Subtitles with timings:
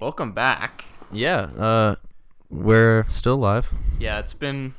[0.00, 0.84] welcome back.
[1.12, 1.96] Yeah, uh,
[2.50, 3.72] we're still live.
[3.98, 4.74] Yeah, it's been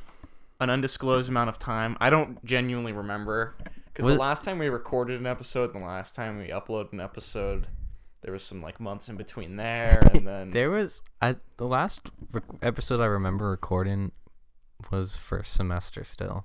[0.60, 1.96] an undisclosed amount of time.
[2.00, 3.54] I don't genuinely remember
[3.92, 7.00] because the last time we recorded an episode and the last time we uploaded an
[7.00, 7.68] episode,
[8.22, 12.10] there was some like months in between there, and then There was I the last
[12.32, 14.12] rec- episode I remember recording
[14.90, 16.44] was first semester still.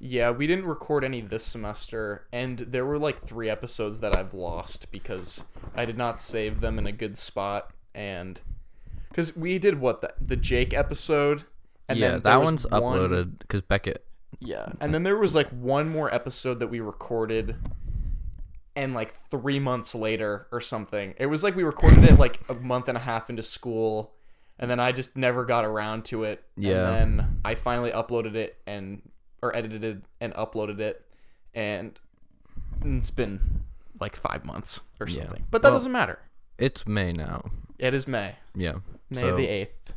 [0.00, 4.34] yeah, we didn't record any this semester, and there were like three episodes that I've
[4.34, 5.44] lost because
[5.76, 8.40] I did not save them in a good spot, and
[9.08, 11.44] because we did what the, the Jake episode.
[11.88, 14.04] And yeah, then that one's one- uploaded because Beckett.
[14.40, 17.54] Yeah, and then there was like one more episode that we recorded,
[18.74, 21.14] and like three months later or something.
[21.18, 24.14] It was like we recorded it like a month and a half into school,
[24.58, 26.42] and then I just never got around to it.
[26.56, 26.92] Yeah.
[26.92, 29.02] And then I finally uploaded it and
[29.42, 31.04] or edited it and uploaded it,
[31.54, 31.98] and
[32.84, 33.64] it's been
[34.00, 35.22] like five months or Yeah.
[35.24, 35.44] something.
[35.50, 36.18] But that Well- doesn't matter.
[36.58, 37.44] It's May now.
[37.82, 38.74] It is May, Yeah.
[39.10, 39.92] May so the eighth.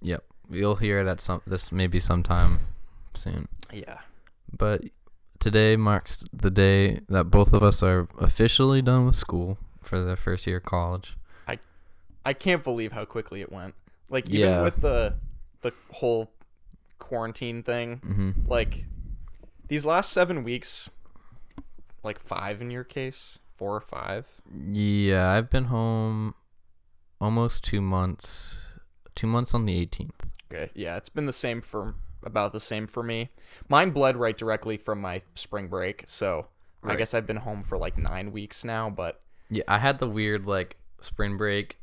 [0.00, 2.60] yep, you'll hear it at some this maybe sometime
[3.14, 3.48] soon.
[3.72, 3.98] Yeah.
[4.56, 4.82] But
[5.40, 10.16] today marks the day that both of us are officially done with school for the
[10.16, 11.16] first year of college.
[11.48, 11.58] I
[12.24, 13.74] I can't believe how quickly it went.
[14.08, 14.62] Like even Yeah.
[14.62, 15.14] with the
[15.62, 16.30] the whole
[17.00, 18.84] quarantine thing, hmm like
[19.66, 20.88] these last 7 weeks
[22.04, 24.24] like 5 in your case, 4 or 5.
[24.70, 26.34] Yeah, I've been home
[27.20, 28.64] almost two months.
[29.14, 30.10] Two months on the 18th.
[30.52, 30.70] Okay.
[30.74, 33.30] Yeah, it's been the same for about the same for me.
[33.68, 36.46] Mine bled right directly from my spring break, so
[36.84, 40.08] I guess I've been home for like 9 weeks now, but Yeah, I had the
[40.08, 41.78] weird like spring break.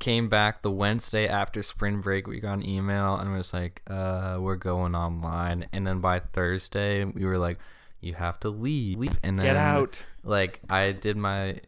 [0.00, 2.26] Came back the Wednesday after spring break.
[2.26, 7.04] We got an email and was like, "Uh, we're going online." And then by Thursday,
[7.04, 7.58] we were like,
[8.00, 9.18] "You have to leave." leave.
[9.22, 10.04] And then get out.
[10.24, 11.60] Like I did my,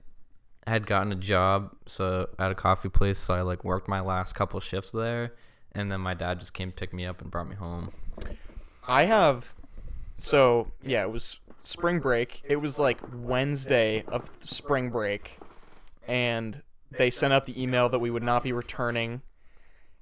[0.67, 4.35] had gotten a job so at a coffee place, so I like worked my last
[4.35, 5.35] couple shifts there,
[5.73, 7.93] and then my dad just came pick me up and brought me home.
[8.89, 9.55] I have
[10.19, 12.43] so yeah, it was spring break.
[12.45, 15.39] It was like Wednesday of spring break
[16.07, 19.23] and they sent out the email that we would not be returning.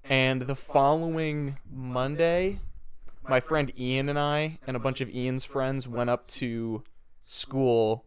[0.04, 2.60] And the following Monday,
[3.26, 6.84] my friend Ian and I and a bunch of Ian's friends went up to
[7.24, 8.04] school.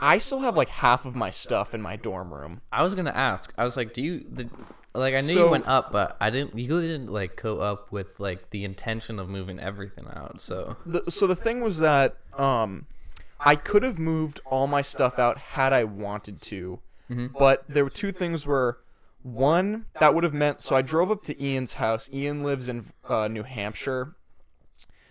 [0.00, 2.60] I still have like half of my stuff in my dorm room.
[2.72, 3.52] I was gonna ask.
[3.56, 4.48] I was like, "Do you the,
[4.94, 5.14] like?
[5.14, 6.56] I knew So- you went up, but I didn't.
[6.58, 10.40] You really didn't like go up with like the intention of moving everything out.
[10.40, 12.86] So the, so the thing was that um
[13.40, 16.80] I could have moved all my stuff out had I wanted to.
[17.38, 18.78] But there were two things where
[19.22, 22.10] one that would have meant so I drove up to Ian's house.
[22.12, 24.16] Ian lives in uh, New Hampshire.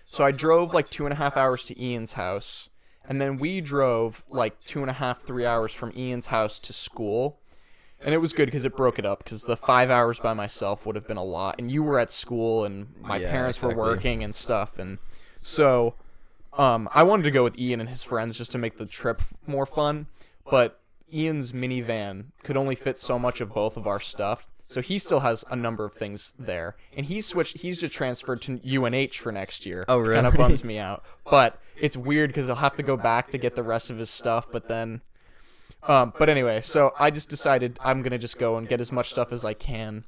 [0.05, 2.69] So I drove like two and a half hours to Ian's house.
[3.07, 6.73] And then we drove like two and a half, three hours from Ian's house to
[6.73, 7.39] school.
[8.01, 10.85] And it was good because it broke it up because the five hours by myself
[10.85, 11.55] would have been a lot.
[11.57, 14.77] And you were at school and my Yeah, parents were working and stuff.
[14.77, 14.99] And
[15.37, 15.95] so
[16.57, 19.21] um, I wanted to go with Ian and his friends just to make the trip
[19.47, 20.07] more fun,
[20.49, 20.79] but
[21.13, 25.19] Ian's minivan could only fit so much of both of our stuff, so he still
[25.19, 26.75] has a number of things there.
[26.95, 27.57] And he's switched.
[27.57, 29.85] He's just transferred to UNH for next year.
[29.87, 30.15] Oh, really?
[30.15, 33.37] Kind of bums me out, but it's weird because he'll have to go back to
[33.37, 34.47] get the rest of his stuff.
[34.51, 35.01] But then,
[35.83, 39.11] um, but anyway, so I just decided I'm gonna just go and get as much
[39.11, 40.05] stuff as I can.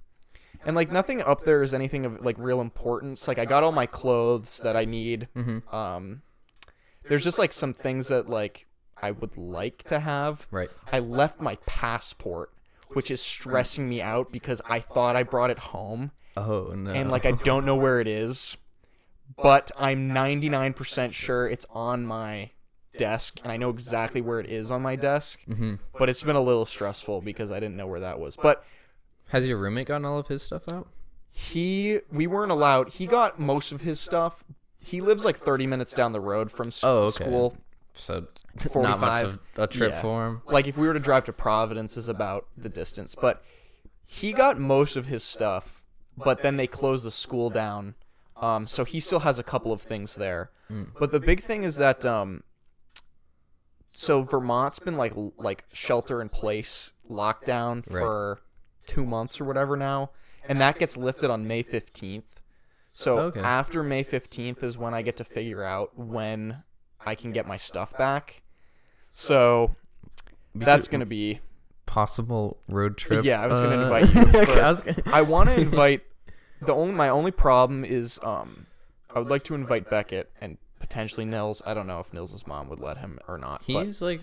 [0.66, 3.28] And like nothing up there is anything of like real importance.
[3.28, 5.28] Like I got all my clothes that I need.
[5.36, 5.74] Mm-hmm.
[5.74, 6.24] Um,
[7.08, 8.66] there's just like some things that like
[9.02, 10.48] I would like to have.
[10.50, 12.52] right, I left my passport,
[12.94, 17.10] which is stressing me out because I thought I brought it home oh no, and
[17.12, 18.58] like I don't know where it is.
[19.36, 22.52] But I'm 99% sure it's on my
[22.98, 25.40] desk and I know exactly where it is on my desk.
[25.46, 28.36] hmm But it's been a little stressful because I didn't know where that was.
[28.38, 28.64] But
[29.30, 30.88] has your roommate gotten all of his stuff out?
[31.30, 32.90] he we weren't allowed.
[32.90, 34.44] He got most of his stuff.
[34.80, 37.26] He lives like 30 minutes down the road from s- Oh, okay.
[37.26, 37.58] school.
[37.98, 38.28] So
[38.60, 38.84] 45.
[38.84, 40.02] not much of a trip Yeah.
[40.02, 40.42] for him.
[40.46, 43.16] like if we were to drive to Providence is about the distance.
[43.16, 43.44] But
[44.06, 45.84] he got most of his stuff,
[46.16, 47.96] but then they closed the school down.
[48.38, 50.52] Um, so he still has a couple of things there.
[50.72, 50.90] Mm.
[51.00, 52.44] But the big thing is that um,
[53.92, 58.02] so Vermont's been like like shelter in place lockdown Right.
[58.02, 58.42] for
[58.86, 60.12] two months or whatever now,
[60.48, 62.26] and that gets lifted on May fifteenth.
[62.92, 63.40] So Okay.
[63.42, 66.64] after May fifteenth is when I get to figure out when
[67.08, 68.42] I can get my stuff back.
[69.12, 69.76] So
[70.54, 71.40] that's gonna be.
[71.86, 73.24] possible road trip.
[73.24, 76.02] Yeah, I was gonna uh, invite you I gonna- I want to invite.
[76.62, 78.66] The only my only problem is um,
[79.14, 81.62] I would like to invite Beckett and potentially Nils.
[81.66, 83.62] I don't know if Nils' mom would let him or not.
[83.68, 84.22] but- He's like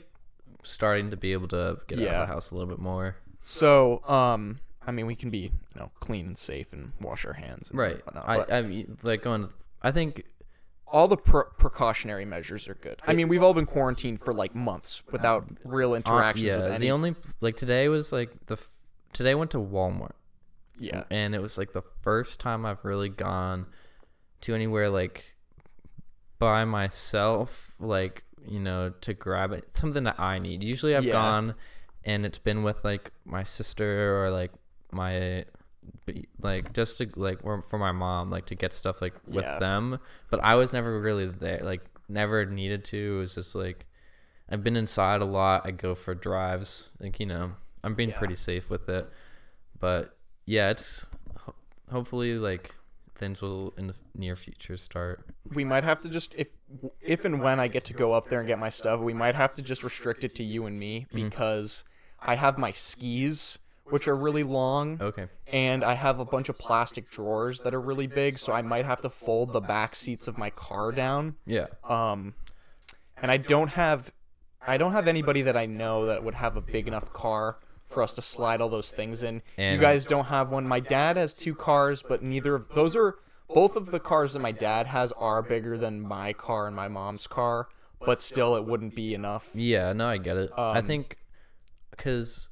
[0.62, 3.16] starting to be able to get out of the house a little bit more.
[3.46, 7.34] So, um, I mean, we can be, you know, clean and safe and wash our
[7.34, 7.70] hands.
[7.70, 8.04] And Right.
[8.06, 9.48] whatnot, I I mean like going.
[9.82, 10.24] I think
[10.94, 13.00] all the pre- precautionary measures are good.
[13.04, 16.56] I mean, we've all been quarantined for like months without real uh, interactions yeah.
[16.58, 16.86] with any.
[16.86, 18.70] The only like today was like the f-
[19.12, 20.12] today I went to Walmart
[20.78, 21.02] yeah.
[21.10, 23.66] and it was like the first time I've really gone
[24.42, 25.34] to anywhere like
[26.38, 30.62] by myself, like you know, to grab it something that I need.
[30.62, 31.12] Usually, I've Yeah.
[31.12, 31.54] gone
[32.04, 34.52] and it's been with like my sister or like
[34.92, 35.44] my
[36.40, 39.58] like just to like for my mom like to get stuff like with Yeah.
[39.58, 39.98] them
[40.30, 43.86] but i was never really there like never needed to it was just like
[44.50, 47.52] i've been inside a lot i go for drives like you know
[47.82, 48.18] i'm being Yeah.
[48.18, 49.08] pretty safe with it
[49.80, 50.16] but
[50.46, 51.06] yeah it's
[51.40, 51.54] ho-
[51.90, 52.74] hopefully like
[53.14, 56.48] things will in the near future start we might have to just if
[57.00, 59.36] if and when I get to go up there and get my stuff, we might
[59.36, 61.28] have to just restrict it to you and me Mm-hmm.
[61.28, 61.84] because
[62.20, 63.58] I have my skis
[63.90, 67.80] which are really long okay and I have a bunch of plastic drawers that are
[67.80, 71.36] really big, so I might have to fold the back seats of my car down.
[71.46, 72.34] yeah Um
[73.20, 74.10] and I don't have
[74.66, 78.02] I don't have anybody that I know that would have a big enough car for
[78.02, 79.42] us to slide all those things in.
[79.58, 80.66] And- you guys don't have one.
[80.66, 83.16] My dad has two cars, but neither of those are
[83.48, 86.88] both of the cars that my dad has are bigger than my car and my
[86.88, 87.68] mom's car,
[88.00, 89.50] but still it wouldn't be enough.
[89.54, 90.50] Yeah, no, I get it.
[90.56, 91.18] I Um, think
[91.90, 92.48] because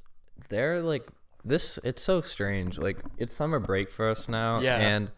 [0.51, 1.09] they're like
[1.45, 1.79] this.
[1.85, 2.79] It's so strange.
[2.79, 4.77] Like it's summer break for us now, Yeah.
[4.77, 5.11] and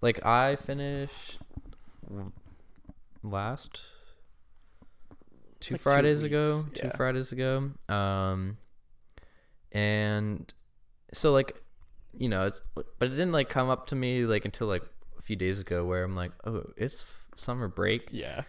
[0.00, 1.38] like I finished
[3.22, 3.82] last
[5.60, 6.64] two like two Fridays ago.
[6.66, 6.96] weeks, Two yeah.
[6.96, 7.70] Fridays ago.
[7.88, 8.56] Um,
[9.72, 10.52] and
[11.12, 11.62] so like
[12.16, 14.82] you know it's but it didn't like come up to me like until like
[15.18, 18.42] a few days ago where I'm like oh it's f- summer break Yeah.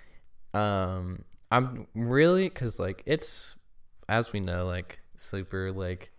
[0.53, 3.55] um i'm really because like it's
[4.07, 6.11] as we know like super like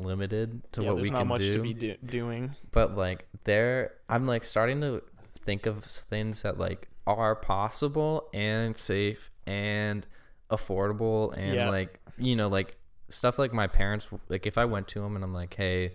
[0.00, 2.54] limited to yeah what there's we not can much do to be do- doing.
[2.72, 5.02] but like there i'm like starting to
[5.44, 10.06] think of things that like are possible and safe and
[10.50, 11.70] affordable and Yeah.
[11.70, 12.76] like you know like
[13.08, 15.92] stuff like my parents like if i went to them and i'm like hey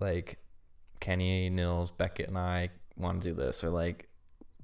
[0.00, 0.38] like
[1.00, 4.08] kenny nils beckett and i want to do this or like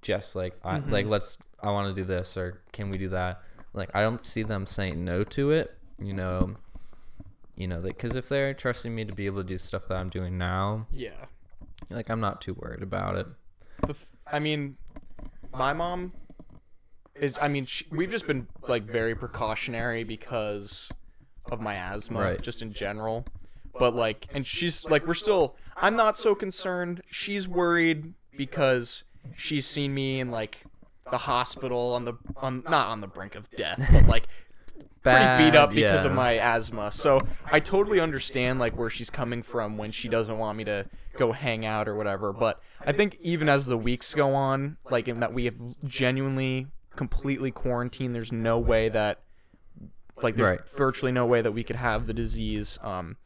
[0.03, 0.91] just like i Mhm.
[0.91, 3.41] like let's i want to do this or can we do that
[3.73, 6.55] like i don't see them saying no to it you know
[7.57, 10.09] you know because if they're trusting me to be able to do stuff that i'm
[10.09, 11.27] doing now Yeah.
[11.91, 13.27] like I'm not too worried about it.
[13.83, 14.77] The th- I mean,
[15.53, 16.13] my mom
[17.15, 17.39] is.
[17.43, 20.91] I mean, she, we've just been like very precautionary because
[21.53, 22.41] of my asthma, Right.
[22.41, 23.27] just in general.
[23.79, 25.57] But like, and she's like, we're still.
[25.77, 27.03] I'm not so concerned.
[27.11, 29.05] She's worried because
[29.37, 30.63] she's seen me in like
[31.11, 34.27] the hospital on the on not on the brink of death, but like
[35.05, 36.91] pretty beat up Bad, because of my asthma.
[36.91, 37.21] So
[37.51, 40.87] I totally understand like where she's coming from when she doesn't want me to
[41.17, 42.33] go hang out or whatever.
[42.33, 46.67] But I think even as the weeks go on, like in that we have genuinely
[46.97, 49.21] completely quarantined, there's no way that
[50.23, 50.69] like there's Right.
[50.77, 52.79] virtually no way that we could have the disease.
[52.83, 53.17] Um,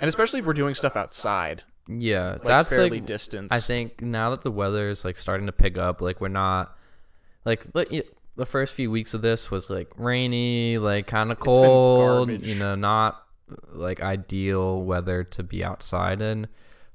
[0.00, 3.52] and especially if we're doing stuff outside, Yeah, like that's fairly like distanced.
[3.52, 6.76] I think now that the weather is like starting to pick up, like we're not
[7.44, 7.90] like like
[8.38, 12.74] the first few weeks of this was like rainy, like kind of cold, you know,
[12.76, 13.26] not
[13.72, 16.46] like ideal weather to be outside in.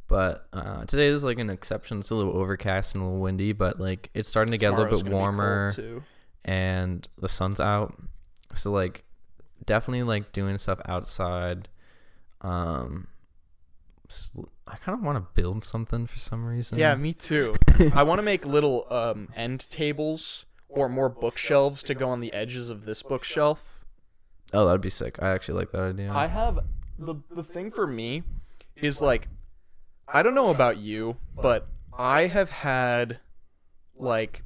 [0.08, 2.00] But uh, today is like an exception.
[2.00, 4.76] It's a little overcast and a little windy, but like it's starting to get a
[4.76, 6.04] little bit gonna be cold, warmer.
[6.46, 7.96] and the sun's out
[8.54, 9.04] so like
[9.66, 11.68] definitely like doing stuff outside
[12.42, 13.08] um
[14.68, 17.56] I kind of want to build something for some reason Yeah, me too.
[17.94, 22.34] I want to make little um, end tables or more bookshelves to go on the
[22.34, 23.86] edges of this bookshelf.
[24.54, 25.22] oh that'd be sick.
[25.22, 26.12] I actually like that idea.
[26.12, 26.60] I have
[26.98, 28.24] the the thing for me
[28.76, 29.28] is like
[30.08, 33.20] I don't know about you, but I have had
[33.96, 34.44] like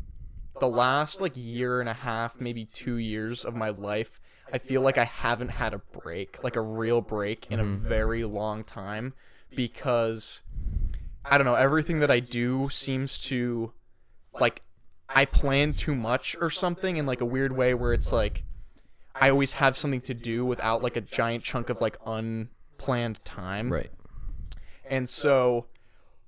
[0.60, 4.20] the last like year and a half, maybe 2 years of my life,
[4.52, 7.88] I feel like I haven't had a break, like a real break in a mm-hmm.
[7.88, 9.14] very long time
[9.56, 10.42] because
[11.26, 13.74] I don't know, everything that I do seems to
[14.34, 14.62] like
[15.10, 18.44] I plan too much or something in like a weird way where it's like
[19.16, 23.72] I always have something to do without like a giant chunk of like unplanned time.
[23.72, 23.92] right
[24.90, 25.68] And so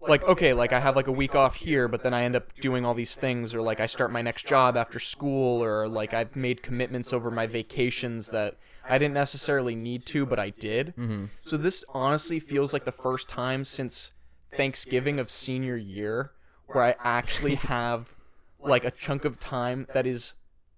[0.02, 2.54] like okay, like I have like a week off here, but then I end up
[2.56, 6.14] doing all these things or like I start my next job after school or like
[6.14, 8.56] I've made commitments over my vacations that
[8.88, 10.96] I didn't necessarily need to, but I did.
[10.96, 11.26] mm-hmm.
[11.46, 14.14] So this honestly feels like the first time since
[14.56, 16.32] Thanksgiving of senior year
[16.68, 18.16] where I actually have
[18.60, 20.34] like a chunk of time that is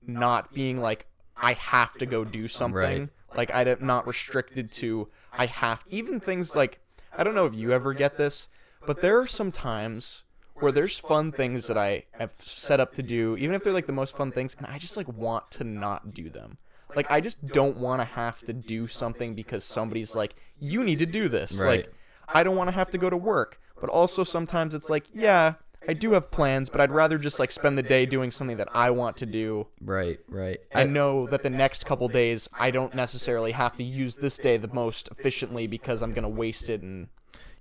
[0.06, 3.00] not being like I have to go do something.
[3.00, 3.10] Right.
[3.36, 6.80] Like I'm not restricted to I have even things like
[7.18, 8.50] I don't know if you ever get this,
[8.86, 10.24] but there are some times
[10.56, 13.88] where there's fun things that I have set up to do, even if they're like
[13.88, 16.58] the most fun things, and I just like want to not do them.
[16.96, 21.00] Like I just don't want to have to do something because somebody's like, "You need
[21.00, 21.86] to do this." Right.
[21.86, 21.94] Like
[22.28, 25.56] I don't want to have to go to work, but also sometimes it's like, yeah,
[25.88, 28.70] I do have plans, but I'd rather just like spend the day doing something that
[28.74, 30.60] I want to do Right, right.
[30.74, 34.58] I know that the next couple days I don't necessarily have to use this day
[34.58, 37.08] the most efficiently because I'm gonna waste it and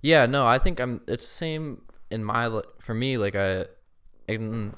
[0.01, 1.01] Yeah, no, I think I'm.
[1.07, 3.17] It's the same in my for me.
[3.17, 3.65] Like I,
[4.27, 4.73] in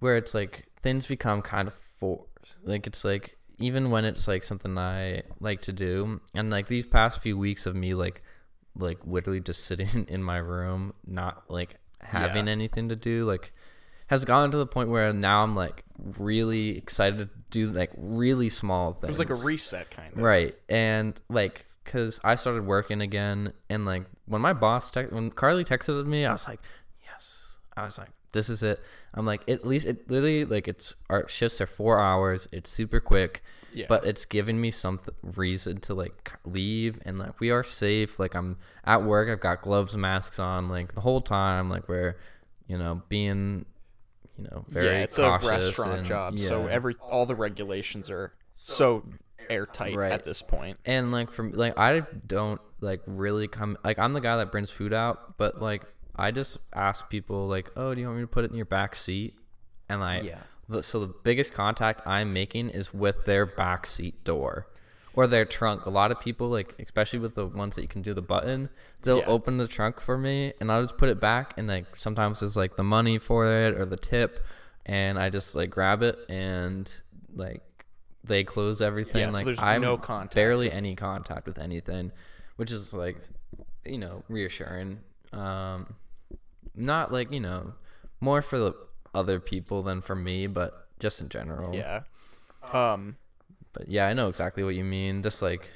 [0.00, 2.56] where it's like things become kind of forced.
[2.62, 6.86] Like it's like even when it's like something I like to do, and like these
[6.86, 8.22] past few weeks of me like
[8.76, 12.52] like literally just sitting in my room, not like having Yeah.
[12.52, 13.52] anything to do, like
[14.08, 15.84] has gotten to the point where now I'm like
[16.16, 19.04] really excited to do like really small things.
[19.04, 20.18] it was like a reset kind of.
[20.22, 20.56] Right.
[20.68, 25.64] And like, cause I started working again, and like when my boss text, when Carly
[25.64, 26.60] texted me, I was like,
[27.04, 27.58] yes.
[27.76, 28.80] I was like, this is it.
[29.14, 32.48] I'm like, at least it literally like it's our shifts are four hours.
[32.52, 33.42] It's super quick,
[33.72, 33.86] Yeah.
[33.88, 38.18] but it's giving me some th- reason to like leave and like we are safe.
[38.18, 39.28] Like I'm at work.
[39.28, 41.68] I've got gloves, masks on, like the whole time.
[41.70, 42.16] Like we're,
[42.66, 43.64] you know, being,
[44.38, 48.32] you know, very yeah, it's a restaurant and- job, so every all the regulations are
[48.54, 49.04] so
[49.48, 50.12] airtight Right.
[50.12, 50.78] at this point.
[50.84, 54.70] and like from like I don't like really come like I'm the guy that brings
[54.70, 55.82] food out, but like
[56.16, 58.66] I just ask people like, "Oh, do you want me to put it in your
[58.66, 59.34] back seat?"
[59.88, 60.38] And I Yeah.
[60.70, 64.66] The- so the biggest contact I'm making is with their back seat door
[65.14, 65.84] or their trunk.
[65.86, 68.68] A lot of people like especially with the ones that you can do the button,
[69.02, 69.26] they'll Yeah.
[69.26, 72.56] open the trunk for me and I'll just put it back and like sometimes it's
[72.56, 74.44] like the money for it or the tip
[74.86, 76.90] and I just like grab it and
[77.34, 77.62] like
[78.22, 80.34] they close everything Yeah, so like there's I'm no contact.
[80.34, 82.12] barely any contact with anything,
[82.56, 83.16] which is like,
[83.84, 85.00] you know, reassuring.
[85.32, 85.94] Um,
[86.74, 87.74] not like you know,
[88.20, 88.74] more for the
[89.14, 91.74] other people than for me, but just in general.
[91.74, 92.02] Yeah.
[92.72, 93.16] Um
[93.72, 95.22] But yeah, I know exactly what you mean.
[95.22, 95.68] Just like,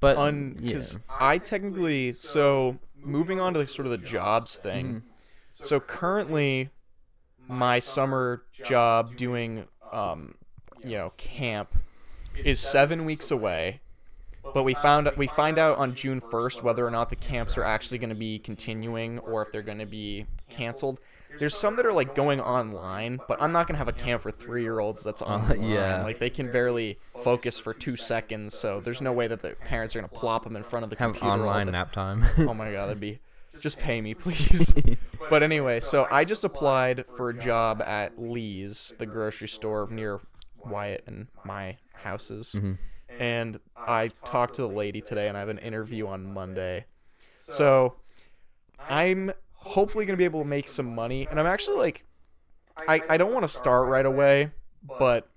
[0.00, 4.86] but un yeah, because I technically so moving on to sort of the jobs thing.
[4.86, 5.64] Mm-hmm.
[5.64, 6.70] So currently,
[7.48, 10.34] my summer job doing um,
[10.82, 11.74] you know camp
[12.44, 13.80] is seven weeks away.
[14.54, 17.64] But we found we find out on June first whether or not the camps are
[17.64, 20.98] actually going to be continuing or if they're going to be canceled.
[21.38, 24.30] There's some that are like going online, but I'm not gonna have a camp for
[24.30, 25.62] three year olds that's online.
[25.62, 26.02] yeah.
[26.02, 29.94] Like they can barely focus for two seconds, so there's no way that the parents
[29.94, 31.32] are gonna plop them in front of the have computer.
[31.32, 32.24] online the- nap time.
[32.38, 33.18] Oh my god, that'd be
[33.60, 34.74] just pay me, please.
[35.28, 40.20] but anyway, so I just applied for a job at Lee's, the grocery store near
[40.64, 42.54] Wyatt and my houses.
[42.56, 42.72] Mm-hmm.
[43.20, 46.84] And I talked to the lady today, and I have an interview on Monday.
[47.40, 47.96] So
[48.88, 49.32] I'm
[49.62, 51.26] hopefully going to be able to make some money.
[51.30, 52.04] And I'm actually like,
[52.88, 54.50] I, I don't want to start right away,
[54.98, 55.28] but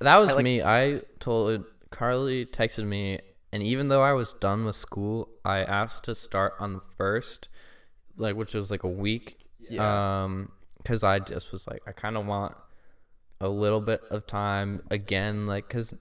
[0.00, 0.62] That was I like- me.
[0.62, 3.20] I told Carly texted me,
[3.52, 7.48] and even though I was done with school, I asked to start on the first,
[8.16, 9.38] like which was like a week.
[9.68, 10.22] Yeah.
[10.24, 12.56] Um, because I just was like, I kind of want
[13.40, 15.94] a little bit of time again, like because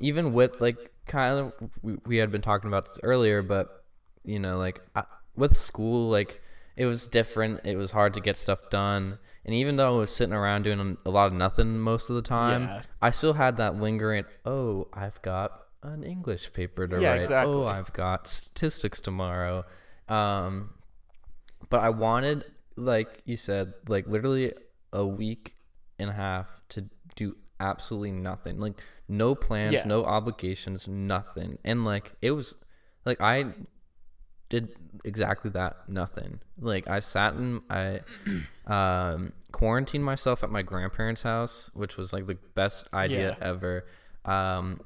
[0.00, 3.84] even with like kind of we, we had been talking about this earlier, but
[4.24, 5.04] you know, like I,
[5.36, 6.40] with school, like
[6.80, 7.60] it was different.
[7.64, 9.18] It was hard to get stuff done.
[9.44, 12.22] And even though I was sitting around doing a lot of nothing most of the
[12.22, 12.82] time, Yeah.
[13.02, 15.50] I still had that lingering, oh, I've got
[15.82, 17.20] an English paper to Yeah, write.
[17.20, 17.54] exactly.
[17.54, 19.64] Oh, I've got statistics tomorrow.
[20.08, 20.70] Um,
[21.68, 22.44] but I wanted,
[22.76, 24.52] like you said, like literally
[24.92, 25.56] a week
[25.98, 28.58] and a half to do absolutely nothing.
[28.58, 29.84] Like no plans, Yeah.
[29.86, 31.58] no obligations, nothing.
[31.64, 32.56] And like it was
[33.04, 33.52] like I
[34.50, 34.68] did
[35.04, 36.40] exactly that, nothing.
[36.60, 38.00] Like I sat in I
[38.66, 43.46] um quarantined myself at my grandparents' house, which was like the best idea Yeah.
[43.48, 43.86] ever.
[44.26, 44.80] Um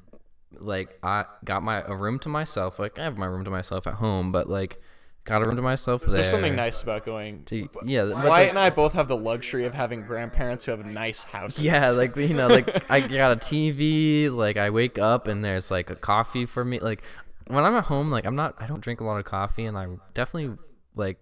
[0.57, 2.79] like I got my a room to myself.
[2.79, 4.81] Like I have my room to myself at home, but like
[5.25, 6.11] got a room to myself there.
[6.11, 7.43] there's something nice about going.
[7.45, 10.85] to yeah, but Wyatt and I both have the luxury of having grandparents who have
[10.85, 11.65] nice houses.
[11.65, 14.31] Yeah, like you know, like I got a TV.
[14.31, 16.79] Like I wake up and there's like a coffee for me.
[16.79, 17.03] Like
[17.47, 18.55] when I'm at home, like I'm not.
[18.59, 20.57] I don't drink a lot of coffee, and I'm definitely
[20.95, 21.19] like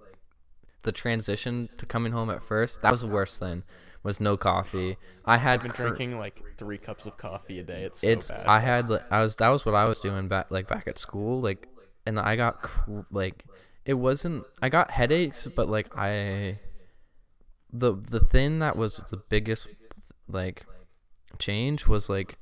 [0.84, 2.82] the transition to coming home at first.
[2.82, 3.63] That was the worst thing.
[4.03, 4.98] Was no coffee.
[5.24, 7.84] I had I've been cur- drinking like three cups of coffee a day.
[7.84, 8.46] It's so it's bad.
[8.46, 10.98] I had like, I was that was what I was doing back like back at
[10.98, 11.70] school like
[12.06, 13.46] and I got cr- like
[13.86, 16.60] it wasn't I got headaches but like I
[17.72, 19.70] the the thing that was the biggest
[20.27, 20.65] like
[21.39, 22.38] change was like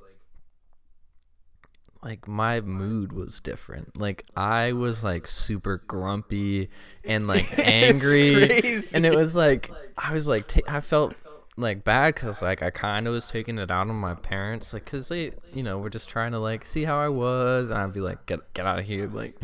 [2.03, 3.97] like my mood was different.
[3.97, 6.69] Like I was like super grumpy
[7.03, 8.95] and like angry, crazy.
[8.95, 11.13] and it was like I was like ta- I felt
[11.57, 14.85] like bad because like I kind of was taking it out on my parents, like
[14.85, 17.93] because they you know were just trying to like see how I was, and I'd
[17.93, 19.39] be like get get out of here, like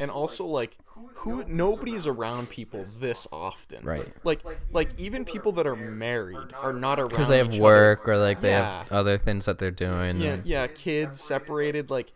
[0.00, 0.76] and also like
[1.22, 4.06] who nobody's around people this often Right.
[4.24, 4.40] like
[4.72, 8.16] like even people that are married are not around because they have each work or
[8.16, 8.78] like they Yeah.
[8.84, 10.20] have other things that they're doing.
[10.20, 12.12] yeah and- yeah kids separated like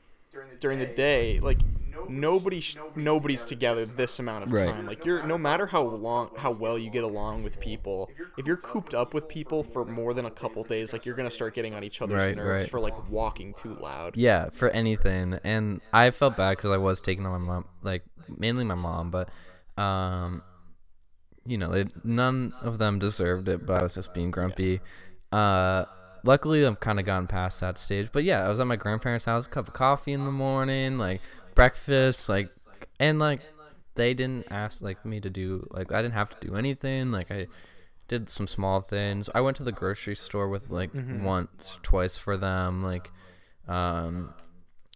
[0.60, 1.58] during the day like
[2.08, 4.70] nobody sh- nobody's together this amount of Right.
[4.70, 8.46] time like you're no matter how long how well you get along with people if
[8.46, 11.54] you're cooped up with people for more than a couple days like you're gonna start
[11.54, 12.70] getting on each other's Right, nerves right.
[12.70, 15.38] for like walking too loud Yeah, for anything.
[15.44, 19.10] And I felt bad because I was taking on my mom, like mainly my mom,
[19.10, 19.28] but
[19.80, 20.42] um,
[21.46, 23.66] you know, they, none of them deserved it.
[23.66, 24.80] But I was just being grumpy.
[25.30, 25.84] Uh,
[26.24, 28.10] luckily, I've kind of gone past that stage.
[28.12, 31.20] But yeah, I was at my grandparents' house, cup of coffee in the morning, like
[31.54, 32.50] breakfast, like,
[33.00, 33.40] and like
[33.94, 37.12] they didn't ask like me to do like I didn't have to do anything.
[37.12, 37.46] Like I
[38.08, 39.28] did some small things.
[39.34, 40.90] I went to the grocery store with like
[41.22, 43.10] once, twice for them, like
[43.68, 44.34] um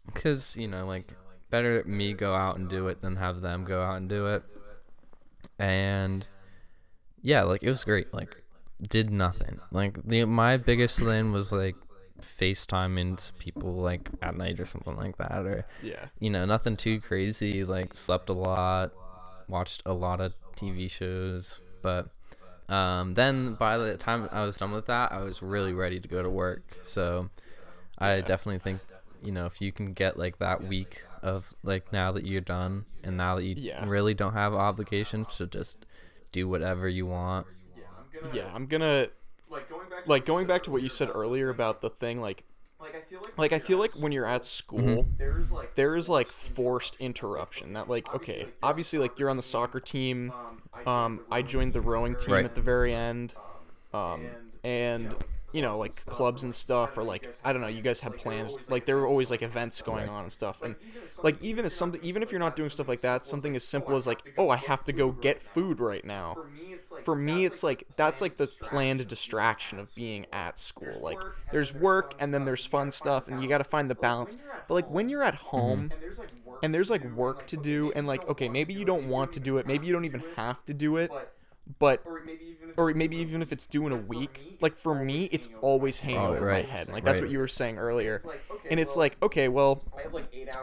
[0.07, 1.13] because you know like
[1.51, 4.43] better me go out and do it than have them go out and do it.
[5.59, 6.27] And
[7.23, 8.43] yeah like it was great like
[8.89, 9.61] did nothing.
[9.71, 11.77] Like the my biggest thing was like
[12.21, 16.07] facetiming people like at night or something like that or yeah.
[16.19, 18.91] you know nothing too crazy like slept a lot
[19.49, 21.61] watched a lot of tv shows.
[21.83, 22.09] But
[22.69, 26.09] um, then by the time i was done with that i was really ready to
[26.09, 26.63] go to work.
[26.83, 27.31] So
[27.99, 28.81] i definitely think
[29.23, 32.85] you know if you can get like that week of like now that you're done
[33.03, 33.85] and now that you Yeah.
[33.87, 35.85] really don't have obligations to just
[36.33, 37.47] do whatever you want
[38.33, 39.09] yeah i'm gonna
[40.07, 42.45] like going back to what you said earlier about the thing like
[43.37, 45.07] like i feel like when you're at school
[45.75, 50.33] there is like forced interruption that like okay obviously like you're on the soccer team
[50.87, 52.45] um i joined the rowing team Right.
[52.45, 53.35] at the very end
[53.93, 54.31] um
[54.65, 55.15] and
[55.57, 58.51] you know like clubs and stuff or like i don't know you guys had plans
[58.69, 60.61] like there were always like events going on and stuff.
[60.63, 60.75] And
[61.23, 63.97] like even as something even if you're not doing stuff like that something as simple
[63.97, 66.37] as like oh i have to go get food right now
[67.05, 71.01] for me it's like that's like the planned distraction of being at school.
[71.01, 71.19] Like
[71.53, 74.37] there's work and then there's fun stuff and you got to find the balance.
[74.69, 75.91] but like when you're at home
[76.63, 79.59] and there's like work to do and like okay maybe you don't want to do
[79.59, 81.11] it maybe you don't even have to do it
[81.79, 82.05] but
[82.77, 86.19] or maybe even if it's due in a week like for me it's always hanging
[86.19, 88.23] Oh, over right, my head like that's what you were saying earlier
[88.71, 89.83] and it's like okay well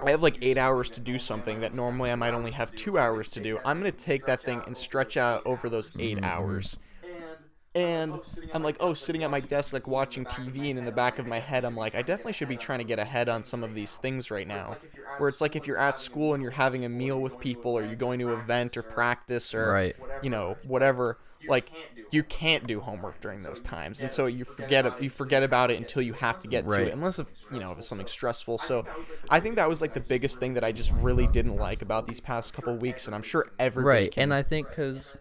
[0.01, 2.97] I have like eight hours to do something that normally I might only have two
[2.97, 3.59] hours to do.
[3.63, 6.25] I'm gonna take that thing and stretch out over those 8 Mm-hmm.
[6.25, 6.77] hours.
[7.75, 8.19] And
[8.53, 11.17] I'm like, oh, sitting at my oh, desk, like watching TV, and in the back
[11.19, 13.63] of my head, I'm like, I definitely should be trying to get ahead on some
[13.63, 14.77] of these things right now.
[15.17, 17.83] Where it's like if you're at school and you're having a meal with people, or
[17.83, 19.95] you're going to an event or practice, or Right.
[20.21, 21.71] you know, whatever, like
[22.11, 25.71] you can't do homework during those times, and so you forget it, you forget about
[25.71, 26.87] it until you have to get to Right.
[26.87, 28.59] it, unless if you know if it's something stressful.
[28.59, 28.85] So
[29.29, 32.05] I think that was like the biggest thing that I just really didn't like about
[32.05, 35.17] these past couple weeks, and I'm sure everybody right can and i think because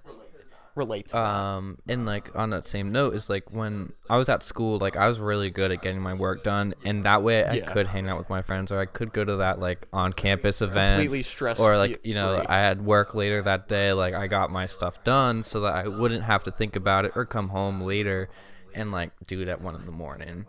[0.74, 1.18] relate to that.
[1.22, 4.96] um and like on that same note is like when i was at school like
[4.96, 7.66] i was really good at getting my work done and that way i Yeah.
[7.66, 10.62] could hang out with my friends or i could go to that like on campus
[10.62, 12.46] event Completely stress or like you know free.
[12.46, 15.86] i had work later that day like i got my stuff done so that i
[15.88, 18.30] wouldn't have to think about it or come home later
[18.74, 20.46] and like do it at one in the morning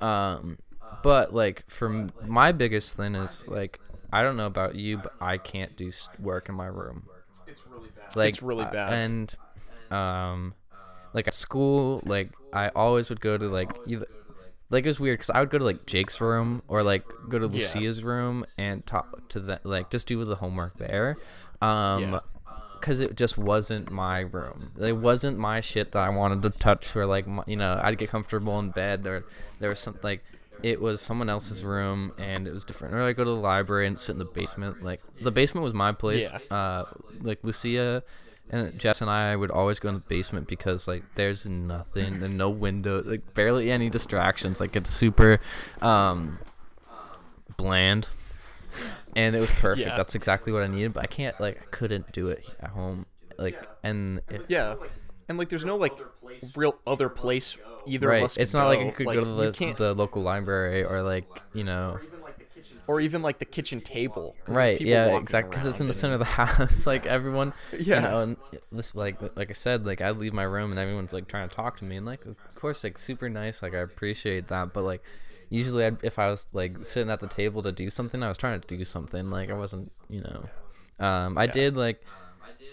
[0.00, 0.58] um
[1.02, 3.78] but like for m- my biggest thing is like
[4.12, 7.06] i don't know about you but i can't do s- work in my room
[7.46, 8.16] it's really bad.
[8.16, 8.70] like It's really bad.
[8.76, 8.92] uh, bad.
[8.92, 9.34] and
[9.92, 10.54] um
[11.14, 14.06] like at school like i always would go to like either
[14.70, 17.38] like it was weird because i would go to like jake's room or like go
[17.38, 17.52] to Yeah.
[17.52, 21.16] lucia's room and talk to the like just do the homework there
[21.60, 22.20] um Yeah.
[22.80, 26.96] because it just wasn't my room it wasn't my shit that i wanted to touch
[26.96, 29.24] or like my, you know i'd get comfortable in bed or
[29.60, 30.22] there was some like
[30.62, 33.86] it was someone else's room and it was different or i go to the library
[33.86, 36.56] and sit in the basement like the basement was my place Yeah.
[36.56, 36.84] uh
[37.20, 38.02] like lucia
[38.50, 42.36] and Jess and I would always go in the basement because like there's nothing and
[42.36, 44.60] no window, like barely any distractions.
[44.60, 45.40] Like it's super
[45.80, 46.38] um
[47.56, 48.08] bland.
[49.14, 49.86] And it was perfect.
[49.86, 49.96] Yeah.
[49.96, 53.06] That's exactly what I needed, but I can't like I couldn't do it at home.
[53.38, 54.76] Like and it, yeah,
[55.28, 55.98] and like there's no like
[56.56, 58.22] real other place either of right.
[58.24, 58.36] us.
[58.36, 58.88] It's not like go.
[58.88, 61.98] I could Like, go to the the local library or like, you know,
[62.86, 64.34] or even like the kitchen table.
[64.48, 67.96] right yeah exactly because it's in the center of the house like everyone Yeah.
[67.96, 68.36] you know and
[68.70, 71.54] this like like i said like i leave my room and everyone's like trying to
[71.54, 74.82] talk to me and like of course like super nice like i appreciate that but
[74.84, 75.02] like
[75.52, 78.38] usually I'd, if I was like sitting at the table to do something, I was
[78.38, 79.28] trying to do something.
[79.30, 80.48] Like I wasn't, you know,
[81.04, 82.02] um, I did like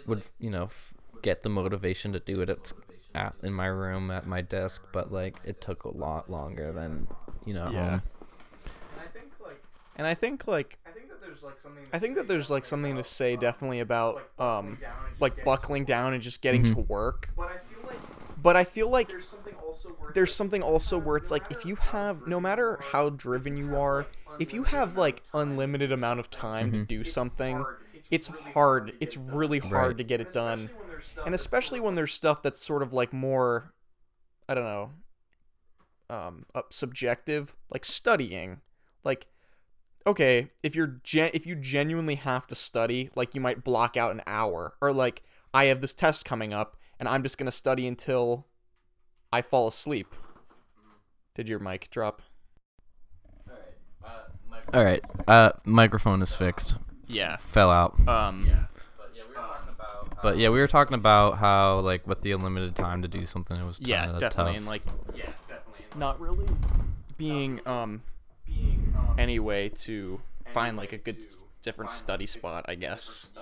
[0.06, 2.72] would you know f- get the motivation to do it at,
[3.14, 7.08] at in my room at my desk, but like it took a lot longer than
[7.46, 7.70] you know.
[7.70, 7.90] Yeah.
[7.90, 8.02] home.
[8.94, 9.62] And I think like,
[10.00, 11.86] and I think like, I think that there's like something.
[11.94, 15.44] I think that there's like something to say definitely about um, down and just like
[15.44, 16.74] buckling down and just getting Mhm.
[16.76, 17.30] to work.
[17.38, 18.02] But I feel like
[18.38, 21.32] But I feel like there's something also where it's there's like, something also where it's
[21.32, 25.92] like if you have no matter how driven you are, if you have like unlimited
[25.92, 27.68] amount of time to do something,
[28.12, 28.94] it's hard.
[29.00, 30.72] It's really hard to get it done.
[30.72, 33.74] especially when there's stuff and especially when there's stuff that's sort of like more
[34.50, 34.92] i don't know
[36.10, 38.62] um uh, subjective like studying
[39.04, 39.28] like
[40.08, 44.12] okay if you're gen- if you genuinely have to study like you might block out
[44.12, 45.22] an hour or like
[45.54, 48.48] i have this test coming up and i'm just going to study until
[49.32, 50.14] i fall asleep
[51.36, 52.22] did your mic drop
[54.74, 56.78] All right, uh, microphone is fixed.
[57.08, 58.00] yeah Fell out.
[58.08, 58.48] um
[60.22, 63.58] But yeah, we were talking about how like with the unlimited time to do something,
[63.58, 64.58] it was yeah kinda definitely tough.
[64.58, 64.82] and like
[65.16, 65.86] yeah, definitely.
[65.92, 68.02] And not really um being um,
[69.18, 71.26] any way to find like a good
[71.62, 73.34] different study spot i guess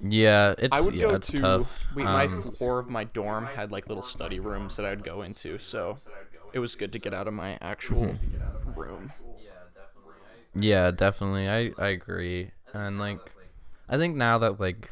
[0.00, 1.86] yeah, it's I would yeah, go it's to tough.
[1.94, 5.22] we, my Um, floor of my dorm had like little study rooms that I'd go
[5.22, 5.98] into, so
[6.52, 8.72] it was good to get out of my actual Mm-hmm.
[8.74, 9.12] room.
[10.54, 11.48] Yeah, definitely.
[11.48, 12.50] I I agree.
[12.72, 13.32] And like
[13.88, 14.90] I think now that like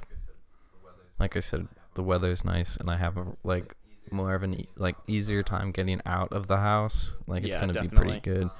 [1.18, 3.75] like I said the weather's nice and I have a, like
[4.11, 7.57] more of an e- like easier time getting out of the house, like it's Yeah,
[7.57, 8.23] going to be pretty definitely.
[8.23, 8.51] good.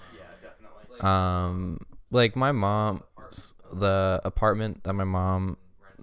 [1.05, 1.79] Um
[2.11, 3.03] like my mom
[3.73, 5.57] the apartment that my mom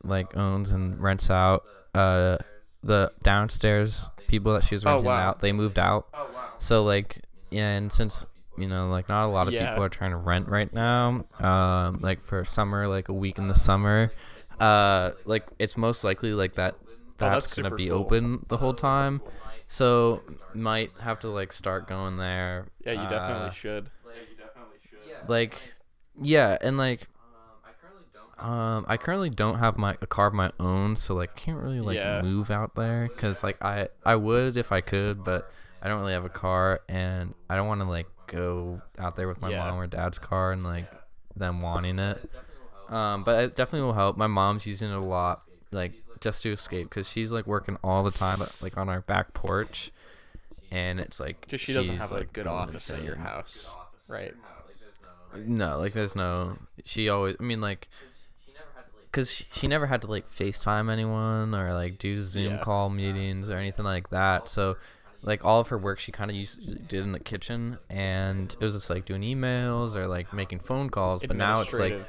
[0.04, 2.38] like owns and rents out uh
[2.84, 5.30] the downstairs people that she was Oh, renting wow.
[5.30, 6.08] out, they moved out.
[6.14, 6.52] Oh wow.
[6.60, 7.20] So like,
[7.52, 8.26] yeah, and since
[8.58, 9.70] you know, like not a lot of Yeah.
[9.70, 13.48] people are trying to rent right now, um, like for summer, like a week in
[13.48, 14.12] the summer,
[14.60, 16.76] uh, like it's most likely like that
[17.18, 17.98] that's, Oh, that's gonna be cool.
[18.00, 19.22] open the whole time.
[19.68, 22.68] So might have to like start going there.
[22.86, 23.56] Yeah, you uh, definitely should.
[23.56, 23.90] Yeah, you definitely should.
[25.30, 25.60] Like
[26.22, 27.08] yeah and like
[28.40, 31.58] um i currently don't have my a car of my own so like I can't
[31.58, 32.22] really like Yeah.
[32.22, 36.14] move out there because like i i would if i could but i don't really
[36.14, 39.58] have a car and i don't want to like go out there with my Yeah.
[39.60, 40.86] mom or dad's car and like
[41.36, 42.30] them wanting it
[42.90, 46.52] um but it definitely will help my mom's using it a lot like just to
[46.52, 49.92] escape because she's like working all the time like on our back porch
[50.72, 53.74] and it's like Because she doesn't have a good office at your house,
[54.10, 54.34] right?
[55.46, 56.58] No, like there's no.
[56.86, 57.36] She always.
[57.40, 57.88] I mean, like,
[59.12, 62.58] cause she, she never had to like FaceTime anyone or like do Zoom Yeah.
[62.60, 64.48] call meetings or anything like that.
[64.50, 64.78] So,
[65.22, 68.64] like all of her work, she kind of used did in the kitchen, and it
[68.64, 71.22] was just like doing emails or like making phone calls.
[71.22, 72.00] But now it's like,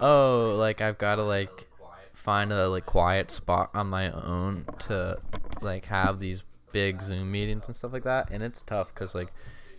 [0.00, 1.68] oh, like I've got to like
[2.12, 5.18] find a like quiet spot on my own to
[5.60, 9.32] like have these big Zoom meetings and stuff like that, and it's tough because like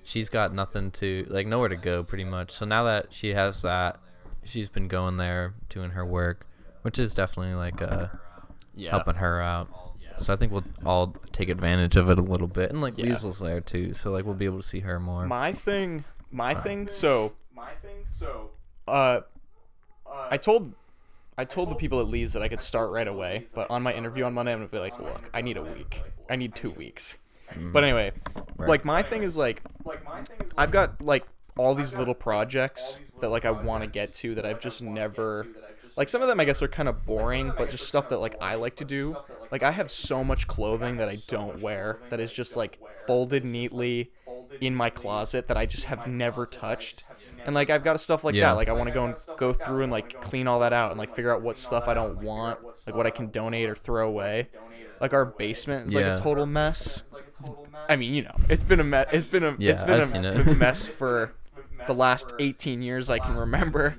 [0.06, 2.52] she's got nothing to like nowhere to go pretty much.
[2.52, 4.00] So now that she has that,
[4.44, 6.46] she's been going there doing her work,
[6.84, 8.08] which is definitely like uh
[8.76, 8.92] yeah.
[8.92, 9.68] helping her out.
[10.18, 13.08] So I think we'll all take advantage of it a little bit, and like Yeah.
[13.08, 15.28] Liesel's there too, so like we'll be able to see her more.
[15.28, 16.88] My thing, my thing.
[16.88, 18.06] So, My thing.
[18.08, 18.52] So.
[18.88, 19.22] uh,
[20.06, 20.72] Uh, I told,
[21.38, 23.94] I told the people at Lee's that I could start right away, but on my
[23.94, 26.02] interview on Monday, I'm gonna be like, look, I need a week.
[26.30, 27.18] I need two weeks.
[27.72, 28.12] But anyway,
[28.58, 28.70] Right.
[28.70, 30.54] like my thing is like like my thing is.
[30.58, 31.26] I've got like
[31.58, 35.48] all these little projects that like I want to get to that I've just never
[35.96, 38.36] like some of them I guess are kind of boring, but just stuff that like
[38.42, 39.16] I like to do.
[39.52, 43.46] Like I have so much clothing that I don't wear that is just like folded
[43.46, 44.12] neatly
[44.62, 47.04] in my closet that I just have never touched.
[47.46, 48.50] And like I've got stuff like Yeah.
[48.50, 48.52] that.
[48.54, 51.00] Like I want to go and go through and like clean all that out and
[51.00, 54.08] like figure out what stuff I don't want, like what I can donate or throw
[54.08, 54.50] away.
[55.00, 57.04] Like our basement is like a total mess.
[57.88, 59.08] I mean, you know, it's been a mess.
[59.12, 60.58] It's been a it's Yeah, been I've seen a it.
[60.58, 61.34] mess for
[61.88, 63.96] the last 18 years I can remember,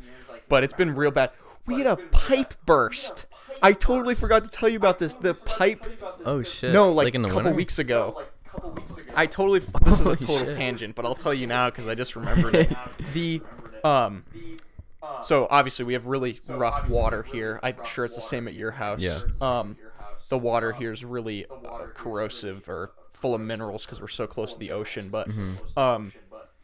[0.49, 1.31] but it's been real bad.
[1.67, 3.27] We had a pipe burst.
[3.63, 5.15] I totally forgot to tell you about this.
[5.15, 5.85] The pipe.
[6.25, 6.73] oh shit!
[6.73, 7.57] No, like, in a the couple winter?
[7.57, 8.23] weeks ago.
[8.57, 9.13] Like a couple weeks ago.
[9.15, 9.61] I totally.
[9.85, 10.57] This is a total shit.
[10.57, 12.75] tangent, but I'll tell you now because I just remembered it.
[13.13, 13.41] The
[13.85, 14.25] um.
[15.23, 17.61] So obviously we have really rough water here.
[17.63, 19.01] I'm sure it's the same at your house.
[19.01, 19.21] Yeah.
[19.41, 19.77] Um,
[20.29, 24.53] the water here is really uh, corrosive or full of minerals because we're so close
[24.55, 25.09] to the ocean.
[25.09, 25.29] But
[25.77, 26.13] um,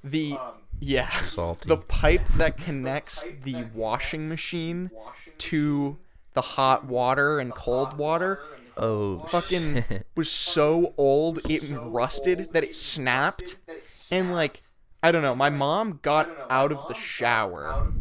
[0.05, 0.37] the
[0.81, 1.68] yeah, Salty.
[1.68, 4.90] the pipe that connects the washing machine
[5.38, 5.96] to
[6.35, 8.40] the hot water and cold water
[8.77, 10.07] Oh, fucking shit.
[10.17, 13.59] was so old it rusted that it snapped
[14.11, 14.61] and like
[15.05, 15.35] I don't know.
[15.35, 17.93] My mom got out of the shower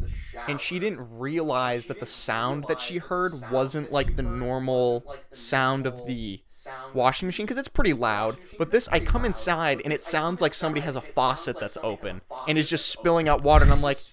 [0.48, 5.88] and she didn't realize that the sound that she heard wasn't like the normal sound
[5.88, 6.44] of the
[6.94, 8.38] washing machine because it's pretty loud.
[8.58, 12.22] But this, I come inside and it sounds like somebody has a faucet that's open
[12.46, 13.64] and is just spilling out water.
[13.64, 14.04] And I'm like,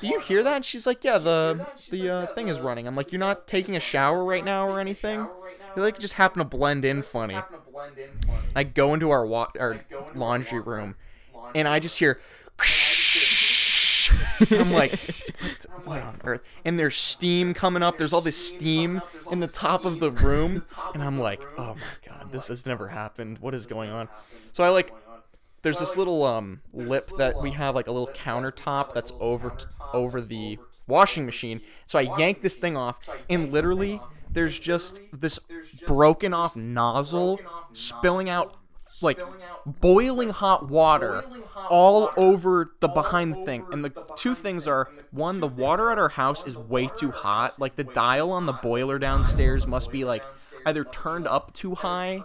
[0.00, 2.96] "Do you hear that?" And she's like, "Yeah, the the uh, thing is running." I'm
[2.96, 5.30] like, "You're not taking a shower right now or anything?"
[5.74, 7.46] They like just happen to blend in funny.
[8.54, 10.96] I go into our wa- our laundry room,
[11.54, 12.20] and I just hear.
[14.50, 16.42] I'm like, what, what on earth?
[16.64, 17.98] And there's steam coming up.
[17.98, 22.08] There's all this steam in the top of the room, and I'm like, oh my
[22.08, 23.38] god, this has never happened.
[23.38, 24.08] What is going on?
[24.52, 24.92] So I like,
[25.62, 29.66] there's this little um lip that we have, like a little countertop that's over t-
[29.92, 31.60] over the washing machine.
[31.86, 35.38] So I yank this thing off, and literally there's just this
[35.86, 37.40] broken off nozzle
[37.72, 38.56] spilling out
[39.02, 39.20] like
[39.64, 41.24] boiling hot water
[41.68, 43.66] all over the behind the thing.
[43.72, 47.58] And the two things are one, the water at our house is way too hot.
[47.58, 50.24] Like the dial on the boiler downstairs must be like
[50.64, 52.22] either turned up too high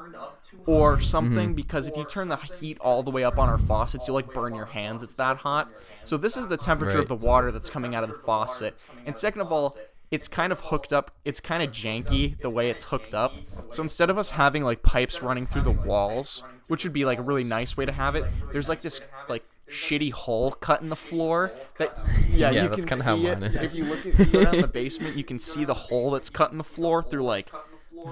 [0.66, 1.54] or something mm-hmm.
[1.54, 4.34] because if you turn the heat all the way up on our faucets, you'll like
[4.34, 5.04] burn your hands.
[5.04, 5.72] It's that hot.
[6.04, 8.84] So this is the temperature of the water that's coming out of the faucet.
[9.06, 9.78] And second of all,
[10.12, 11.12] it's kind of hooked up.
[11.26, 13.34] It's kind of janky the way it's hooked up.
[13.72, 17.18] So instead of us having like pipes running through the walls, which would be like
[17.18, 20.90] a really nice way to have it, there's like this like shitty hole cut in
[20.90, 21.98] the floor that
[22.30, 23.40] yeah, Yeah, you that's can kinda how see it.
[23.40, 23.74] mine is.
[23.74, 26.30] If you look at you go down the basement, you can see the hole that's
[26.30, 27.50] cut in the floor through like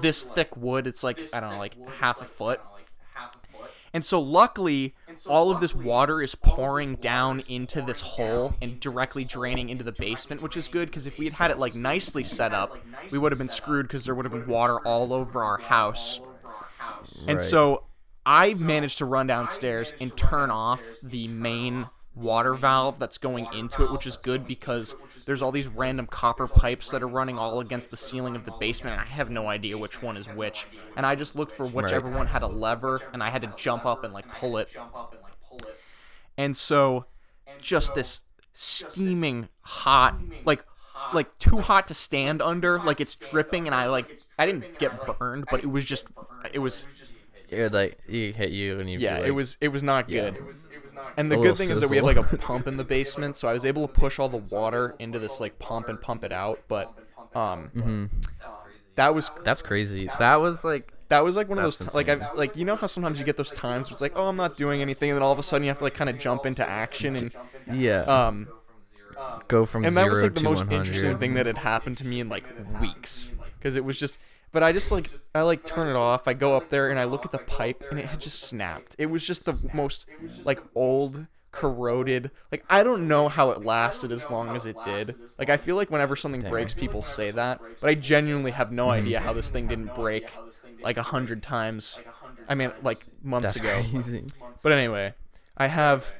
[0.01, 0.87] this thick wood.
[0.87, 2.61] It's like I don't know, like half a foot.
[3.93, 4.93] And so luckily,
[5.27, 9.91] all of this water is pouring down into this hole and directly draining into the
[9.91, 12.77] basement, which is good because if we had had it like nicely set up,
[13.11, 16.19] we would have been screwed because there would have been water all over our house.
[17.27, 17.83] And so
[18.25, 21.87] I managed to run downstairs and turn off the main
[22.19, 26.47] water valve that's going into it, which is good because there's all these random copper
[26.47, 29.47] pipes that are running all against the ceiling of the basement, and I have no
[29.47, 30.65] idea which one is which.
[30.95, 33.85] And I just looked for whichever one had a lever, and I had to jump
[33.85, 34.75] up and like pull it.
[36.37, 37.05] And so,
[37.61, 40.63] just this steaming hot, like
[41.13, 45.05] like too hot to stand under, like it's dripping, and I like I didn't get
[45.19, 46.05] burned, but it was just
[46.53, 46.85] it was
[47.51, 48.99] It like it hit you and you.
[48.99, 50.33] yeah, it was it was not good.
[50.33, 50.39] Yeah.
[50.39, 51.01] it was it was good.
[51.17, 52.83] And the A good little thing is that we have like a pump in the
[52.83, 55.99] basement, so I was able to push all the water into this like pump and
[55.99, 56.59] pump it out.
[56.67, 56.93] But
[57.35, 58.05] um, Mm-hmm.
[58.95, 60.09] that was That's crazy.
[60.19, 62.65] That was like that was like one of those That's ti- like I like you
[62.65, 65.09] know how sometimes you get those times where it's like oh I'm not doing anything,
[65.09, 67.15] and then all of a sudden you have to like kind of jump into action
[67.15, 67.31] and
[67.73, 68.01] yeah.
[68.01, 68.47] um
[69.47, 70.77] go from and that zero was like the to most 100.
[70.77, 72.43] interesting thing that had happened to me in like
[72.79, 76.33] weeks because it was just but i just like i like turn it off i
[76.33, 78.95] go up there and i look at the pipe and it had just snapped.
[78.97, 80.05] it was just the most
[80.43, 85.15] like old corroded like i don't know how it lasted as long as it did.
[85.39, 88.85] Like i feel like whenever something breaks people say that but i genuinely have no
[88.85, 88.91] hmm.
[88.91, 90.29] idea how this thing didn't break
[90.81, 91.99] like a hundred times.
[92.47, 93.83] i mean like months That's ago.
[93.91, 94.25] crazy.
[94.61, 95.13] but anyway
[95.57, 96.13] i have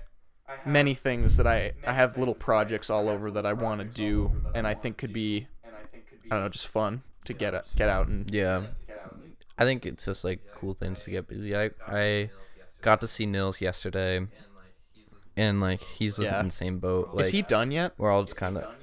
[0.65, 4.31] many things that I I have little projects all over that I want to do
[4.53, 8.08] and I think could be I don't know just fun to get a, get out
[8.08, 8.67] and Yeah.
[9.58, 11.55] I think it's just like cool things to get busy.
[11.55, 12.29] I I
[12.82, 14.25] got to see Nils yesterday,
[15.36, 16.39] and like he's Yeah.
[16.39, 17.10] in the same boat.
[17.13, 17.93] Like, is he done yet?
[17.97, 18.73] We're all just kind of.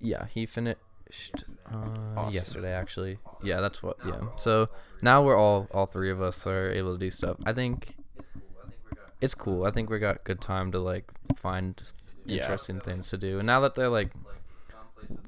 [0.00, 3.18] Yeah, he finished uh, yesterday actually.
[3.42, 3.96] Yeah, that's what.
[4.06, 4.20] Yeah.
[4.36, 4.68] So
[5.02, 7.36] now we're all all three of us are able to do stuff.
[7.44, 7.96] I think
[9.20, 9.64] it's cool.
[9.64, 11.82] I think we got good time to like find
[12.24, 12.42] Yeah.
[12.42, 13.38] interesting things to do.
[13.38, 14.12] And now that they're like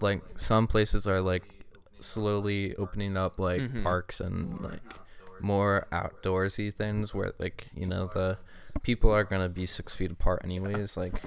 [0.01, 1.43] like some places are like
[2.03, 3.83] slowly opening up like Mhm.
[3.83, 4.83] parks and like
[5.41, 8.39] more outdoorsy things where like you know the
[8.83, 11.21] people are gonna be six feet apart anyways like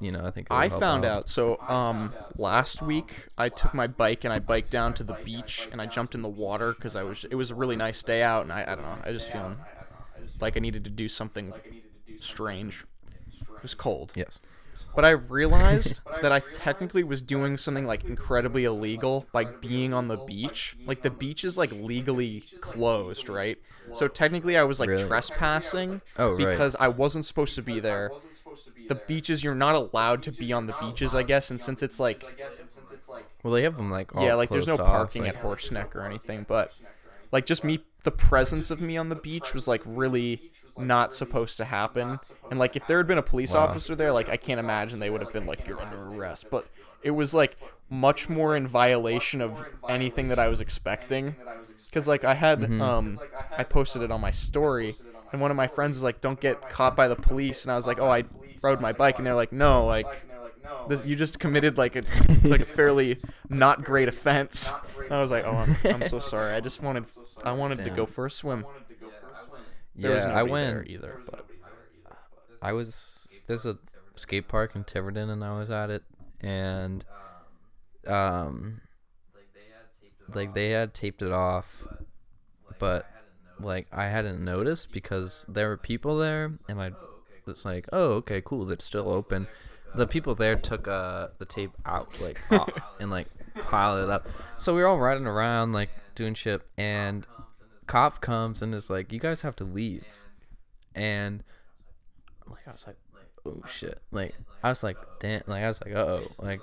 [0.00, 3.86] you know i think I help found out so um last week I took my
[3.86, 6.94] bike and I biked down to the beach and I jumped in the water because
[6.96, 9.12] I was it was a really nice day out and I, I don't know I
[9.12, 9.56] just feeling
[10.40, 11.52] like I needed to do something
[12.18, 12.84] strange.
[13.56, 14.12] It was cold.
[14.16, 14.40] yes
[14.94, 20.08] But I realized that I technically was doing something like incredibly illegal by being on
[20.08, 20.76] the beach.
[20.86, 23.56] Like the beach is like legally closed, right?
[23.94, 25.06] So technically I was like Really?
[25.08, 26.38] trespassing Oh, right.
[26.38, 28.10] because I wasn't supposed to be there.
[28.88, 31.98] The beaches you're not allowed to be on the beaches, I guess, and since it's
[31.98, 32.22] like
[33.42, 35.42] well they have them like all yeah, like there's no closed off, parking like- at
[35.42, 36.76] Horseneck or anything, but
[37.32, 40.42] like just me the presence of me on the beach was like really
[40.76, 42.20] not supposed to happen.
[42.50, 43.62] And like if there had been a police Wow.
[43.64, 46.68] officer there, like I can't imagine they would have been like you're under arrest, but
[47.02, 47.56] it was like
[47.90, 51.36] much more in violation of anything that I was expecting.
[51.92, 52.82] Cuz like I had Mm-hmm.
[52.82, 53.22] um
[53.58, 54.98] I posted it on my story
[55.32, 57.76] and one of my friends was like don't get caught by the police and I
[57.76, 58.24] was like, "Oh, I
[58.62, 60.26] rode my bike, and they're like, no, like
[60.86, 62.02] this, you just committed like a
[62.44, 63.18] like a fairly
[63.48, 64.76] not great offense.
[65.04, 66.54] And I was like, oh, I'm, I'm so sorry.
[66.54, 67.04] I just wanted
[67.44, 67.96] I wanted to Damn.
[67.96, 68.64] go for a swim.
[69.94, 70.74] There was yeah, I nobody went.
[70.74, 71.46] there either, but
[72.62, 73.78] I was there's a
[74.16, 76.02] skate park in Tiverton, and I was at it,
[76.40, 77.04] and
[78.06, 78.80] um,
[80.34, 81.86] like they had taped it off,
[82.78, 83.06] but
[83.60, 86.92] like I hadn't noticed because there were people there, and I
[87.44, 89.46] was like, oh okay, cool, it's still open.
[89.94, 94.28] The people there took uh the tape out like off and like piled it up,
[94.58, 97.26] so we were all riding around like doing shit, and
[97.86, 100.06] cop comes and is like, you guys have to leave,
[100.94, 101.42] and
[102.48, 102.96] like I was like,
[103.46, 106.60] oh shit, like I was like, damn, like I was like, uh oh, like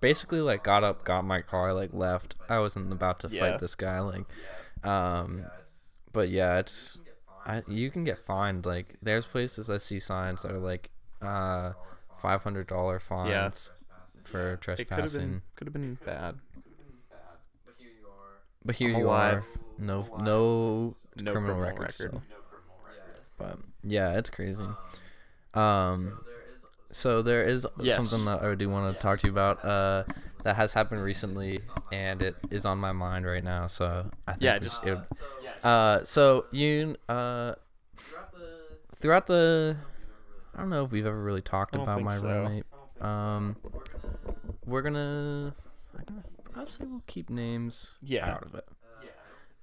[0.00, 2.34] basically like got up, got my car, like left.
[2.48, 3.40] I wasn't about to Yeah.
[3.40, 4.24] fight this guy, like,
[4.84, 5.44] um,
[6.12, 6.98] but yeah, it's,
[7.46, 8.66] I you can get fined.
[8.66, 10.90] Like there's places I see signs that are like,
[11.22, 11.72] uh,
[12.20, 13.70] five hundred dollar fines
[14.28, 15.20] for it could have trespassing.
[15.30, 16.36] been could have been bad.
[18.64, 19.34] But here I'm you alive.
[19.44, 19.44] are,
[19.78, 21.80] no no, No criminal, criminal record.
[21.80, 21.92] record.
[21.92, 22.22] still.
[23.38, 24.66] But yeah, it's crazy.
[25.54, 26.18] Um,
[26.92, 27.96] so there is Yes.
[27.96, 29.64] something that I do want to talk to you about.
[29.64, 30.04] Uh,
[30.44, 31.60] that has happened recently,
[31.92, 33.66] and it is on my mind right now.
[33.66, 34.98] So I think Yeah, we just- it
[35.64, 37.54] uh, so you uh,
[38.96, 39.76] throughout the,
[40.54, 42.26] I don't know if we've ever really talked about my so.
[42.28, 42.64] roommate.
[43.00, 43.56] Um,
[44.68, 45.54] we're gonna,
[45.96, 46.24] I'm gonna,
[46.56, 48.30] I'd say we'll keep names Yeah.
[48.30, 48.66] out of it.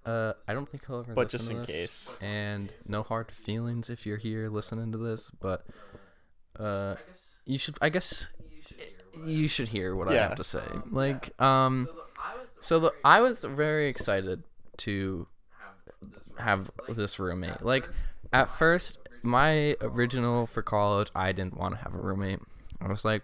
[0.05, 1.13] Uh, I don't think he'll ever.
[1.15, 2.19] But listen just to in this, case.
[2.21, 5.65] And no hard feelings if you're here listening to this, but
[6.59, 6.95] uh,
[7.45, 7.75] you should.
[7.81, 8.29] I guess
[9.25, 10.63] you should hear what I have to say.
[10.91, 11.89] Like, um,
[12.59, 14.43] so the I was very excited
[14.77, 15.25] to
[16.37, 17.63] have this roommate.
[17.63, 17.89] Like,
[18.31, 22.41] at first, my original for college, I didn't want to have a roommate.
[22.79, 23.23] I was like,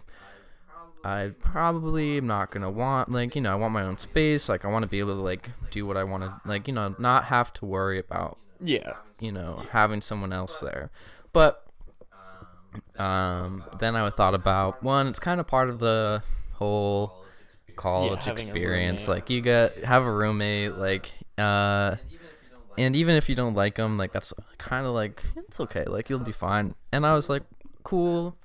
[1.04, 4.48] I probably am not gonna want like you know I want my own space.
[4.48, 6.74] Like I want to be able to like do what I want to like you
[6.74, 8.94] know not have to worry about Yeah.
[9.20, 10.90] you know having someone else there.
[11.32, 11.66] But
[12.98, 15.06] um, then I thought about one.
[15.06, 16.22] It's kind of part of the
[16.54, 17.24] whole
[17.76, 19.08] college a experience.
[19.08, 20.76] Like you get have a roommate.
[20.76, 21.96] Like uh,
[22.78, 25.84] and even if you don't like them, like that's kind of like it's okay.
[25.84, 26.74] Like you'll be fine.
[26.92, 27.42] And I was like,
[27.82, 28.36] cool.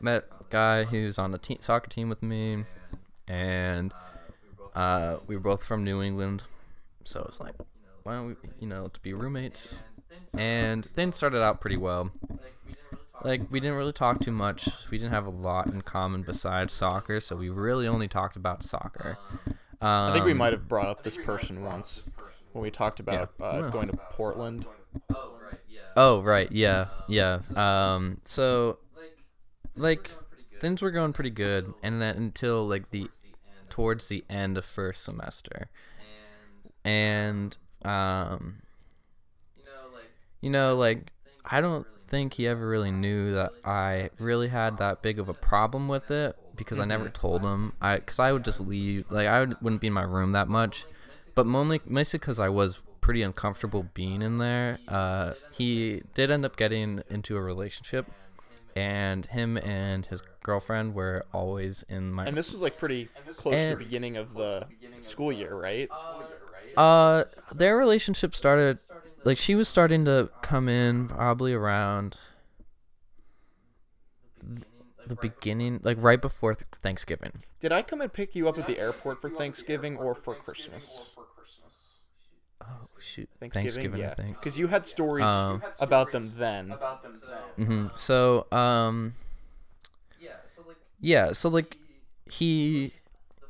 [0.00, 2.64] Met guy who's on the team, soccer team with me,
[3.28, 3.92] and
[4.74, 6.42] uh, we were both from New England,
[7.04, 7.54] so it's like,
[8.02, 9.78] why don't we, you know, to be roommates?
[10.36, 12.10] And things started out pretty well.
[13.22, 14.68] Like we didn't really talk too much.
[14.90, 18.62] We didn't have a lot in common besides soccer, so we really only talked about
[18.62, 19.18] soccer.
[19.46, 22.06] Um, I think we might have brought up this person once
[22.52, 23.70] when we talked about uh, Yeah.
[23.70, 24.66] going to Portland.
[25.96, 27.40] Oh right, yeah, yeah.
[27.54, 28.78] Um, so
[29.76, 30.10] like
[30.60, 33.08] things were going pretty good, and then until like the
[33.68, 35.68] towards the end of first semester,
[36.84, 38.62] and um,
[40.40, 41.12] you know, like
[41.44, 45.34] I don't think he ever really knew that I really had that big of a
[45.34, 47.72] problem with it because I never told him.
[47.80, 50.48] I because I would just leave, like I would, wouldn't be in my room that
[50.48, 50.84] much,
[51.34, 54.78] but mainly mostly because I was pretty uncomfortable being in there.
[54.88, 58.06] Uh, he did end up getting into a relationship,
[58.74, 62.24] and him and his girlfriend were always in my.
[62.24, 64.66] And this was like pretty close to the And- beginning of the
[65.02, 65.88] school year, right?
[66.76, 68.78] Uh, their relationship started
[69.24, 72.16] like she was starting to come in probably around
[75.06, 77.32] the beginning, like right before th- Thanksgiving.
[77.60, 81.16] Did I come and pick you up at the airport for Thanksgiving or for Christmas?
[82.62, 82.66] Oh
[82.98, 84.10] shoot, Thanksgiving, Thanksgiving, yeah.
[84.12, 84.38] I think.
[84.38, 86.70] Because you had stories Um, about them then.
[87.58, 87.86] Mm-hmm.
[87.94, 89.14] So, um,
[91.00, 91.76] yeah, so like
[92.30, 92.92] he,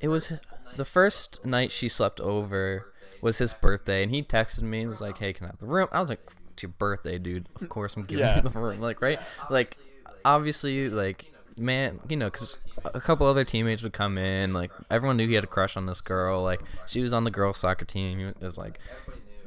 [0.00, 0.32] it was
[0.76, 5.00] the first night she slept over was his birthday, and he texted me and was
[5.00, 6.20] like, "Hey, can I have the room?" I was like,
[6.52, 7.46] "It's your birthday, dude.
[7.60, 8.36] Of course I'm giving Yeah.
[8.36, 9.18] you the room." Like, right?
[9.50, 9.76] Like,
[10.24, 15.16] obviously, like, man, you know, because a couple other teammates would come in, like, everyone
[15.16, 16.42] knew he had a crush on this girl.
[16.42, 18.20] Like, she was on the girls' soccer team.
[18.20, 18.78] It was like,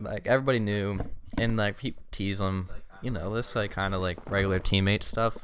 [0.01, 0.99] like everybody knew,
[1.37, 2.69] and like he teased him,
[3.01, 5.37] you know, this like kind of like regular teammate stuff.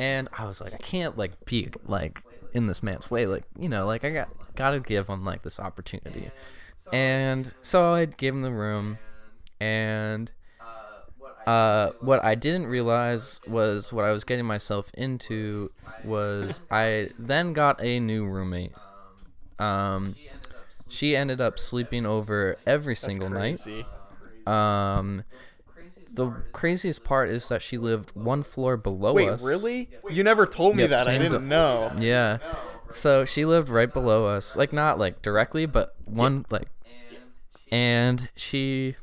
[0.00, 2.22] And I was like, I can't like be like
[2.54, 5.60] in this man's way, like you know, like I got gotta give him like this
[5.60, 6.30] opportunity.
[6.90, 8.98] And so I gave him the room,
[9.60, 10.32] and
[11.46, 15.70] uh, what I didn't realize was what I was getting myself into
[16.02, 18.72] was I then got a new roommate.
[19.58, 20.16] Um,
[20.88, 23.60] she ended up sleeping over every single night.
[24.46, 25.24] Um,
[26.12, 29.42] the craziest part is that she lived one floor below Wait, us.
[29.42, 29.88] really?
[30.10, 31.00] You never told me Yep, that.
[31.02, 31.92] I same didn't do- know.
[31.98, 32.38] Yeah.
[32.90, 36.68] So she lived right below us, like not like directly, but one like,
[37.70, 38.96] and she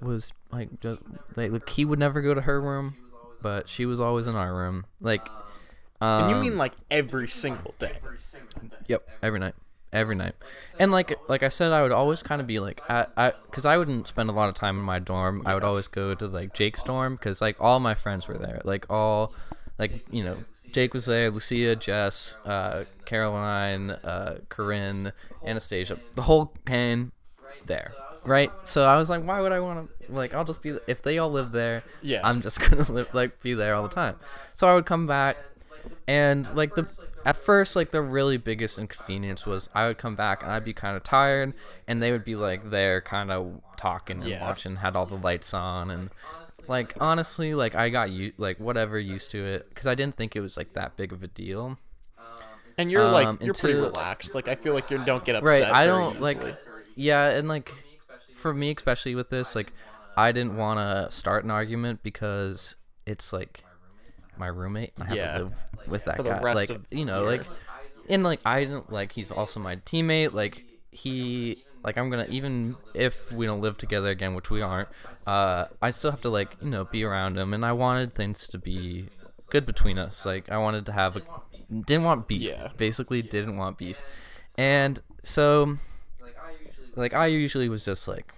[0.00, 1.00] was like just
[1.36, 2.96] like, like he would never go to her room,
[3.42, 4.84] but she was always in our room.
[5.00, 5.26] Like,
[6.00, 7.98] um, And you mean like every single day?
[8.86, 9.54] Yep, every night,
[9.92, 10.34] every night,
[10.78, 13.76] and like like I said, I would always kind of be like I because I
[13.76, 15.42] wouldn't spend a lot of time in my dorm.
[15.46, 18.60] I would always go to like Jake's dorm because like all my friends were there,
[18.64, 19.32] like all
[19.78, 20.38] like you know
[20.72, 25.12] Jake was there, Lucia, Jess, uh, Caroline, uh, Corinne,
[25.44, 27.12] Anastasia, the whole pan
[27.66, 27.92] there,
[28.24, 28.52] right?
[28.64, 30.34] So I was like, why would I want to like?
[30.34, 31.82] I'll just be if they all live there.
[32.02, 32.20] Yeah.
[32.24, 34.16] I'm just gonna live like be there all the time.
[34.54, 35.36] So I would come back,
[36.06, 36.88] and like the
[37.24, 40.72] at first like the really biggest inconvenience was I would come back and I'd be
[40.72, 41.52] kind of tired,
[41.86, 44.44] and they would be like there kind of talking and Yeah.
[44.44, 46.10] watching, had all the lights on, and
[46.68, 50.36] like honestly like I got you like whatever used to it because I didn't think
[50.36, 51.78] it was like that big of a deal.
[52.76, 54.34] And you're like Um, you're pretty relaxed.
[54.34, 55.62] Like I feel like you don't get upset.
[55.70, 56.38] right i don't like
[56.94, 57.72] yeah and like
[58.34, 59.72] for me especially with this like
[60.16, 63.64] i didn't want to start an argument because it's like
[64.38, 65.38] my roommate and i have Yeah.
[65.38, 65.52] to live
[65.86, 67.42] with that For the guy like of you know like
[68.08, 72.76] and like i didn't like he's also my teammate like he like i'm gonna even
[72.94, 74.88] if we don't live together again which we aren't
[75.26, 78.46] uh i still have to like you know be around him and i wanted things
[78.48, 79.06] to be
[79.50, 81.22] good between us like i wanted to have a
[81.86, 82.68] didn't want beef Yeah.
[82.76, 84.00] basically didn't want beef
[84.56, 85.76] and so
[86.96, 88.32] like I usually was just like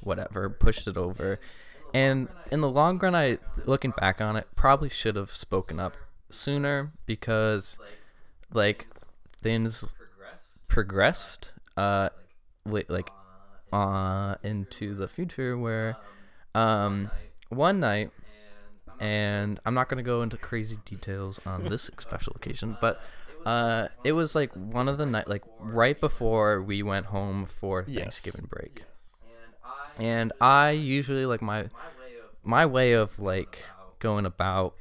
[0.00, 1.38] whatever, pushed it over.
[1.94, 5.96] And in the long run I looking back on it, probably should have spoken up
[6.30, 7.78] sooner because
[8.52, 8.86] like
[9.40, 9.94] things
[10.68, 12.10] progressed uh
[12.66, 13.10] like
[13.72, 15.96] uh into the future where
[16.54, 17.10] um
[17.48, 18.10] one night
[19.00, 23.00] and I'm not gonna go into crazy details on this special occasion, but
[23.46, 27.84] uh, it was like one of the night, like right before we went home for.
[27.84, 28.82] Thanksgiving break,
[29.98, 31.68] and I usually like my
[32.44, 33.62] my way of like
[33.98, 34.74] going about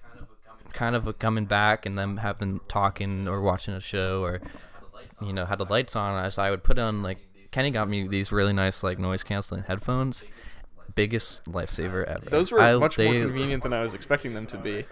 [0.74, 4.41] kind of coming back and then having talking or watching a show or
[5.22, 7.18] you know had the lights on as I would put on like
[7.51, 10.24] Kenny got me these really nice like noise canceling headphones.
[10.95, 12.30] Biggest lifesaver ever.
[12.30, 14.86] Those were I- much more convenient than I was expecting them to be.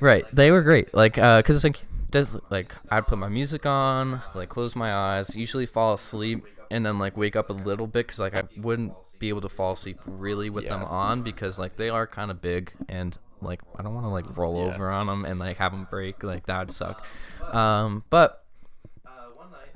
[0.00, 0.92] Right, they were great.
[0.92, 4.92] Like, uh, cause it's like, does like I'd put my music on, like close my
[4.92, 8.42] eyes, usually fall asleep, and then like wake up a little bit, cause like I
[8.58, 12.30] wouldn't be able to fall asleep really with them on because like they are kind
[12.30, 14.74] of big and like I don't want to like roll Yeah.
[14.74, 16.22] over on them and like have them break.
[16.22, 17.04] Like that would suck.
[17.52, 18.44] Um, but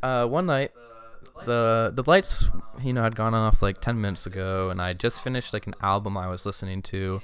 [0.03, 0.73] uh, one night
[1.47, 2.47] the the lights
[2.83, 5.73] you know had gone off like 10 minutes ago and i just finished like an
[5.81, 7.23] album i was listening to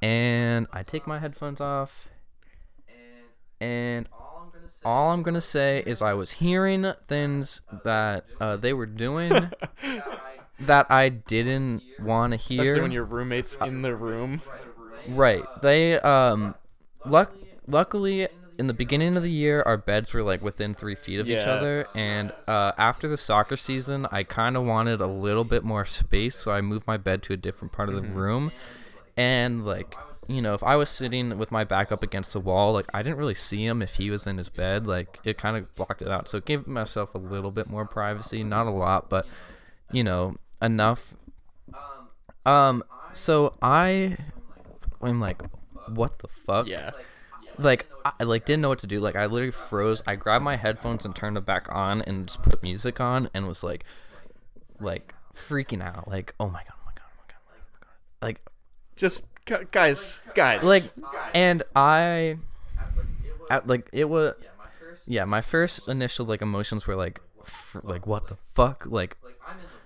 [0.00, 2.06] and i take my headphones off
[3.60, 4.08] and
[4.84, 9.32] all i'm gonna say is i was hearing things that uh, they were doing
[10.60, 14.42] that i didn't want to hear Especially when your roommate's in the room.
[15.08, 15.44] Right.
[15.62, 16.54] They um
[17.06, 17.32] luck
[17.66, 18.28] luckily
[18.58, 21.42] in the beginning of the year our beds were like within three feet of each
[21.42, 21.52] Yeah.
[21.52, 25.84] other and uh, after the soccer season I kind of wanted a little bit more
[25.84, 28.50] space so I moved my bed to a different part of the room
[29.16, 29.94] and like
[30.26, 33.02] you know if I was sitting with my back up against the wall like I
[33.02, 36.02] didn't really see him if he was in his bed like it kind of blocked
[36.02, 39.24] it out so it gave myself a little bit more privacy not a lot but
[39.92, 41.14] you know enough
[42.46, 42.82] um
[43.12, 44.16] so I
[45.02, 45.42] I'm like
[45.94, 46.90] what the fuck Yeah.
[47.58, 49.00] like I like didn't know what to do.
[49.00, 50.02] Like I literally froze.
[50.06, 53.46] I grabbed my headphones and turned them back on and just put music on and
[53.46, 53.84] was like
[54.80, 56.08] like freaking out.
[56.08, 58.26] Like, oh my god, oh my god, oh my god, oh my god.
[58.26, 58.40] Like
[58.96, 60.62] Just gu- guys, guys.
[60.62, 60.82] like
[61.34, 62.36] and I
[63.50, 64.34] at, like it was
[65.06, 68.84] yeah, my first initial like emotions were like f- like what the fuck?
[68.86, 69.16] Like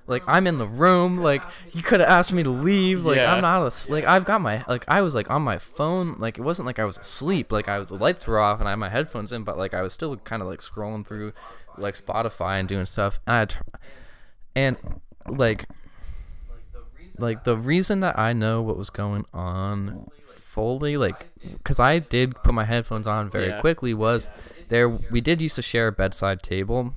[0.07, 1.19] like oh I'm in the room.
[1.19, 1.43] Like
[1.73, 3.05] you could have asked me to leave.
[3.05, 3.35] Like Yeah.
[3.35, 6.17] I'm not a like I've got my like I was like on my phone.
[6.19, 7.53] Like it wasn't like I was asleep.
[7.53, 9.75] Like I was the lights were off and I had my headphones in, but like
[9.75, 11.33] I was still kind of like scrolling through
[11.79, 13.21] like Spotify and doing stuff.
[13.27, 13.63] And I tr-
[14.55, 14.77] and
[15.29, 15.67] like
[17.19, 22.35] like the reason that I know what was going on fully like because I did
[22.43, 23.61] put my headphones on very Yeah.
[23.61, 24.29] quickly was
[24.69, 26.95] there we did used to share a bedside table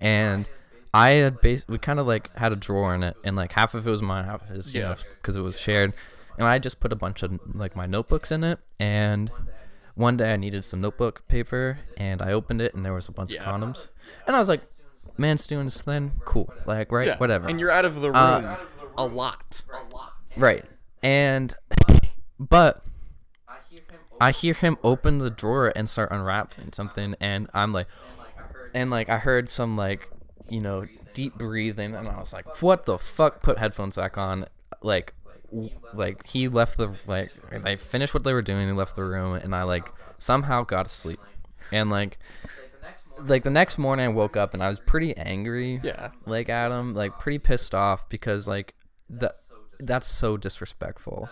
[0.00, 0.48] and
[0.96, 3.74] I had bas- we kind of like had a drawer in it and like half
[3.74, 4.94] of it was mine half of his Yeah.
[5.20, 5.92] because it was shared
[6.38, 9.30] and I just put a bunch of like my notebooks in it and
[9.94, 13.12] one day I needed some notebook paper and I opened it and there was a
[13.12, 13.42] bunch Yeah.
[13.42, 13.88] of condoms
[14.26, 14.62] and I was like
[15.18, 17.16] man's doing his thing cool like right yeah.
[17.18, 18.56] whatever And you're out of the room Uh,
[18.98, 19.62] a lot.
[20.36, 20.64] Right.
[21.02, 21.54] And
[22.38, 22.82] but
[24.20, 27.86] I hear him open the drawer and start unwrapping something and I'm like
[28.74, 30.10] and like I heard some like
[30.48, 34.46] you know deep breathing and I was like what the fuck put headphones back on
[34.82, 35.14] like
[35.94, 37.30] like he left the like
[37.64, 40.86] they finished what they were doing He left the room and I like somehow got
[40.86, 41.20] asleep
[41.72, 42.18] and like
[43.18, 46.10] like the next morning I woke up and I was pretty angry Yeah.
[46.26, 48.74] like Adam, like pretty pissed off because like
[49.10, 49.36] that
[49.78, 51.28] that's so disrespectful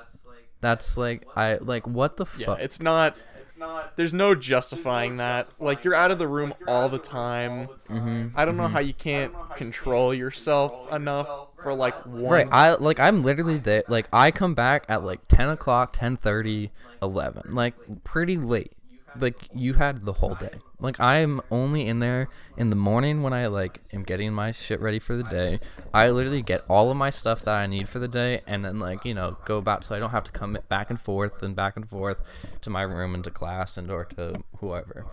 [0.61, 2.59] that's like I like what the fuck.
[2.59, 3.17] Yeah, it's not.
[3.55, 3.97] It's not.
[3.97, 5.47] There's no justifying that.
[5.61, 7.69] Like you're out of the room all the time.
[7.89, 8.29] mm-hmm.
[8.37, 11.29] I don't know how you can't control yourself enough
[11.63, 12.25] for like one.
[12.25, 13.85] Right, I like I'm literally there.
[13.87, 18.73] Like I come back at like 10 o'clock, 10:30, 11, like pretty late.
[19.17, 20.59] Like you had the whole day.
[20.85, 24.80] Like I'm only in there in the morning when I like am getting my shit
[24.80, 25.59] ready for the day.
[25.93, 28.78] I literally get all of my stuff that I need for the day, and then
[28.78, 31.57] like you know go about so I don't have to come back and forth and
[31.57, 32.18] back and forth
[32.61, 35.07] to my room and to class and or to whoever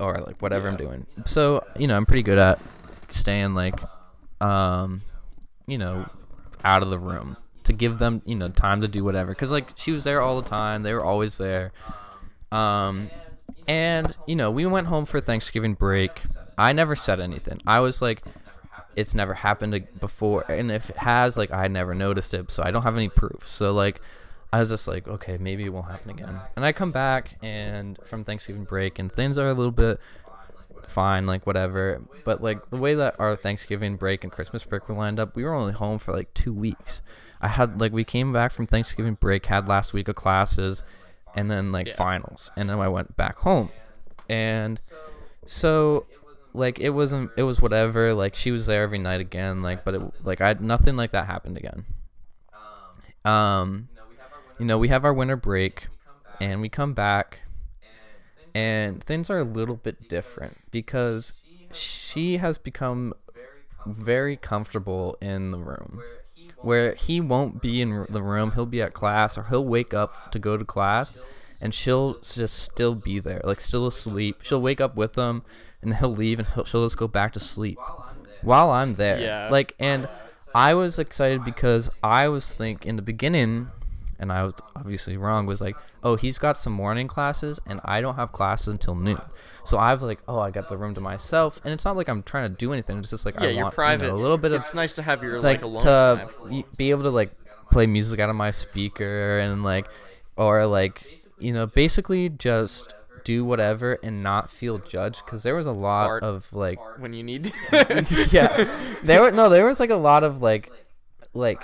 [0.00, 1.06] or like whatever I'm doing.
[1.26, 2.58] So you know I'm pretty good at
[3.08, 3.80] staying like
[4.40, 5.02] um
[5.66, 6.08] you know,
[6.64, 9.34] out of the room to give them, you know, time to do whatever.
[9.34, 10.82] Cause like she was there all the time.
[10.82, 11.72] They were always there.
[12.50, 13.10] Um,
[13.66, 16.22] and you know, we went home for Thanksgiving break.
[16.58, 17.60] I never said anything.
[17.66, 18.22] I was like,
[18.94, 22.70] it's never happened before, and if it has, like, I never noticed it, so I
[22.70, 23.48] don't have any proof.
[23.48, 24.00] So like,
[24.52, 26.38] I was just like, okay, maybe it won't happen again.
[26.56, 29.98] And I come back and from Thanksgiving break, and things are a little bit
[30.86, 32.02] fine, like whatever.
[32.24, 35.44] But like the way that our Thanksgiving break and Christmas break were lined up, we
[35.44, 37.02] were only home for like two weeks.
[37.40, 40.82] I had like we came back from Thanksgiving break, had last week of classes,
[41.34, 41.94] and then like Yeah.
[41.94, 43.70] finals, and then I went back home,
[44.28, 44.80] and
[45.46, 46.06] so
[46.54, 48.14] like it wasn't it was whatever.
[48.14, 51.12] Like she was there every night again, like but it like I had nothing like
[51.12, 51.84] that happened again.
[53.24, 53.88] Um,
[54.58, 55.88] you know we have our winter break,
[56.40, 57.40] and we come back
[58.54, 61.32] and things are a little bit different because
[61.72, 63.14] she has become
[63.86, 66.02] very comfortable in the room
[66.64, 68.52] where he won't be in the room.
[68.52, 71.18] He'll be at class or he'll wake up to go to class
[71.60, 74.40] and she'll just still be there like still asleep.
[74.42, 75.42] She'll wake up with him
[75.82, 77.78] and he'll leave and he'll, she'll just go back to sleep
[78.42, 79.20] while i'm there.
[79.20, 79.48] Yeah.
[79.50, 80.08] like and
[80.54, 83.70] i was excited because i was think in the beginning
[84.22, 88.00] and I was obviously wrong, was like, oh, he's got some morning classes and I
[88.00, 89.20] don't have classes until noon.
[89.64, 92.22] So I've like, oh, I got the room to myself, and it's not like I'm
[92.22, 92.98] trying to do anything.
[92.98, 94.04] It's just like Yeah, I you're want private.
[94.04, 96.28] You know, a little bit of It's nice to have your like, like alone to
[96.48, 96.64] time.
[96.76, 97.32] be able to like
[97.70, 99.88] play music out of my speaker and like,
[100.36, 101.04] or like
[101.38, 102.94] you know, basically just
[103.24, 106.22] do whatever and not feel judged because there was a lot Fart.
[106.22, 107.52] of like when you need.
[108.30, 108.68] yeah
[109.02, 110.70] there were no there was like a lot of like
[111.34, 111.62] like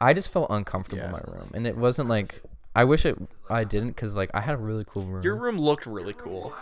[0.00, 2.42] i just felt uncomfortable in my room and it wasn't like
[2.74, 3.16] i wish it
[3.50, 5.22] i didn't because like i had a really cool room.
[5.22, 6.52] Your room looked really cool.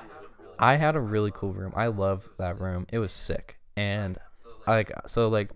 [0.59, 1.73] i had a really cool room.
[1.75, 2.87] I loved that room.
[2.93, 3.57] It was sick.
[3.77, 4.19] And
[4.67, 5.51] I, like so like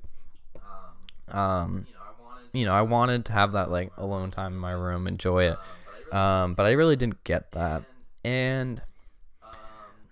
[1.29, 1.87] um
[2.53, 5.59] you know i wanted to have that like alone time in my room enjoy it.
[6.13, 7.85] Um but i really didn't get that.
[8.25, 8.83] And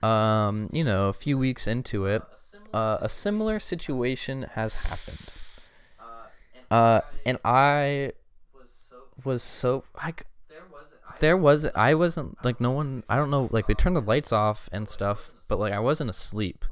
[0.02, 2.22] um you know a few weeks into it
[2.74, 5.30] uh, a similar situation has happened
[6.70, 8.12] uh and i
[9.24, 10.24] was so like
[11.20, 14.32] there was I wasn't like no one I don't know like they turned the lights
[14.32, 16.64] off and stuff but like I wasn't asleep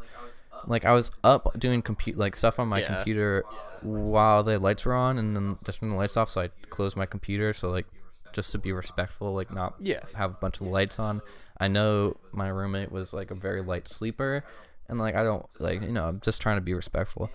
[0.67, 2.95] like I was up doing compute like stuff on my Yeah.
[2.95, 3.45] computer
[3.81, 6.95] while the lights were on and then just turned the lights off so I closed
[6.97, 7.87] my computer so like
[8.35, 10.01] just to be respectful like not Yeah.
[10.15, 11.23] have a bunch of lights on
[11.59, 14.45] I know my roommate was like a very light sleeper
[14.89, 17.31] and like I don't like you know I'm just trying to be respectful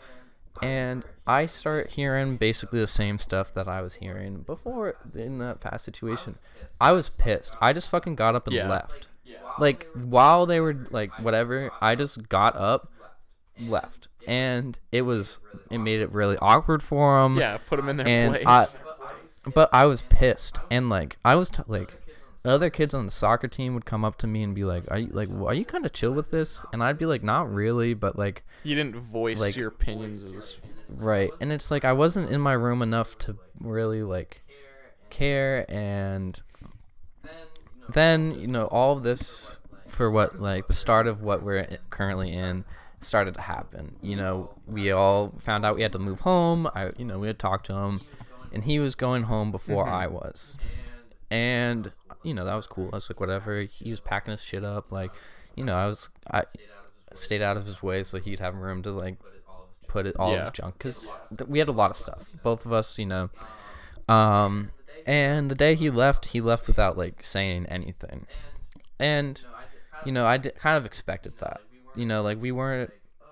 [0.62, 5.60] and I start hearing basically the same stuff that I was hearing before in that
[5.60, 6.38] past situation.
[6.82, 7.55] I was pissed.
[7.62, 8.70] I just fucking got up and Yeah.
[8.70, 9.07] left.
[9.60, 12.91] Like while they were like whatever, I just got up,
[13.60, 15.39] left, and it was
[15.70, 17.38] it made it really awkward for them.
[17.38, 18.45] Yeah, put them in their and place.
[18.47, 18.66] I,
[19.53, 21.93] but I was pissed, and like I was t- like,
[22.45, 24.99] other kids on the soccer team would come up to me and be like, "Are
[24.99, 27.93] you like, are you kind of chill with this?" And I'd be like, "Not really,"
[27.93, 28.43] but like.
[28.63, 30.59] you didn't voice like- your opinions as
[30.89, 31.31] Right.
[31.39, 34.41] And it's like I wasn't in my room enough to really like
[35.09, 36.39] care and
[37.89, 42.31] then, you know, all of this for what like the start of what we're currently
[42.31, 42.65] in
[43.01, 43.95] started to happen.
[44.01, 46.67] You know, we all found out we had to move home.
[46.73, 48.01] I you know, we had talked to him
[48.51, 49.95] and he was going home before mm-hmm.
[49.95, 50.57] I was.
[51.31, 51.91] And
[52.24, 52.89] you know, that was cool.
[52.91, 53.61] I was like whatever.
[53.61, 55.11] He was packing his shit up like,
[55.55, 56.43] you know, I was I
[57.13, 59.17] stayed out of his way so he'd have room to like
[59.88, 60.41] put it all Yeah.
[60.41, 63.32] his junk because th- we had a lot of stuff both of us you know
[64.07, 64.72] Um,
[65.07, 68.28] and the day he left, he left without like saying anything.
[68.99, 69.41] And
[70.05, 71.61] you know, I did, kind of expected that.
[71.95, 72.91] You know, like we weren't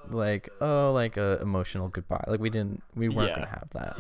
[0.10, 2.24] like oh like a emotional goodbye.
[2.28, 3.36] Like we didn't we weren't Yeah.
[3.36, 3.98] gonna have that.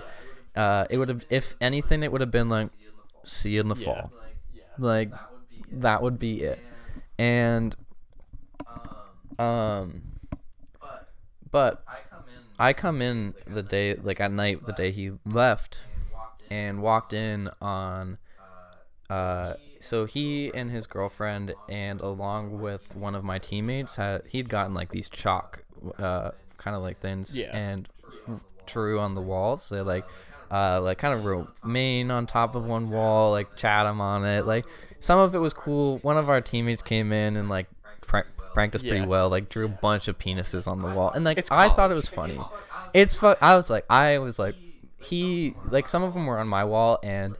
[0.60, 2.70] Uh, it would have if anything, it would have been like
[3.24, 3.86] see you in the Yeah.
[3.86, 4.12] fall.
[4.78, 5.12] Like
[5.72, 6.60] that would be it.
[7.20, 7.76] And
[9.40, 10.02] um,
[11.52, 11.84] but
[12.60, 15.82] I come in the day like at night the day he left
[16.50, 18.18] and walked in on
[19.10, 24.50] uh so he and his girlfriend and along with one of my teammates had he'd
[24.50, 25.64] gotten like these chalk
[26.00, 27.56] uh kind of like things Yeah.
[27.56, 27.88] and
[28.66, 29.70] drew on the walls.
[29.70, 30.04] They like
[30.52, 34.45] uh like kind of wrote Maine on top of one wall like Chatham on it.
[34.45, 34.66] Like
[35.00, 36.00] some of it was cool.
[36.00, 37.68] One of our teammates came in and like
[38.02, 39.06] prank- pranked us pretty Yeah.
[39.06, 41.12] well like drew a bunch of penises on the wall.
[41.12, 42.39] And like I thought it was funny.
[42.93, 44.56] It's fu- I was like I was like
[45.00, 47.36] he like some of them were on my wall and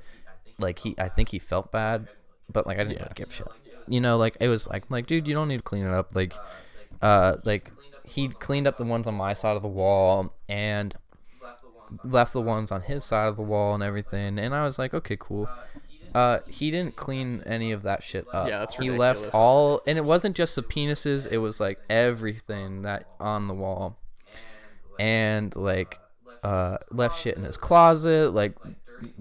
[0.60, 2.08] like he I think he felt bad
[2.52, 3.04] but like I didn't Yeah.
[3.04, 3.48] really give a shit.
[3.88, 5.92] You know like it was like I'm like dude you don't need to clean it
[5.94, 6.14] up.
[6.16, 6.34] Like
[7.02, 7.72] uh like
[8.04, 10.96] he cleaned up the ones on my side of the wall and
[12.04, 14.94] left the ones on his side of the wall and everything and I was like
[14.94, 15.50] okay cool.
[16.14, 18.48] Uh he didn't clean any of that shit up.
[18.48, 22.84] Yeah, that's he left all and it wasn't just the penises it was like everything
[22.84, 23.98] that on the wall.
[25.00, 26.00] And like
[26.44, 28.56] uh left shit in his closet like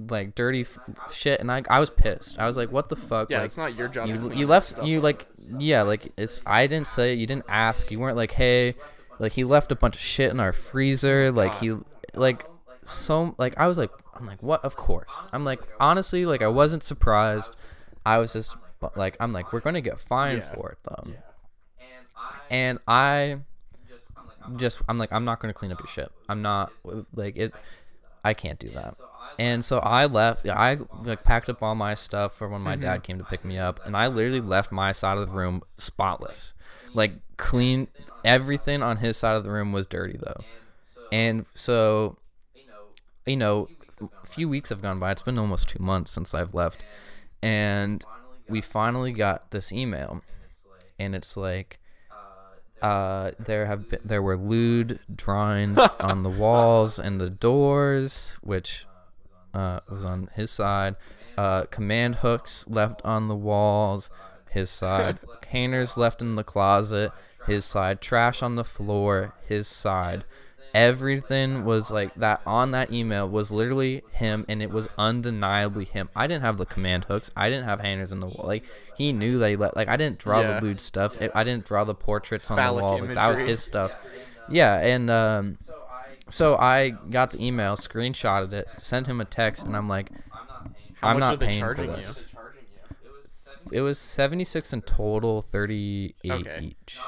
[0.09, 0.79] like dirty f-
[1.13, 2.39] shit and I, I was pissed.
[2.39, 3.31] I was like what the fuck?
[3.31, 4.09] Yeah, like it's not your job.
[4.09, 5.27] you, you left you like
[5.59, 7.91] yeah like it's i didn't say you didn't ask.
[7.91, 8.75] You weren't like hey
[9.19, 11.31] like he left a bunch of shit in our freezer.
[11.33, 11.75] Like he
[12.15, 12.45] like
[12.89, 14.65] so like i was like i'm like what?
[14.65, 15.27] Of course.
[15.33, 17.55] I'm like honestly like i wasn't surprised.
[18.05, 18.57] I was just
[18.95, 20.55] like i'm like we're gonna get fined Yeah.
[20.55, 21.13] for it though.
[22.51, 23.39] And i
[24.57, 26.11] just i'm like i'm not gonna clean up your shit.
[26.29, 26.73] I'm not
[27.15, 27.53] like it
[28.25, 28.97] i can't do that.
[29.39, 32.77] And so i left yeah, i like packed up all my stuff for when my
[32.77, 33.03] dad mm-hmm.
[33.03, 36.55] came to pick me up and i literally left my side of the room spotless.
[36.95, 37.89] Like clean
[38.25, 40.43] everything on his side of the room was dirty though.
[41.13, 42.19] And so
[43.27, 43.69] you know
[44.01, 46.79] a few weeks have gone by it's been almost two months since i've left
[47.43, 48.05] and
[48.49, 50.23] we finally got this email
[50.99, 51.79] and it's like
[52.83, 58.87] uh, there have been there were lewd drawings on the walls and the doors, which
[59.55, 60.97] uh, was on his side.
[61.39, 64.11] Uh, command hooks left on the walls,
[64.51, 65.19] his side.
[65.49, 67.13] Hangers left in the closet,
[67.47, 68.01] his side.
[68.01, 70.25] Trash on the floor, his side.
[70.77, 76.11] Everything was like that on that email was literally him, and it was undeniably him.
[76.15, 77.31] I didn't have the command hooks.
[77.35, 78.45] I didn't have hangers in the wall.
[78.47, 78.63] Like
[78.95, 79.75] he knew that he let.
[79.75, 80.61] Like I didn't draw Yeah.
[80.61, 81.17] the lewd stuff.
[81.35, 83.01] I didn't draw the portraits on Phallic the wall.
[83.01, 83.93] Like, that was his stuff.
[84.51, 85.59] Yeah, and um,
[86.29, 90.11] so I got the email, screenshotted it, sent him a text, and I'm like,
[91.01, 91.97] How I'm not they paying for charging you?
[91.97, 92.29] this.
[93.73, 96.59] It was 76 in total, 38 Okay.
[96.83, 96.99] each.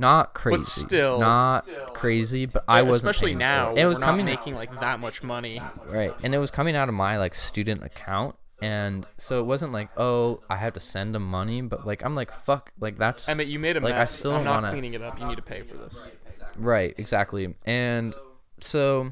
[0.00, 0.56] Not crazy.
[0.56, 1.86] But still- not still.
[1.88, 3.74] crazy, but I wasn't especially now.
[3.74, 3.84] it.
[3.84, 5.60] Was coming not making like that much money.
[5.88, 9.72] right, and it was coming out of my like student account, and so it wasn't
[9.72, 13.28] like, oh, I have to send him money, but like I'm like, fuck, like that's
[13.28, 14.12] I mean, you made a Like, I mess.
[14.18, 15.18] still I'm don't wanna- cleaning it up.
[15.20, 16.08] You need to pay for this.
[16.56, 17.54] Right, exactly.
[17.64, 18.14] And
[18.60, 19.10] so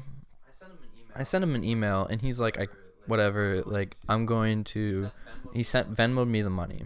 [1.15, 2.67] I sent him an email and he's like I
[3.07, 5.09] whatever, like I'm going to
[5.53, 6.85] he sent Venmoed me the money.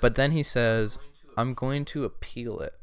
[0.00, 0.98] But then he says
[1.36, 2.74] I'm going to appeal it.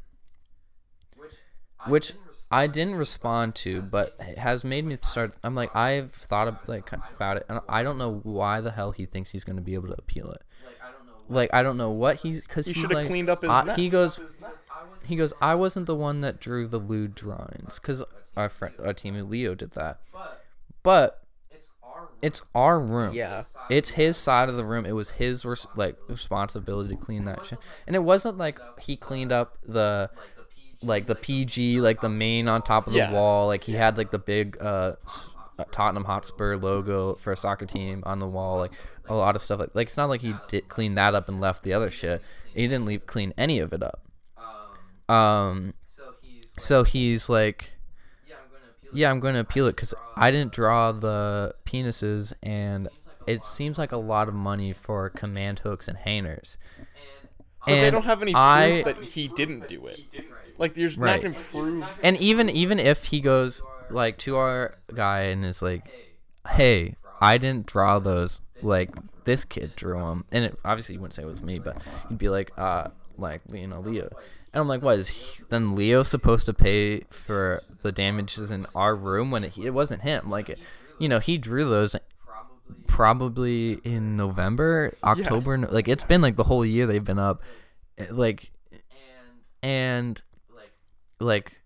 [1.86, 2.12] Which
[2.50, 6.56] I didn't respond to, but it has made me start I'm like I've thought of,
[6.66, 9.62] like about it and I don't know why the hell he thinks he's going to
[9.62, 10.42] be able to appeal it.
[11.28, 13.50] Like I don't know what he's cuz He he's should have like cleaned up his
[13.50, 13.76] I- mess.
[13.76, 14.20] he goes
[15.04, 18.04] he goes, I wasn't the one that drew the lewd drawings because
[18.36, 19.98] our friend, our teammate Leo did that.
[20.84, 21.22] But
[22.20, 23.14] it's our room.
[23.14, 23.44] Yeah.
[23.68, 24.86] It's his side of the room.
[24.86, 27.58] It was his res- like responsibility to clean that shit.
[27.86, 30.10] And it wasn't like he cleaned up the
[30.82, 33.12] like the PG, like the main on top of the Yeah.
[33.12, 33.46] wall.
[33.46, 34.92] Like he had like the big uh,
[35.58, 38.58] uh, Tottenham Hotspur logo for a soccer team on the wall.
[38.58, 38.72] Like
[39.08, 39.60] a lot of stuff.
[39.60, 42.22] Like like it's not like he did clean that up and left the other shit.
[42.54, 44.00] He didn't leave clean any of it up.
[45.08, 45.74] Um.
[46.58, 47.72] So he's like,
[48.92, 52.88] yeah, I'm going to appeal it because I didn't draw the penises, and
[53.26, 56.58] it seems like a lot of money for command hooks and hangers.
[57.66, 60.00] But they don't have any proof I- that he didn't do it.
[60.58, 61.22] Like, there's Right.
[61.22, 61.84] not prove.
[62.02, 65.84] And even even if he goes like to our guy and is like,
[66.48, 68.40] "Hey, I didn't draw those.
[68.62, 68.90] Like
[69.24, 71.76] this kid drew them." And it, obviously, he wouldn't say it was me, but
[72.08, 72.88] he'd be like, "Uh,
[73.18, 74.08] like you know, Leo."
[74.52, 78.66] And I'm like, "What is he, then Leo supposed to pay for the damages in
[78.74, 80.28] our room when it, it wasn't him?
[80.28, 80.58] Like, it,
[80.98, 81.96] you know, he drew those
[82.92, 85.56] probably in November, October.
[85.56, 87.42] no- Like it's been like the whole year they've been up.
[87.98, 88.50] Eh, Like
[89.62, 90.20] and
[90.50, 90.72] like
[91.20, 91.60] like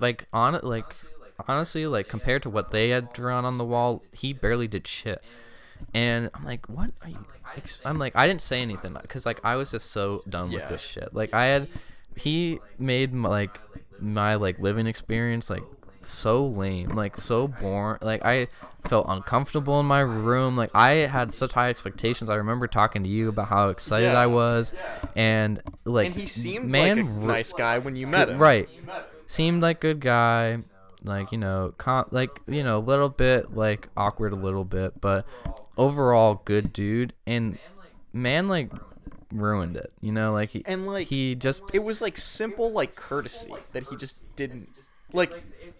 [0.00, 0.84] like on like
[1.48, 5.20] honestly like compared to what they had drawn on the wall, he barely did shit.
[5.94, 7.24] And I'm like, what are you?
[7.84, 10.68] I'm like, I didn't say anything because like I was just so done with Yeah.
[10.68, 11.12] this shit.
[11.14, 11.68] Like I had,
[12.16, 13.58] he made my, like
[14.00, 15.62] my like living experience like
[16.08, 17.98] so lame, like so boring.
[18.02, 18.48] Like I
[18.86, 20.56] felt uncomfortable in my room.
[20.56, 22.30] Like I had such high expectations.
[22.30, 24.20] I remember talking to you about how excited Yeah.
[24.20, 24.72] I was,
[25.16, 28.38] and like And he seemed man, like a nice guy when you met him.
[28.38, 28.68] right
[29.26, 30.58] seemed like good guy
[31.04, 31.72] like you know
[32.10, 35.26] like you know a little bit like awkward a little bit but
[35.76, 37.58] overall good dude and
[38.12, 38.72] man like
[39.32, 42.96] ruined it you know like he And, like, he just It was like simple like
[42.96, 44.70] courtesy that he just didn't
[45.12, 45.32] like.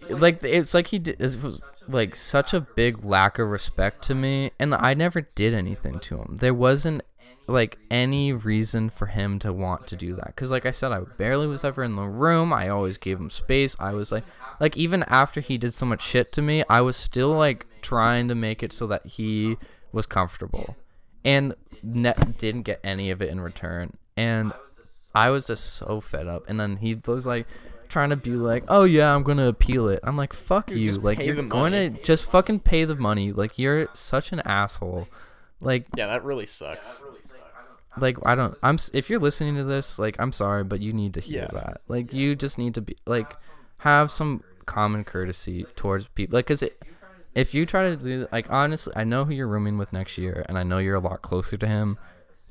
[0.08, 4.14] like it's like he did it was like such a big lack of respect to
[4.14, 7.02] me and i never did anything to him there wasn't
[7.46, 11.00] like any reason for him to want to do that because like i said i
[11.16, 14.24] barely was ever in the room i always gave him space i was like
[14.60, 18.28] like even after he did so much shit to me i was still like trying
[18.28, 19.56] to make it so that he
[19.92, 20.76] was comfortable
[21.24, 24.52] and ne- didn't get any of it in return and
[25.14, 26.44] I was just so fed up.
[26.48, 27.46] And then he was like
[27.88, 31.18] trying to be like, "Oh yeah, I'm gonna appeal it." I'm like, "Fuck you!" Like
[31.20, 31.90] you're going money.
[31.90, 33.32] to just fucking pay the money.
[33.32, 35.08] Like you're such an asshole.
[35.60, 37.02] Like Yeah, that really sucks.
[37.98, 38.56] like I don't.
[38.62, 41.60] I'm if you're listening to this, like I'm sorry, but you need to hear Yeah.
[41.60, 41.80] that.
[41.88, 43.36] Like you just need to be like
[43.78, 46.36] have some common courtesy towards people.
[46.36, 46.80] Like, cause it,
[47.34, 50.44] if you try to do like honestly, I know who you're rooming with next year,
[50.48, 51.98] and I know you're a lot closer to him,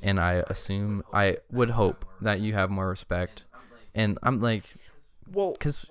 [0.02, 3.44] and I assume I would hope that you have more respect.
[3.96, 4.64] And I'm like,
[5.34, 5.86] Well, cause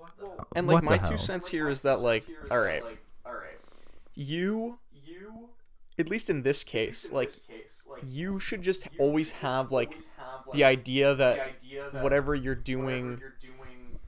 [0.55, 1.11] and like my hell?
[1.11, 2.83] two cents here is that like, all right,
[3.25, 3.57] all right,
[4.15, 5.49] you, you
[5.99, 7.31] at least in this case, like,
[8.05, 9.97] you should just always have like
[10.53, 11.55] the idea that
[12.01, 13.21] whatever you're doing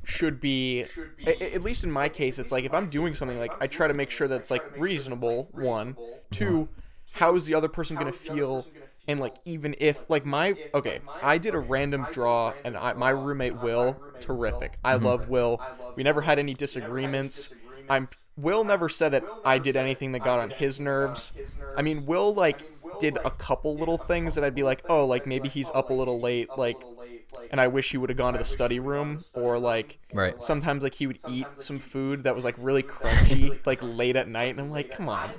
[0.06, 0.82] should be
[1.26, 3.68] a- a- at least in my case it's like if i'm doing something like i
[3.68, 5.96] try to make sure that it's like reasonable one.
[6.32, 6.68] two
[7.12, 8.66] how is the other person going to feel
[9.08, 13.10] and like even if like my okay i did a random draw and I, my
[13.10, 14.78] roommate will terrific.
[14.84, 15.04] I mhm.
[15.04, 15.62] love will.
[15.96, 17.50] We never had any disagreements.
[17.90, 21.34] i'm will never said that i did anything that got on his nerves.
[21.76, 22.66] i mean will like
[23.00, 25.90] did a couple little things that i'd be like oh like maybe oh, he's up
[25.90, 26.86] a little late like
[27.52, 30.42] and I wish he would have gone to the study room or like Right.
[30.42, 34.28] sometimes like he would eat some food that was like really crunchy like late at
[34.28, 35.32] night and I'm like come on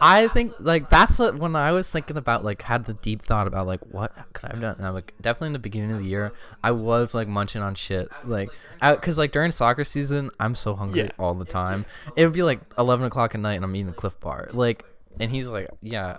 [0.00, 3.46] I think like that's what when I was thinking about like had the deep thought
[3.48, 4.76] about like what could I have done.
[4.78, 6.32] And I'm like definitely in the beginning of the year
[6.62, 8.48] I was like munching on shit like
[8.80, 11.10] because like during soccer season I'm so hungry Yeah.
[11.18, 11.84] all the time.
[12.14, 14.84] It would be like 11 o'clock at night and I'm eating a Clif Bar like
[15.18, 16.18] and he's like yeah,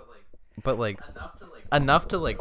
[0.62, 1.00] but like
[1.72, 2.38] enough to like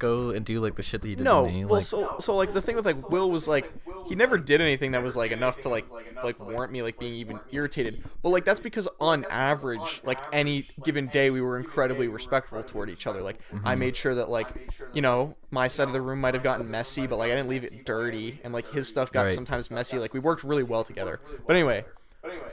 [0.00, 1.64] go and do like the shit that he did no to me.
[1.64, 3.70] well like, so so like the thing with like Will was like
[4.08, 5.86] he never did anything that was like enough to like
[6.22, 10.66] like warrant me like being even irritated but like that's because on average like any
[10.82, 14.48] given day we were incredibly respectful toward each other like I made sure that like
[14.92, 17.48] you know my side of the room might have gotten messy but like I didn't
[17.48, 19.32] leave it dirty and like his stuff got Right.
[19.34, 21.84] sometimes messy like we worked really well together but anyway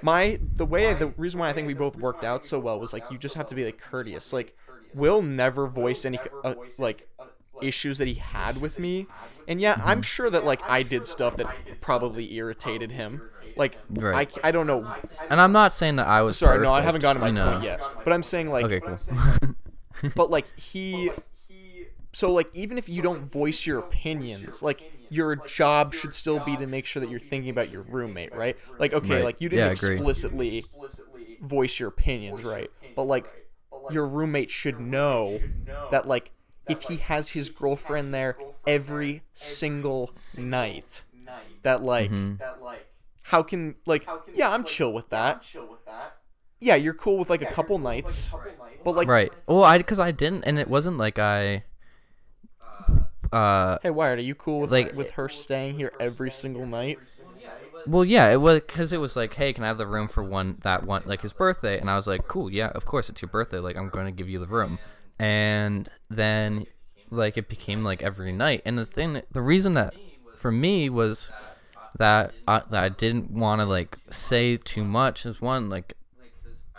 [0.02, 2.94] my the way the reason why I think we both worked out so well was
[2.94, 4.32] like you just have to be like courteous.
[4.32, 4.56] Like
[4.94, 7.08] Will never voiced any uh, like
[7.62, 9.08] issues that he had with me.
[9.48, 10.02] And yeah, I'm mm-hmm.
[10.02, 11.48] sure that like I did stuff that
[11.82, 13.22] probably irritated him.
[13.56, 14.32] Like Right.
[14.44, 14.94] I, I don't know.
[15.30, 17.34] and I'm not saying that I was Sorry, no, I haven't gotten to my you
[17.34, 17.52] know.
[17.54, 17.80] point yet.
[18.04, 18.98] But I'm saying like Okay, cool.
[20.16, 21.12] but like he
[22.14, 26.58] so like even if you don't voice your opinions like your job should still be
[26.58, 29.24] to make sure that you're thinking about your roommate right like okay Right.
[29.24, 29.96] like you didn't agree.
[29.96, 30.66] explicitly
[31.42, 33.28] voice your opinions right but like
[33.92, 35.40] your roommate should know
[35.92, 36.32] that like
[36.70, 41.04] if he has his girlfriend there every single night
[41.64, 42.44] that like Mm-hmm.
[43.24, 45.44] how can like yeah i'm chill with that
[46.60, 48.34] yeah you're cool with like a couple nights
[48.84, 49.32] but like right.
[49.48, 51.64] Well, I because I didn't, and it wasn't like I.
[53.34, 57.00] Uh, Hey Wyatt, are you cool with Like- with her staying here every single night?
[57.86, 60.24] Well, yeah, it was because it was like, hey, can I have the room for
[60.24, 61.80] one that one like his birthday?
[61.80, 63.60] And I was like, cool, yeah, of course, it's your birthday.
[63.60, 64.80] Like, I'm going to give you the room.
[65.20, 66.66] And then,
[67.10, 68.62] like, it became like every night.
[68.66, 69.94] And the thing, the reason that
[70.38, 71.32] for me was
[71.98, 75.96] that I, that I didn't want to like say too much is one like,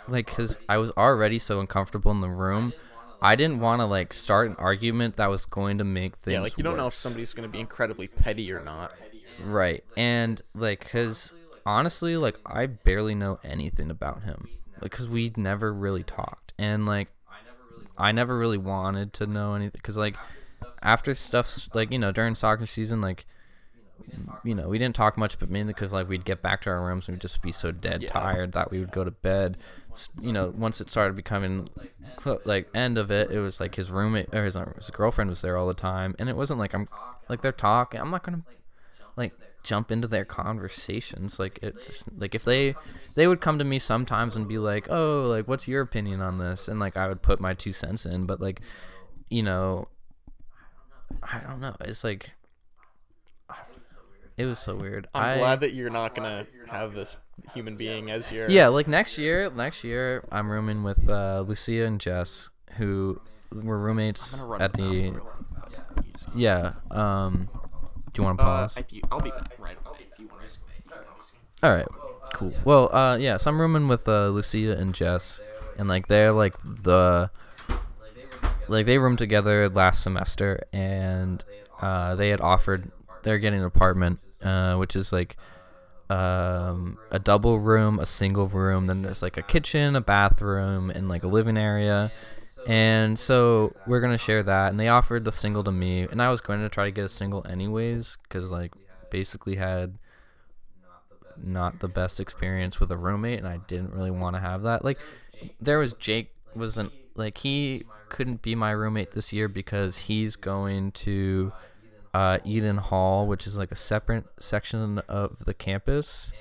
[0.07, 2.73] like because I was already so uncomfortable in the room.
[3.21, 6.33] I didn't want to like start an argument that was going to make things.
[6.33, 8.93] Yeah, like you don't know if somebody's gonna be incredibly petty or not.
[9.43, 9.83] Right.
[9.97, 11.33] And like cuz
[11.65, 14.47] honestly like I barely know anything about him.
[14.81, 16.53] Like cuz we never really talked.
[16.57, 17.09] And like
[17.99, 20.15] I never really wanted to know anything because like
[20.81, 23.25] after stuff like you know during soccer season like
[24.43, 26.85] you know we didn't talk much but mainly because like we'd get back to our
[26.85, 29.57] rooms and we'd just be so dead tired that we would go to bed.
[30.21, 31.67] You know once it started becoming
[32.45, 35.41] like end of it it was like his roommate or his, uh, his girlfriend was
[35.41, 36.15] there all the time.
[36.17, 36.87] And it wasn't like i'm
[37.27, 37.99] like they're talking.
[37.99, 38.43] I'm not gonna
[39.17, 39.33] like
[39.63, 41.75] jump into their conversations like it
[42.17, 42.75] like if they
[43.15, 46.37] they would come to me sometimes and be like oh like what's your opinion on
[46.37, 48.61] this and like i would put my two cents in but like
[49.29, 49.87] you know
[51.23, 52.31] i don't know it's like
[54.37, 57.17] it was so weird I'm I- glad that you're not gonna have this
[57.53, 61.85] human being as your yeah, like next year, next year I'm rooming with uh, Lucia
[61.85, 63.19] and Jess, who
[63.51, 64.81] were roommates I'm gonna run at the.
[64.81, 66.21] bathroom real quick.
[66.35, 67.25] Yeah, Yeah.
[67.25, 67.49] Um.
[68.19, 68.77] Do you want to Uh, pause?
[68.77, 70.41] if you, I'll be back right away if you want
[71.61, 71.65] to.
[71.65, 71.87] All right.
[72.33, 72.53] Cool.
[72.65, 73.37] Well, uh, yeah.
[73.37, 75.41] So I'm rooming with uh, Lucia and Jess,
[75.77, 77.31] and like they're like the.
[78.67, 81.43] Like they roomed together last semester, and
[81.81, 82.91] uh, they had offered
[83.23, 85.37] they're getting an apartment, uh, which is like
[86.09, 91.07] um, a double room, a single room, then there's like a kitchen, a bathroom, and
[91.09, 92.11] like a living area.
[92.67, 94.69] And so we're gonna share that.
[94.69, 97.05] And they offered the single to me, and I was going to try to get
[97.05, 98.73] a single anyways, because like
[99.09, 99.97] basically had
[101.43, 104.83] not the best experience with a roommate, and I didn't really want to have that.
[104.83, 104.99] Like
[105.59, 110.91] there was Jake wasn't like he couldn't be my roommate this year because he's going
[110.91, 111.51] to
[112.13, 116.33] uh, Eden Hall, which is like a separate section of the campus,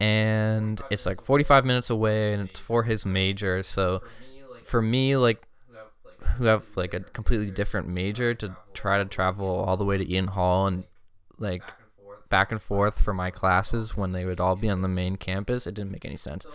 [0.00, 3.62] and it's like 45 minutes away, and it's for his major.
[3.62, 4.02] So
[4.66, 5.42] for me, like
[6.36, 10.04] who have like a completely different major to try to travel all the way to
[10.04, 10.84] Eden Hall and
[11.38, 11.62] like
[12.28, 15.66] back and forth for my classes when they would all be on the main campus,
[15.66, 16.46] it didn't make any sense.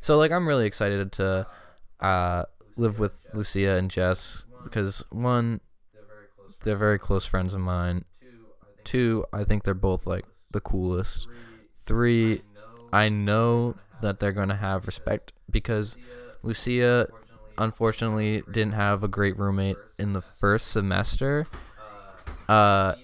[0.00, 1.46] So like I'm really excited to
[2.00, 2.44] uh,
[2.76, 5.60] live with Lucia and Jess because one,
[6.62, 8.04] they're very close friends of mine.
[8.84, 11.26] Two, I think they're both like the coolest.
[11.84, 12.42] Three,
[12.92, 15.96] I know that they're gonna have respect because
[16.42, 17.08] Lucia
[17.58, 21.46] unfortunately didn't have a great roommate in the first semester.
[22.48, 22.94] Uh,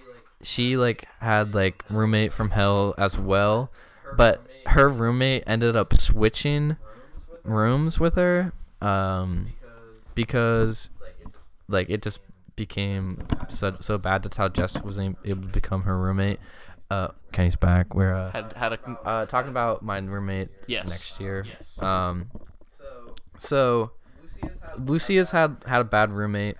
[0.41, 3.71] she like had like roommate from hell as well,
[4.17, 6.77] but her roommate ended up switching
[7.43, 8.51] rooms with her
[8.81, 9.47] um
[10.15, 10.89] because
[11.67, 12.19] like it just
[12.55, 16.39] became so so bad that's how Jess was able to become her roommate
[16.89, 20.87] uh Kenny's back we're uh, Had had a uh talking about my roommate Yes.
[20.89, 21.79] next year Yes.
[21.81, 22.31] um
[23.37, 23.91] so
[24.77, 26.57] Lucia's had had a bad roommate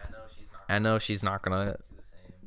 [0.68, 1.78] I know she's not gonna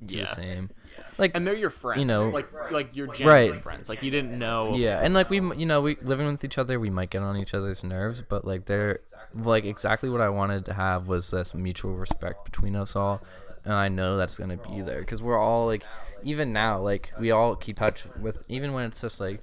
[0.04, 0.24] do Yeah.
[0.24, 0.70] the same
[1.18, 1.98] like and they're your friends.
[1.98, 3.62] You know- like like your genuine Right.
[3.62, 3.88] friends.
[3.88, 4.74] Like you didn't know.
[4.74, 7.36] Yeah, and like we, you know, we living with each other, we might get on
[7.36, 9.00] each other's nerves, but like they're
[9.34, 13.20] like exactly what I wanted to have was this mutual respect between us all,
[13.64, 15.82] and I know that's gonna be there because we're all like,
[16.22, 19.42] even now, like we all keep touch with, even when it's just like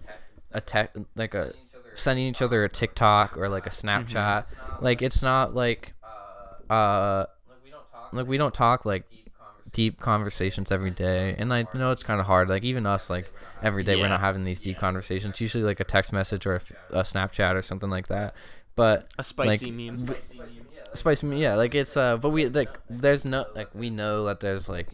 [0.51, 1.53] a tech, like a
[1.93, 3.87] sending each other a TikTok or like a mm-hmm.
[3.87, 4.45] Snapchat,
[4.81, 5.93] like it's not like,
[6.69, 7.25] uh,
[8.11, 9.03] like we don't talk like
[9.73, 10.71] deep conversations.
[10.71, 11.35] every day.
[11.37, 12.49] and i know it's kind of hard.
[12.49, 15.39] Like even us like every day we're not having these deep conversations.
[15.41, 16.55] Usually like a text message or
[16.91, 18.35] a snapchat or something like that.
[18.75, 20.05] But A spicy like, meme.
[20.05, 20.15] v-
[20.93, 24.39] spice me yeah like it's uh but we like there's no like we know that
[24.39, 24.87] there's like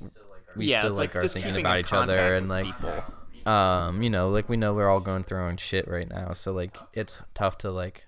[0.55, 3.03] we yeah, still like, like are thinking about each other and like people.
[3.45, 6.31] um you know like we know we're all going through our own shit right now.
[6.33, 8.05] So like it's tough to like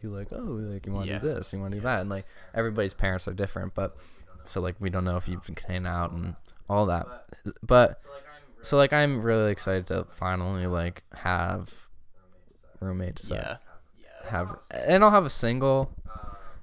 [0.00, 1.18] be like oh like you want to Yeah.
[1.18, 2.24] do this you want to do that and like
[2.54, 3.96] everybody's parents are different but
[4.44, 6.34] so like we don't know if you can hang out and
[6.68, 7.06] all that
[7.62, 8.00] but
[8.62, 11.72] so like i'm really excited to finally like have
[12.80, 13.60] roommates that
[14.24, 14.30] Yeah.
[14.30, 15.90] have and I'll have a single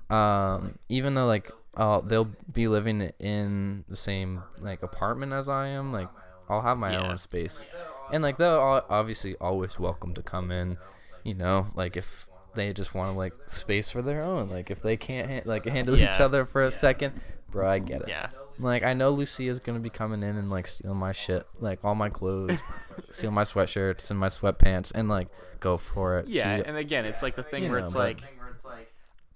[0.10, 5.68] um even though like I'll, they'll be living in the same like apartment as I
[5.68, 6.08] am like
[6.50, 7.02] I'll have my Yeah.
[7.10, 7.66] own space
[8.12, 10.78] and like they're obviously always welcome to come in
[11.24, 12.28] you know like if
[12.58, 15.66] they just want to like space for their own like if they can't ha- like
[15.66, 17.14] uh, handle each other for a second
[17.50, 18.28] bro I get it Yeah.
[18.60, 21.96] like I know Lucia's gonna be coming in and like stealing my shit, like all
[21.96, 22.62] my clothes,
[23.10, 25.30] steal my sweatshirts and my sweatpants, and like
[25.62, 26.28] go for it.
[26.28, 28.20] Yeah, She- and again, it's like the thing where know, it's like,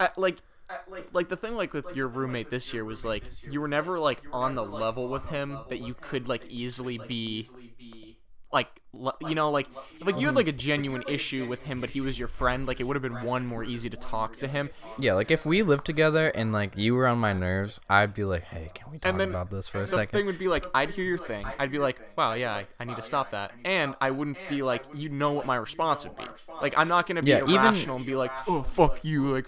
[0.00, 0.36] I, like,
[1.12, 4.20] like the thing like with your roommate this year was like you were never like
[4.32, 7.48] on the level with him that you could like easily be,
[8.52, 9.66] like, le- you know, like,
[10.04, 12.66] like you had like a genuine issue with him, but he was your friend.
[12.66, 14.68] Like, it would have been one more easy to talk to him.
[14.98, 18.24] yeah, like if we lived together and like you were on my nerves, I'd be
[18.24, 20.18] like, hey, can we talk And then about this for a the second?
[20.18, 21.46] thing would be like, I'd hear your thing.
[21.58, 23.52] I'd be like, wow, yeah, I, I need to stop that.
[23.64, 26.24] And I wouldn't be like, you know what my response would be.
[26.60, 29.46] Like, I'm not gonna be Yeah, even- irrational and be like, oh fuck you, like,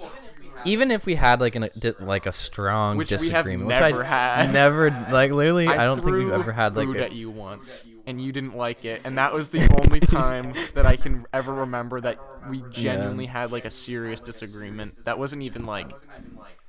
[0.65, 3.77] even if we had like an di- like a strong Which we have disagreement, which
[3.77, 4.53] I had.
[4.53, 8.21] never like literally, I, don't think we've ever had like a, at you once, and
[8.21, 12.01] you didn't like it, and that was the only time that I can ever remember
[12.01, 15.05] that we genuinely had like a serious disagreement.
[15.05, 15.95] That wasn't even like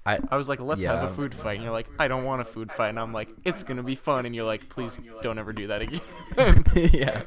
[0.05, 2.41] I I was like, let's have a food fight, and you're like, I don't want
[2.41, 5.37] a food fight, and I'm like, it's gonna be fun, and you're like, please don't
[5.39, 6.01] ever do that again.
[6.93, 7.23] yeah.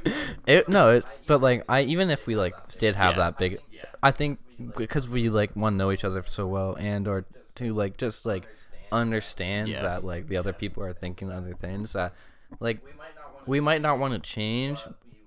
[0.47, 3.31] It no, it, but like I even if we like did have Yeah.
[3.31, 3.59] that big,
[4.03, 4.39] I think
[4.77, 7.25] because we like one know each other so well and or
[7.57, 8.47] to like just like
[8.93, 9.83] understand Yeah.
[9.83, 12.15] that like the other people are thinking other things that
[12.61, 12.81] like
[13.49, 14.81] we might not want to change,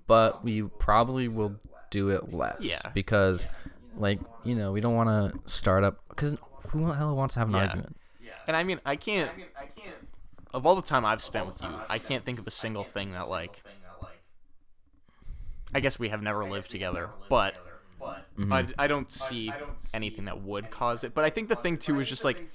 [0.06, 1.56] but we probably will
[1.90, 2.60] do it less.
[2.60, 2.78] Yeah.
[2.94, 3.46] Because
[3.96, 6.36] like you know we don't want to start up because
[6.68, 7.96] who the hell wants to have an argument?
[8.20, 8.30] Yeah.
[8.30, 8.44] argument?
[8.46, 9.96] And I mean, I can't I can't.
[10.54, 13.12] Of all the time I've spent with you, I can't think of a single thing
[13.12, 13.62] that like.
[15.74, 17.54] I guess we have never lived together, but
[18.38, 18.52] Mm-hmm.
[18.52, 19.52] I, I don't see
[19.94, 21.14] anything that would cause it.
[21.14, 22.48] But I think the thing too is just like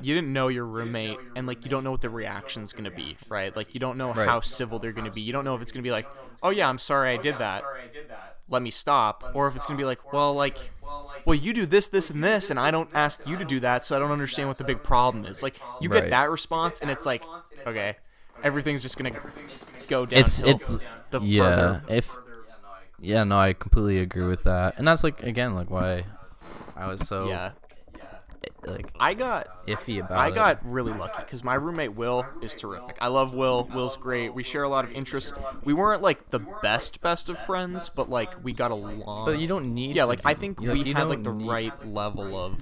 [0.00, 3.16] you didn't know your roommate, and like you don't know what the reaction's gonna be,
[3.28, 3.54] right?
[3.54, 4.26] Like you don't know Right.
[4.28, 5.20] how civil they're gonna be.
[5.20, 6.06] You don't know if it's gonna be like,
[6.42, 7.64] oh yeah, I'm sorry I did that.
[8.48, 10.56] Let me stop, or if it's gonna be like, well, like,
[11.24, 13.84] well, you do this, this, and this, and I don't ask you to do that,
[13.84, 15.42] so I don't understand what the big problem is.
[15.42, 17.24] Like you get that response, and it's like,
[17.66, 17.96] okay,
[18.44, 19.10] everything's just gonna
[19.88, 20.20] go down.
[20.20, 20.60] It's it
[21.10, 22.16] the yeah further- if
[23.00, 26.04] yeah no I completely agree with that and that's like again like why
[26.76, 27.52] I was so yeah.
[28.66, 30.34] like I got iffy about I it.
[30.34, 32.96] got really lucky because my roommate Will is terrific.
[33.00, 33.68] I love Will.
[33.74, 34.34] Will's great.
[34.34, 35.32] We share a lot of interests.
[35.64, 39.24] We weren't like the best best of friends, but like we got along.
[39.26, 41.48] but you don't need yeah, to like I think You- we had like the need-
[41.48, 42.54] right level of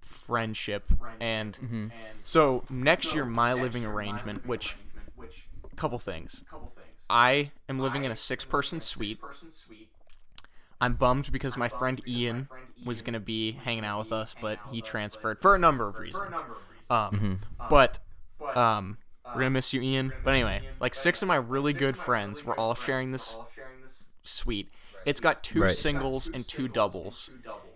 [0.00, 0.84] friendship
[1.20, 1.86] and Mm-hmm.
[2.22, 4.76] so next year my living arrangement which
[5.70, 6.42] a couple things
[7.12, 9.20] i am living in a six person suite.
[10.80, 12.48] I'm bummed because my friend ian
[12.84, 15.96] was going to be hanging out with us but he transferred for a number of
[15.98, 16.36] reasons.
[16.90, 17.40] Um,
[17.70, 17.98] but
[18.56, 20.12] um, we're going to miss you ian.
[20.24, 23.38] But anyway like six of my really good friends were all sharing this
[24.24, 24.68] suite.
[25.06, 25.74] It's got two Right.
[25.74, 27.30] singles and two doubles.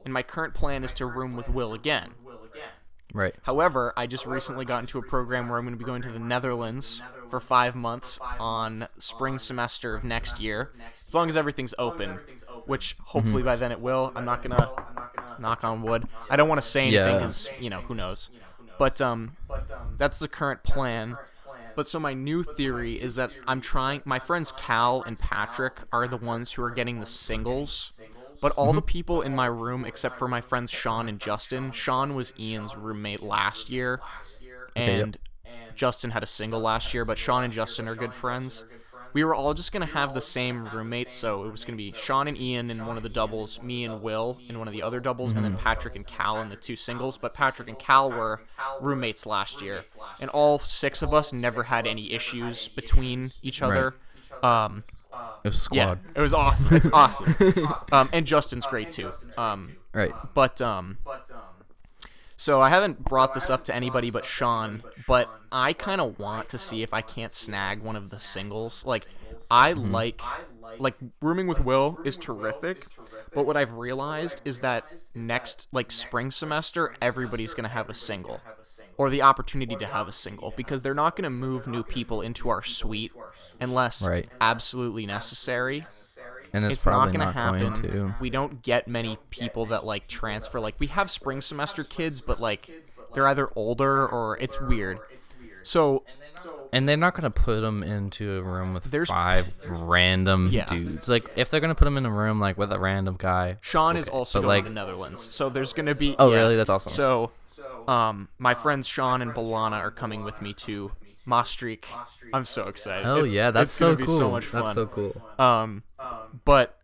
[0.05, 2.11] And my current plan is to room with will again.
[3.13, 3.35] Right.
[3.43, 6.11] However, I just recently got into a program where I'm going to be going to
[6.13, 10.73] the Netherlands for five months on spring semester of next year,
[11.07, 12.19] as long as everything's open,
[12.67, 14.13] which hopefully by then it will.
[14.15, 14.71] I'm not gonna
[15.39, 16.07] knock on wood.
[16.31, 17.19] I don't want to say anything Yeah.
[17.19, 18.31] because you know who knows.
[18.79, 19.37] But um,
[19.97, 21.17] that's the current plan.
[21.75, 24.01] But so my new theory is that I'm trying.
[24.05, 28.01] My friends Cal and Patrick are the ones who are getting the singles.
[28.41, 32.15] But all the people in my room, except for my friends Sean and Justin, Sean
[32.15, 34.01] was Ian's roommate last year,
[34.41, 34.53] yep.
[34.75, 35.19] and
[35.77, 37.05] Justin had a single last year.
[37.05, 38.65] But Sean and Justin are good friends.
[39.13, 42.29] We were all just gonna have the same roommates, so it was gonna be Sean
[42.29, 45.01] and Ian in one of the doubles, me and Will in one of the other
[45.01, 47.17] doubles, and then Patrick and Cal in the two singles.
[47.17, 48.43] But Patrick and Cal were
[48.79, 49.85] roommates last year,
[50.21, 53.95] and all six of us never had any issues between each other.
[54.43, 54.85] Um,
[55.45, 56.67] it was yeah, squad it was awesome.
[56.71, 57.75] It's awesome.
[57.93, 59.11] um, and Justin's great too.
[59.39, 60.99] Um, right but um,
[62.37, 66.49] so I haven't brought this up to anybody but Sean, but I kind of want
[66.51, 68.81] to see if I can't snag one of the singles.
[68.81, 68.89] Mm-hmm.
[68.89, 69.07] Like,
[69.51, 70.21] I like
[70.79, 72.87] like rooming with Will is terrific,
[73.33, 74.85] but what I've realized is that
[75.15, 78.41] next like spring semester everybody's gonna have a single.
[78.99, 82.23] Or the opportunity to have a single because they're not going to move new people
[82.23, 83.13] into our suite
[83.61, 84.27] unless Right.
[84.41, 85.87] absolutely necessary
[86.53, 87.61] and it's, it's not gonna not, happen.
[87.61, 90.61] going to We don't get many people that like transfer.
[90.61, 92.71] Like we have spring semester kids, but like
[93.15, 94.99] they're either older or it's weird.
[95.63, 96.05] So
[96.73, 100.67] and they're not gonna put them into a room with There's- five random Yeah.
[100.67, 101.09] dudes.
[101.09, 103.59] Like if they're gonna put them in a room like with a random guy.
[103.61, 105.35] Sean is also but, going like- to the Netherlands.
[105.35, 106.15] So there's gonna be.
[106.19, 106.39] Oh yeah.
[106.39, 106.57] really?
[106.57, 106.93] That's awesome.
[106.93, 107.31] So,
[107.89, 110.93] um, my friends Sean and Balana are coming with me to
[111.27, 111.85] Maastricht.
[112.33, 113.07] I'm so excited.
[113.07, 114.19] oh yeah, that's it's gonna so be cool.
[114.19, 114.63] So much fun.
[114.65, 115.21] That's so cool.
[115.39, 115.83] Um,
[116.45, 116.79] but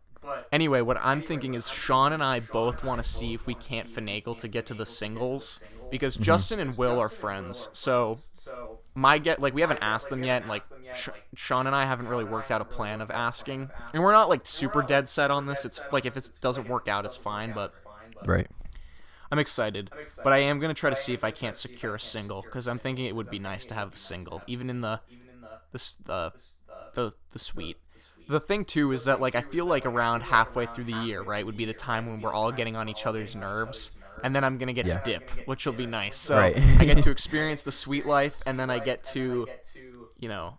[0.51, 3.89] anyway, what I'm thinking is Sean and I both want to see if we can't
[3.89, 6.23] finagle to get to the singles because Mm-hmm.
[6.25, 7.69] Justin and Will are friends.
[7.73, 8.19] So
[8.95, 10.43] my get like we haven't asked them yet.
[10.43, 10.63] And, like
[10.95, 14.29] Sh- Sean and I haven't really worked out a plan of asking, and we're not
[14.29, 15.65] like super dead set on this.
[15.65, 17.53] It's like if it doesn't work out, it's fine.
[17.53, 17.75] But
[18.25, 18.49] Right.
[19.33, 19.91] I'm excited,
[20.23, 22.79] but I am gonna try to see if I can't secure a single because I'm
[22.79, 25.01] thinking it would be nice to have a single, even in the
[25.73, 26.33] the the
[26.95, 27.79] the, the suite.
[28.29, 31.47] The thing too is that like I feel like around halfway through the year, right,
[31.47, 33.91] would be the time when we're all getting on each other's nerves,
[34.23, 34.99] and then I'm gonna get Yeah.
[34.99, 36.19] to dip, which will be nice.
[36.19, 36.55] So Right.
[36.79, 39.47] I get to experience the sweet life, and then I get to,
[40.19, 40.59] you know,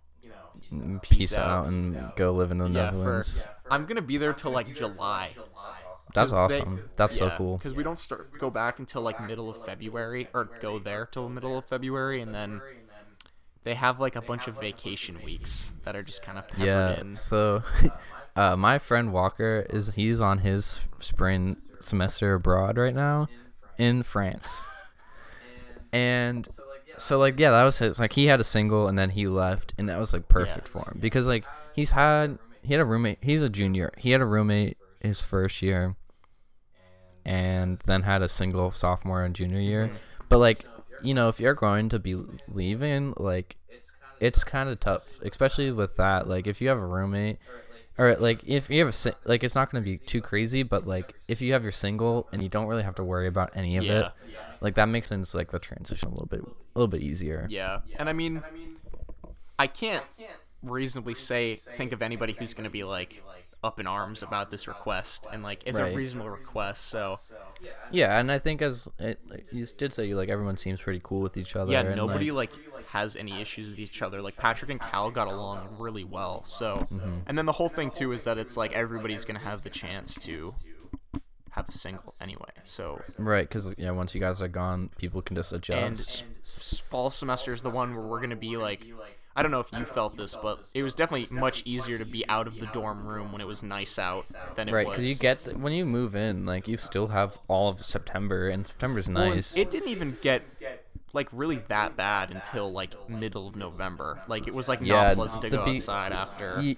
[0.72, 1.48] Mm, Peace, out.
[1.48, 3.46] out and go live in the yeah, for, Netherlands.
[3.70, 5.36] I'm gonna be there till like July.
[6.14, 6.82] That's 'Cause they- awesome.
[6.96, 7.58] That's so cool.
[7.58, 11.28] Because we don't start go back until like middle of February, or go there till
[11.30, 12.62] middle of February, and then
[13.64, 17.00] they have like a bunch of vacation weeks that are just kind of peppered Yeah.
[17.00, 17.16] in.
[17.16, 17.64] So,
[18.36, 23.28] uh, my friend Walker is he's on his spring semester abroad right now
[23.78, 24.68] in France,
[25.92, 26.48] and
[26.98, 28.00] so like yeah, that was his.
[28.00, 30.80] Like he had a single and then he left, and that was like perfect for
[30.86, 33.18] him because like he's had he had a roommate.
[33.22, 33.92] He's a junior.
[33.98, 35.96] He had a roommate his first year,
[37.26, 39.88] and then had a single sophomore and junior year.
[39.88, 39.96] Mm-hmm.
[40.30, 40.66] But like
[41.04, 42.16] you know, if you're going to be
[42.48, 43.58] leaving, like
[44.20, 46.28] it's kind of tough, especially with that.
[46.28, 47.38] Like if you have a roommate,
[47.98, 50.64] or like if you have a like, it's not going to be too crazy.
[50.64, 53.52] But like if you have your single and you don't really have to worry about
[53.54, 54.12] any of it,
[54.62, 57.46] like that makes things like the transition a little bit a little bit easier.
[57.50, 58.42] Yeah, and I mean,
[59.60, 60.04] I can't
[60.64, 63.22] reasonably say think of anybody who's going to be like
[63.64, 65.94] up in arms about this request, and like it's Right.
[65.94, 66.88] a reasonable request.
[66.88, 67.20] So
[67.92, 71.22] Yeah, and I think as it, like, you did say, like everyone seems pretty cool
[71.22, 71.72] with each other.
[71.72, 74.22] yeah, and, nobody like, like has any issues with each other.
[74.22, 76.44] Like Patrick and Cal got along really well.
[76.44, 77.20] So, Mm-hmm.
[77.28, 80.16] and then the whole thing too is that it's like everybody's to have the chance
[80.16, 80.54] to
[81.52, 82.50] have a single anyway.
[82.66, 86.22] So right because yeah, once you guys are gone, people can just adjust.
[86.24, 86.48] And
[86.90, 88.86] fall semester is the one where we're to be like
[89.36, 92.28] I don't know if you felt this, but it was definitely much easier to be
[92.30, 94.26] out of the dorm room when it was nice out
[94.56, 94.76] than it was.
[94.76, 94.98] Right, was.
[94.98, 98.68] because you get when you move in, like you still have all of September, and
[98.68, 99.58] September's Well, nice.
[99.58, 100.44] It didn't even get
[101.14, 104.22] like really that bad until like middle of November.
[104.28, 106.60] Like it was like Yeah, not pleasant to go be- outside after.
[106.62, 106.78] Ye-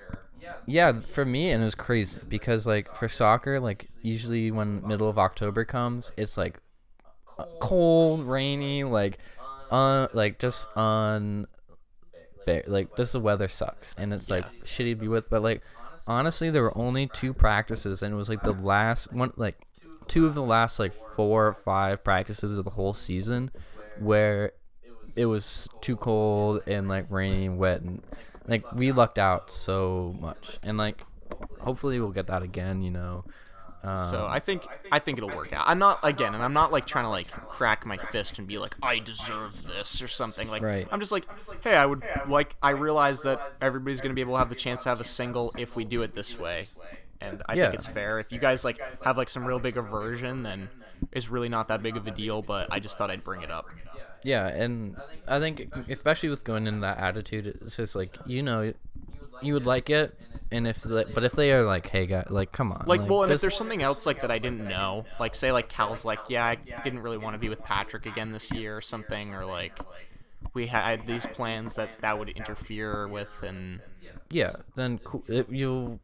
[0.68, 5.10] yeah, for me, and it was crazy because like for soccer, like usually when middle
[5.10, 6.60] of October comes, it's like
[7.60, 9.18] cold, rainy, like
[9.72, 11.48] uh, like just on,
[12.68, 15.30] like just the weather sucks, and it's like shitty to be with.
[15.30, 15.62] But like
[16.08, 19.58] honestly, there were only two practices, and it was like the last one, like
[20.08, 23.52] two of the last like four or five practices of the whole season,
[24.00, 24.54] where
[25.16, 28.04] it was too cold and like rainy and wet and
[28.48, 31.02] like we lucked out so much and like
[31.60, 33.24] hopefully we'll get that again you know
[33.86, 35.66] um, So I think I think it'll work out.
[35.68, 38.58] I'm not again, and I'm not like trying to like crack my fist and be
[38.58, 40.48] like I deserve this or something.
[40.48, 40.88] Like Right.
[40.92, 41.26] I'm just like,
[41.64, 42.56] hey, I would like.
[42.62, 45.54] I realize that everybody's gonna be able to have the chance to have a single
[45.58, 46.68] if we do it this way,
[47.22, 47.64] and I Yeah.
[47.66, 48.20] think it's fair.
[48.20, 50.70] If you guys like have like some real big aversion, then
[51.12, 52.42] it's really not that big of a deal.
[52.42, 53.66] But I just thought I'd bring it up.
[54.24, 54.96] yeah and
[55.28, 58.74] i think especially with going in that attitude it's just like you know
[59.42, 60.18] you would like it
[60.52, 63.24] and if the, but if they are like hey guy like come on Like, well,
[63.24, 66.06] and if this- there's something else like that I didn't know, like say like Cal's
[66.06, 69.34] like, yeah, I didn't really want to be with Patrick again this year or something,
[69.34, 69.78] or like
[70.54, 73.82] we had these plans that that would interfere with, and
[74.32, 76.00] yeah then cool, it, you'll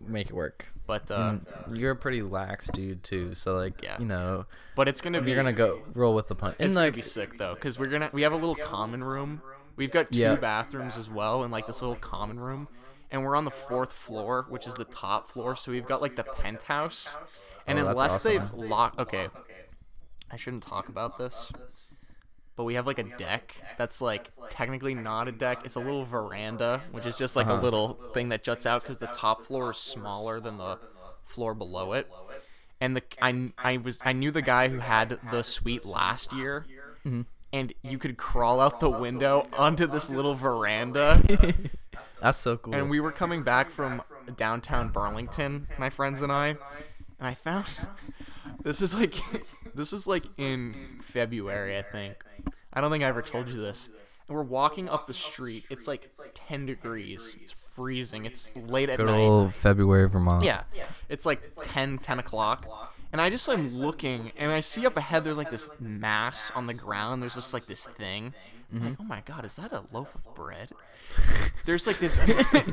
[0.00, 3.96] make it work but uh, and you're a pretty lax dude too so like Yeah.
[3.98, 4.44] you know
[4.76, 7.02] but it's gonna be you're gonna go roll with the punch and it's like gonna
[7.02, 9.40] be sick though, because we're gonna we have a little common room.
[9.76, 10.36] We've got two Yeah.
[10.36, 12.68] bathrooms as well, and like this little common room.
[13.10, 16.16] And we're on the fourth floor, which is the top floor, so we've got like
[16.16, 17.16] the penthouse.
[17.66, 18.32] And Oh, unless awesome.
[18.32, 19.28] they've locked, okay,
[20.30, 21.52] I shouldn't talk about this,
[22.56, 25.60] but we have like a deck that's like technically not a deck.
[25.64, 27.60] It's a little veranda, which is just like Uh-huh.
[27.60, 30.78] a little thing that juts out because the top floor is smaller than the
[31.24, 32.10] floor below it.
[32.80, 36.66] And the I, I was I knew the guy who had the suite last year,
[37.06, 37.22] Mm-hmm.
[37.56, 41.22] And you could crawl out the window onto this little veranda.
[42.20, 44.02] that's so cool and we were coming back from
[44.36, 46.58] downtown Burlington, my friends and I, and
[47.20, 47.66] I found
[48.62, 49.14] this was like
[49.74, 52.22] this was like in February, I think.
[52.72, 53.88] I don't think I ever told you this.
[54.28, 55.64] And we're walking up the street.
[55.70, 57.36] It's like 10 degrees.
[57.40, 58.26] It's freezing.
[58.26, 59.18] It's late at good night.
[59.18, 60.64] old february vermont Yeah.
[61.08, 62.66] It's like 10, 10 o'clock.
[63.16, 66.66] And I just I'm looking, and I see up ahead there's like this mass on
[66.66, 67.22] the ground.
[67.22, 68.34] There's just like this thing.
[68.70, 68.88] I'm mm-hmm.
[68.88, 70.68] like, oh my god, is that a loaf of bread?
[71.64, 72.18] There's like this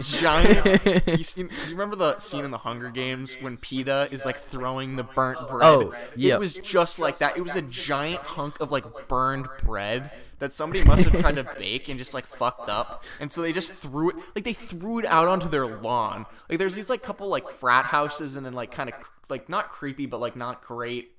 [0.20, 1.08] giant.
[1.18, 4.98] You, seen, you remember the scene in the Hunger Games when Peeta is like throwing
[4.98, 5.64] the burnt bread?
[5.64, 6.34] Oh, yeah.
[6.34, 7.38] It was just like that.
[7.38, 10.12] It was a giant hunk of like burned bread
[10.44, 13.06] that somebody must have tried to bake and just like fucked up.
[13.22, 16.26] And so they just threw it, like they threw it out onto their lawn.
[16.50, 18.96] Like there's these like couple like frat houses and then like kind of
[19.30, 21.12] like not creepy but like not great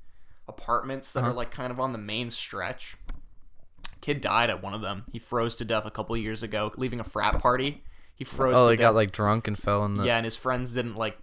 [0.47, 1.37] apartments that are uh-huh.
[1.37, 2.99] like kind of on the main stretch.
[4.03, 5.05] Kid died at one of them.
[5.11, 7.83] He froze to death a couple years ago, leaving a frat party.
[8.15, 8.55] He froze.
[8.59, 8.89] oh he death.
[8.89, 11.17] got like drunk and fell in the yeah, and his friends didn't like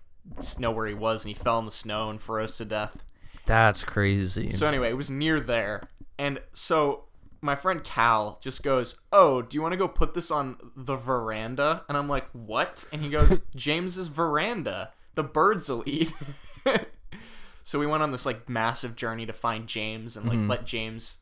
[0.58, 2.98] know where he was, and he fell in the snow and froze to death.
[3.46, 5.84] that's crazy So anyway, it was near there,
[6.18, 7.04] and so
[7.42, 10.96] my friend Cal just goes, "Oh, do you want to go put this on the
[10.96, 14.92] veranda?" And I'm like, "What?" And he goes, "James's veranda.
[15.16, 16.14] The birds will eat."
[17.64, 20.50] So we went on this like massive journey to find James and like Mm-hmm.
[20.50, 21.20] let James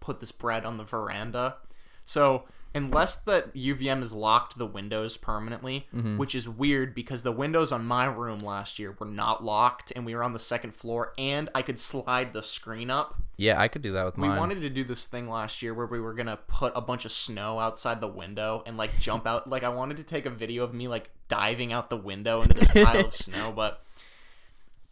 [0.00, 1.56] put this bread on the veranda.
[2.04, 2.44] So
[2.74, 6.18] unless that UVM has locked the windows permanently, Mm-hmm.
[6.18, 10.04] which is weird because the windows on my room last year were not locked and
[10.06, 13.14] we were on the second floor and I could slide the screen up.
[13.36, 14.32] Yeah, I could do that with We mine.
[14.32, 17.04] We wanted to do this thing last year where we were gonna put a bunch
[17.04, 19.48] of snow outside the window and like jump out.
[19.48, 22.54] Like I wanted to take a video of me like diving out the window into
[22.54, 23.82] this pile of snow, but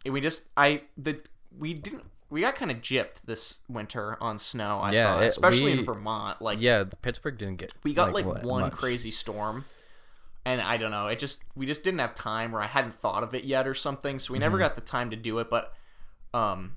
[0.05, 1.19] we just I the
[1.57, 4.79] we didn't we got kind of gypped this winter on snow.
[4.79, 6.41] I Yeah, thought, it- especially in Vermont.
[6.41, 7.73] Like yeah, Pittsburgh didn't get.
[7.83, 8.73] we got like, what, one much.
[8.73, 9.65] crazy storm
[10.45, 13.21] and i don't know it just we just didn't have time or i hadn't thought
[13.21, 14.43] of it yet or something so we Mm-hmm.
[14.45, 15.73] never got the time to do it but
[16.33, 16.75] um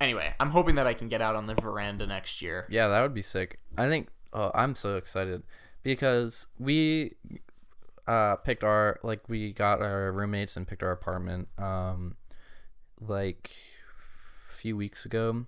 [0.00, 3.02] anyway i'm hoping that i can get out on the veranda next year Yeah, that
[3.02, 3.60] would be sick.
[3.78, 5.44] I think oh, I'm so excited
[5.84, 7.12] because we
[8.08, 12.16] uh picked our like we got our roommates and picked our apartment um
[13.00, 13.50] like
[14.64, 15.44] few weeks ago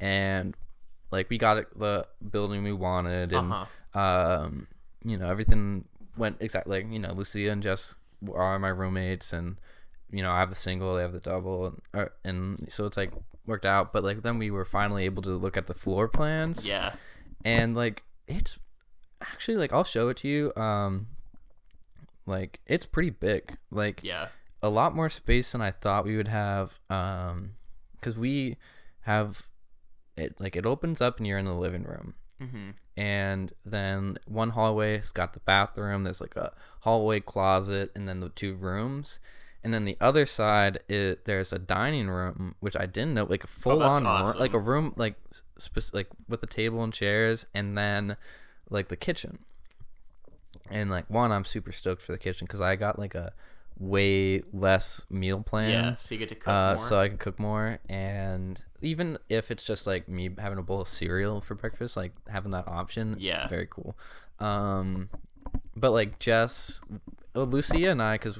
[0.00, 0.54] and
[1.10, 3.98] like we got the building we wanted and uh-huh.
[3.98, 4.66] um
[5.02, 5.86] you know everything
[6.18, 7.96] went exactly like you know lucia and jess
[8.34, 9.56] are my roommates and
[10.10, 12.98] you know i have the single they have the double and, uh, and so it's
[12.98, 13.12] like
[13.46, 16.68] worked out but like then we were finally able to look at the floor plans.
[16.68, 16.92] Yeah.
[17.46, 18.58] And like it's
[19.22, 21.06] actually like i'll show it to you um
[22.26, 24.28] like it's pretty big like yeah.
[24.62, 26.78] a lot more space than I thought we would have.
[26.90, 27.52] Um,
[28.00, 28.56] because we
[29.02, 29.46] have
[30.16, 32.70] it like it opens up and you're in the living room, mm-hmm.
[32.96, 36.04] and then one hallway's got the bathroom.
[36.04, 39.20] There's like a hallway closet, and then the two rooms.
[39.64, 43.42] And then the other side, is, there's a dining room, which I didn't know, like
[43.42, 44.38] a full on, awesome.
[44.38, 45.16] like a room, like
[45.58, 48.16] spec- like with a table and chairs, and then
[48.70, 49.40] like the kitchen.
[50.70, 53.32] And like one, I'm super stoked for the kitchen because I got like a
[53.78, 55.70] way less meal plan.
[55.70, 59.18] yeah so you get to cook Uh, more so I can cook more, and even
[59.28, 62.66] if it's just like me having a bowl of cereal for breakfast, like having that
[62.68, 63.46] option, Yeah.
[63.48, 63.96] very cool.
[64.40, 65.10] Um,
[65.76, 66.80] but like Jess,
[67.36, 68.38] uh, Lucia, and I, because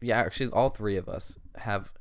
[0.00, 1.92] yeah, actually all three of us have.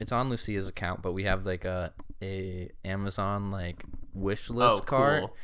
[0.00, 3.82] It's on Lucia's account, but we have like a a Amazon like
[4.14, 5.36] wish list oh card cool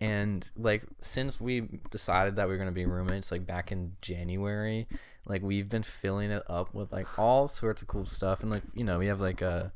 [0.00, 4.86] and like since we decided that we were gonna be roommates like back in January,
[5.26, 8.62] like we've been filling it up with like all sorts of cool stuff and like
[8.74, 9.72] you know we have like a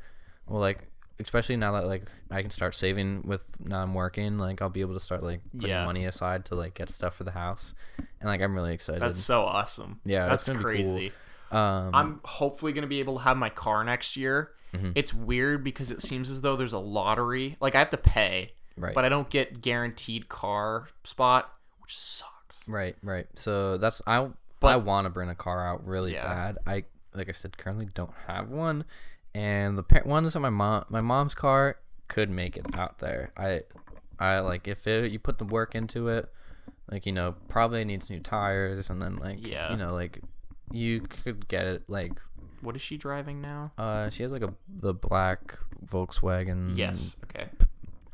[0.47, 0.89] well like
[1.21, 4.81] especially now that like I can start saving with now I'm working like I'll be
[4.81, 5.85] able to start like putting Yeah.
[5.85, 9.01] money aside to like get stuff for the house and like I'm really excited.
[9.03, 10.71] that's so awesome Yeah, that's gonna be cool.
[10.95, 11.13] crazy
[11.53, 14.93] um i'm hopefully going to be able to have my car next year Mhm.
[14.97, 18.53] it's weird because it seems as though there's a lottery like i have to pay
[18.77, 22.31] right but i don't get guaranteed car spot which sucks
[22.67, 23.27] Right, right.
[23.35, 24.29] So that's I
[24.67, 26.25] I want to bring a car out really Yeah.
[26.27, 26.59] bad.
[26.67, 26.85] I
[27.15, 28.85] like I said currently don't have one,
[29.35, 31.77] and the pa- one that's in my mom my mom's car
[32.09, 33.33] could make it out there.
[33.37, 33.63] I
[34.19, 36.33] I like if it, you put the work into it,
[36.91, 39.71] like you know probably needs new tires and then like Yeah.
[39.71, 40.21] you know like
[40.73, 42.13] you could get it like
[42.63, 47.49] what is she driving now uh she has like a the black Volkswagen yes okay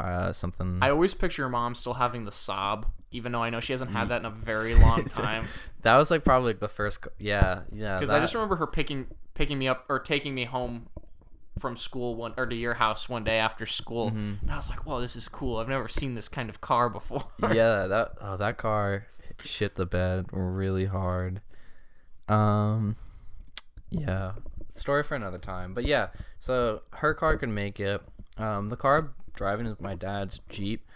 [0.00, 3.60] uh something I always picture your mom still having the Saab, even though I know
[3.60, 5.46] she hasn't had that in a very long time.
[5.82, 9.06] that was like probably like the first yeah yeah Because I just remember her picking
[9.34, 10.88] picking me up or taking me home
[11.58, 14.86] from school one or to your house one day after school, and I was like,
[14.86, 15.58] "Whoa, this is cool!
[15.58, 19.06] I've never seen this kind of car before." yeah, that oh that car
[19.42, 21.40] shit the bed really hard.
[22.28, 22.96] Um,
[23.90, 24.34] yeah,
[24.74, 25.74] story for another time.
[25.74, 26.08] But yeah,
[26.38, 28.00] so her car could make it.
[28.38, 30.86] Um, the car I'm driving is my dad's Jeep,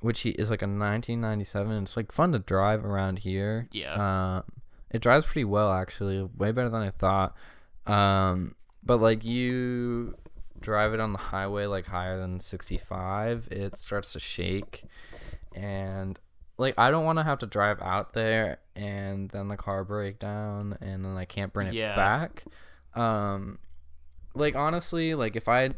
[0.00, 1.82] which he is like a 1997.
[1.82, 3.68] It's like fun to drive around here.
[3.72, 4.36] Yeah.
[4.38, 4.44] Um,
[4.90, 7.34] it drives pretty well actually, way better than I thought.
[7.86, 10.14] Um, but like you
[10.60, 14.84] drive it on the highway like higher than 65, it starts to shake
[15.54, 16.18] and
[16.58, 20.18] like I don't want to have to drive out there and then the car break
[20.18, 21.96] down and then I can't bring it Yeah.
[21.96, 22.44] back.
[22.94, 23.58] Um
[24.34, 25.70] like honestly, like if I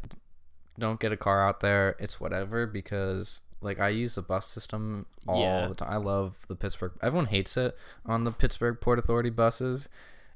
[0.79, 5.07] don't get a car out there, it's whatever because like I use the bus system
[5.27, 5.67] all Yeah.
[5.69, 5.93] the time.
[5.93, 6.93] I love the Pittsburgh.
[7.01, 9.89] Everyone hates it on the Pittsburgh Port Authority buses,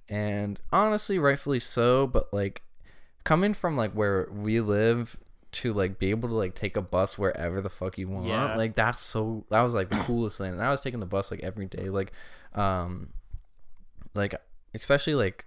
[0.09, 2.07] and honestly, rightfully so.
[2.07, 2.63] But like
[3.25, 5.19] coming from like where we live
[5.53, 8.57] to like be able to like take a bus wherever the fuck you want, Yeah.
[8.57, 10.53] like that's so that was like the coolest thing.
[10.53, 12.13] And I was taking the bus like every day, like
[12.55, 13.09] um,
[14.15, 14.35] like
[14.75, 15.47] especially like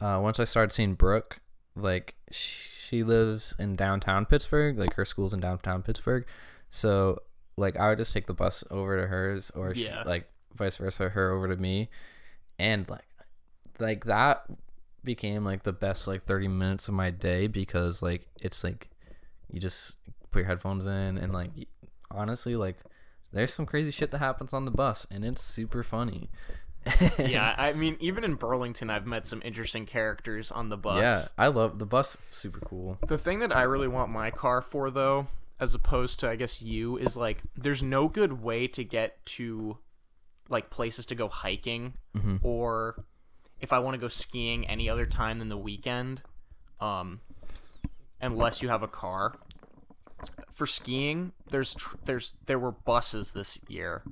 [0.00, 1.40] uh once I started seeing Brooke,
[1.76, 6.24] like she lives in downtown Pittsburgh, like her school's in downtown Pittsburgh.
[6.74, 7.18] So
[7.56, 10.02] like I would just take the bus over to hers or she- Yeah.
[10.04, 11.88] like vice versa her over to me
[12.58, 13.04] and like
[13.78, 14.44] like that
[15.04, 18.88] became like the best like 30 minutes of my day because like it's like
[19.50, 19.96] you just
[20.32, 21.50] put your headphones in and like
[22.10, 22.76] honestly like
[23.32, 26.28] there's some crazy shit that happens on the bus and it's super funny.
[27.18, 31.00] yeah, I mean, even in Burlington, I've met some interesting characters on the bus.
[31.00, 32.18] Yeah, I love the bus.
[32.30, 32.98] Super cool.
[33.08, 35.26] The thing that I really want my car for, though,
[35.64, 39.78] as opposed to I guess you, is like there's no good way to get to
[40.48, 41.94] like places to go hiking
[42.42, 43.04] or
[43.60, 46.22] if I want to go skiing any other time than the weekend,
[46.80, 47.20] um,
[48.20, 49.34] unless you have a car.
[50.54, 54.02] For skiing, there's tr- there's there were buses this year,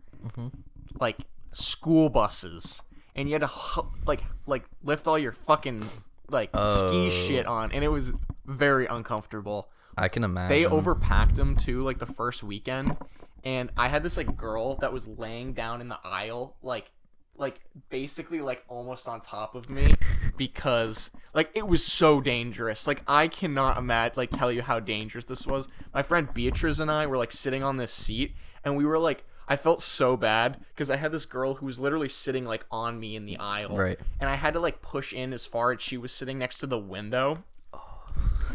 [1.01, 1.19] like
[1.53, 2.83] school buses,
[3.15, 5.85] and you had to hu- like like lift all your fucking
[6.31, 7.11] like ski Oh.
[7.11, 8.13] shit on, and it was
[8.47, 9.69] very uncomfortable.
[9.97, 10.57] I can imagine.
[10.57, 12.97] They overpacked them too, like the first weekend,
[13.45, 16.91] and I had this like girl that was laying down in the aisle, like
[17.37, 19.95] like basically like almost on top of me
[20.37, 22.87] because like it was so dangerous.
[22.87, 25.69] Like I cannot imagine like tell you how dangerous this was.
[25.95, 29.25] My friend Beatrice and I were like sitting on this seat and we were like
[29.49, 33.01] I felt so bad because I had this girl who was literally sitting like on
[33.01, 33.77] me in the aisle.
[33.77, 33.99] Right.
[34.21, 36.67] And I had to like push in as far as she was sitting next to
[36.67, 37.45] the window.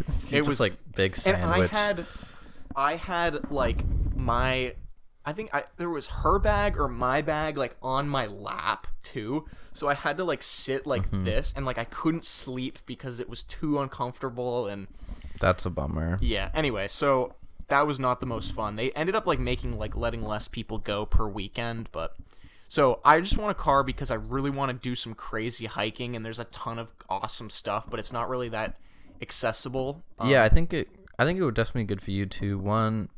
[0.32, 1.72] it was- like big sandwich.
[1.74, 1.76] And.
[1.76, 2.06] I had,
[2.76, 3.84] I had like
[4.16, 4.74] my,
[5.26, 9.46] I think I there was her bag or my bag like on my lap too.
[9.74, 11.26] So I had to like sit like Mm-hmm.
[11.26, 14.88] this and like I couldn't sleep because it was too uncomfortable and
[15.40, 16.18] That's a bummer.
[16.22, 16.50] yeah.
[16.54, 17.36] Anyway, so
[17.68, 18.76] that was not the most fun.
[18.76, 22.16] They ended up like making like letting less people go per weekend, but
[22.70, 26.16] so I just want a car because I really want to do some crazy hiking
[26.16, 28.76] and there's a ton of awesome stuff, but it's not really that
[29.22, 30.04] accessible.
[30.20, 30.88] Um, yeah, I think it.
[31.20, 32.60] I think it would definitely be good for you too.
[32.60, 33.10] One,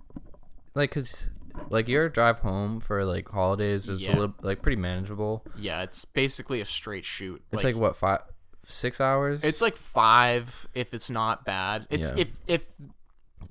[0.76, 1.30] like, cause
[1.70, 4.12] like your drive home for like holidays is Yeah.
[4.12, 5.46] a little like pretty manageable.
[5.58, 7.42] Yeah, it's basically a straight shoot.
[7.52, 8.22] It's like, what five,
[8.64, 9.44] six hours?
[9.44, 11.88] it's like five if it's not bad.
[11.90, 12.18] It's Yeah.
[12.22, 12.66] if if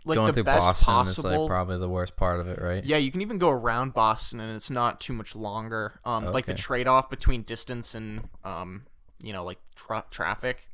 [0.04, 1.30] like going the through best Boston possible.
[1.30, 2.82] is like probably the worst part of it, right?
[2.84, 6.00] yeah, you can even go around Boston and it's not too much longer.
[6.04, 8.84] Um, like the trade off between distance and um,
[9.20, 10.67] you know, like tra- traffic.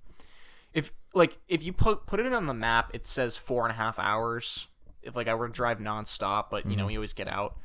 [0.75, 3.75] If like if you put put it on the map, it says four and a
[3.75, 4.67] half hours.
[5.03, 6.71] If like I were to drive nonstop, but Mm-hmm.
[6.71, 7.57] you know we always get out.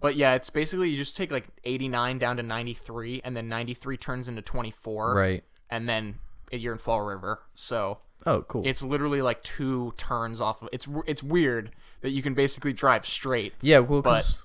[0.00, 3.96] But yeah, it's basically you just take like 89 down to 93, and then 93
[3.96, 5.44] turns into 24, Right.
[5.70, 6.18] and then
[6.50, 7.40] you're in Fall River.
[7.54, 8.62] So Oh, cool.
[8.66, 11.70] it's literally like two turns off of it's it's weird
[12.00, 13.54] that you can basically drive straight.
[13.60, 14.44] yeah, well, but-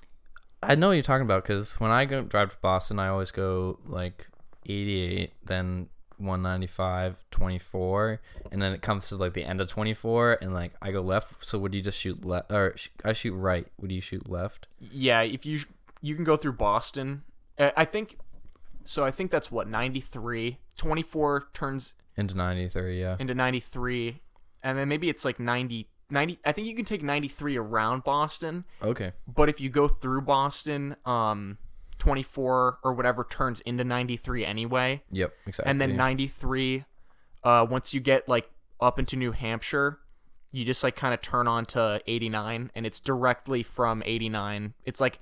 [0.62, 3.30] I know what you're talking about because when I go drive to Boston, I always
[3.30, 4.26] go like
[4.66, 5.88] 88, then
[6.18, 8.20] 195, 24,
[8.52, 11.44] and then it comes to like the end of 24, and like I go left.
[11.44, 13.66] So would you just shoot left or sh- I shoot right?
[13.80, 14.68] Would you shoot left?
[14.80, 15.60] Yeah, if you
[16.00, 17.22] you can go through Boston.
[17.58, 18.18] I think
[18.84, 23.16] so I think that's what 93 24 turns Into 93, yeah.
[23.18, 24.20] into 93
[24.62, 28.64] and then maybe it's like 90 90 I think you can take 93 around Boston,
[28.82, 29.12] Okay.
[29.26, 31.58] but if you go through Boston um
[31.98, 35.02] 24 or whatever turns into 93 anyway.
[35.10, 35.70] Yep, exactly.
[35.70, 36.84] and then 93
[37.44, 38.50] uh once you get like
[38.80, 39.98] up into new hampshire
[40.50, 45.00] you just like kind of turn on to 89 and it's directly from 89 it's
[45.00, 45.18] like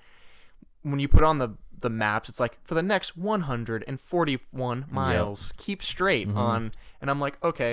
[0.83, 5.83] when you put on the the maps it's like for the next 141 miles keep
[5.83, 6.39] straight Mm-hmm.
[6.39, 7.73] on and i'm like okay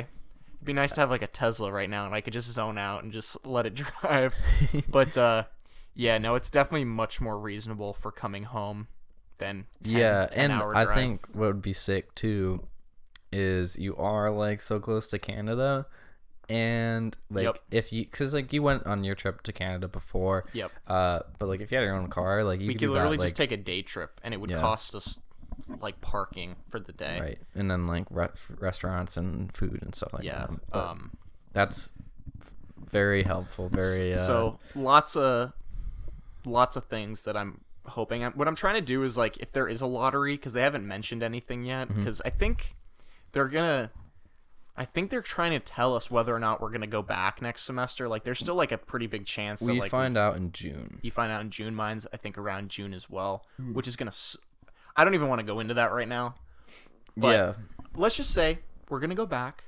[0.56, 2.78] it'd be nice to have like a tesla right now and i could just zone
[2.78, 4.34] out and just let it drive
[4.90, 5.44] but uh
[5.96, 8.88] yeah no it's definitely much more reasonable for coming home
[9.40, 10.96] than 10, yeah, 10 and I drive.
[10.96, 12.64] think what would be sick too
[13.32, 15.88] is you are like so close to Canada,
[16.50, 17.58] and like Yep.
[17.72, 20.72] if you because like you went on your trip to Canada before, Yep.
[20.88, 23.18] Uh, but like if you had your own car, like you we could could literally
[23.18, 24.62] that, just like, take a day trip and it would Yeah.
[24.62, 25.20] cost us
[25.82, 28.28] like parking for the day right, and then like re-
[28.60, 30.60] restaurants and food and stuff like yeah that.
[30.72, 31.12] But um
[31.54, 31.92] that's
[32.92, 33.70] very helpful.
[33.70, 35.54] Very uh, so lots of
[36.46, 39.68] lots of things that i'm hoping what i'm trying to do is like if there
[39.68, 42.00] is a lottery because they haven't mentioned anything yet Mm-hmm.
[42.00, 42.76] because i think
[43.34, 43.92] they're gonna
[44.78, 47.64] i think they're trying to tell us whether or not we're gonna go back next
[47.64, 50.52] semester like there's still like a pretty big chance that we like find out in
[50.52, 51.00] June.
[51.02, 53.74] you find out in june mine's i think around june as well Hmm.
[53.74, 54.12] which is gonna
[54.96, 56.36] I don't even want to go into that right now
[57.18, 57.54] but- yeah,
[57.96, 58.60] let's just say
[58.90, 59.64] we're gonna go back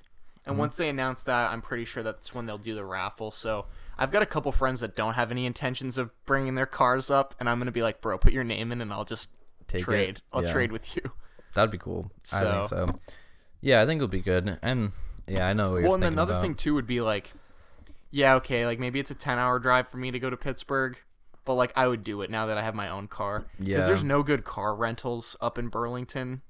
[0.45, 0.59] and Mm-hmm.
[0.59, 3.65] once they announce that i'm pretty sure that's when they'll do the raffle so
[3.97, 7.33] i've got a couple friends that don't have any intentions of bringing their cars up
[7.39, 9.29] and i'm gonna be like bro put your name in and i'll just
[9.67, 9.85] Take it.
[9.85, 10.51] trade i'll Yeah.
[10.53, 11.11] trade with you
[11.53, 12.11] that'd be cool.
[12.33, 12.99] I think So- so.
[13.61, 14.59] Yeah, I think it'll be good.
[14.61, 14.91] And
[15.27, 15.71] yeah, I know.
[15.71, 16.41] What you're well and another about.
[16.43, 17.31] thing too would be like
[18.11, 20.97] yeah okay like maybe it's a 10 hour drive for me to go to pittsburgh
[21.45, 24.03] but like i would do it now that i have my own car because there's
[24.03, 26.41] no good car rentals up in burlington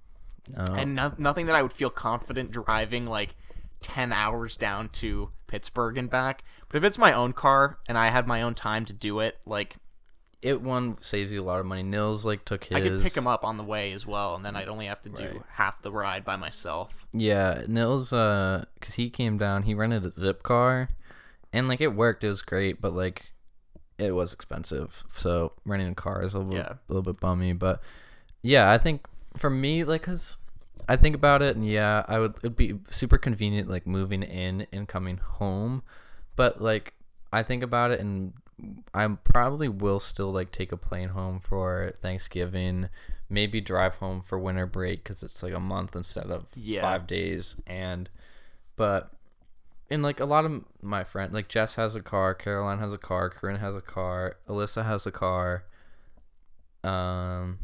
[0.57, 3.33] Oh, and no- nothing that I would feel confident driving like
[3.85, 6.43] 10 hours down to Pittsburgh and back.
[6.67, 9.37] But if it's my own car and I have my own time to do it,
[9.45, 9.75] like
[10.41, 11.83] it one saves you a lot of money.
[11.83, 12.75] Nils like took his.
[12.75, 15.01] I could pick him up on the way as well, and then I'd only have
[15.03, 15.41] to do Right.
[15.53, 17.05] half the ride by myself.
[17.13, 20.87] Yeah, Nils, uh, cause he came down, he rented a Zipcar,
[21.53, 23.25] and like it worked, it was great, but like
[23.99, 25.03] it was expensive.
[25.15, 26.73] So renting a car is a little, Yeah.
[26.73, 27.81] a little bit bummy, but
[28.41, 29.05] yeah, I think
[29.37, 30.37] for me, like, cause
[30.87, 34.67] I think about it, and yeah, I would it'd be super convenient, like moving in
[34.71, 35.83] and coming home,
[36.35, 36.93] but like
[37.33, 38.33] I think about it, and
[38.93, 42.89] I probably will still like take a plane home for Thanksgiving,
[43.29, 46.81] maybe drive home for winter break because it's like a month instead of Yeah.
[46.81, 48.09] five days, and
[48.75, 49.11] but.
[49.87, 52.97] And like a lot of my friends, like Jess has a car, Caroline has a
[52.97, 55.63] car, Corinne has a car, Alyssa has a car.
[56.83, 57.59] Um,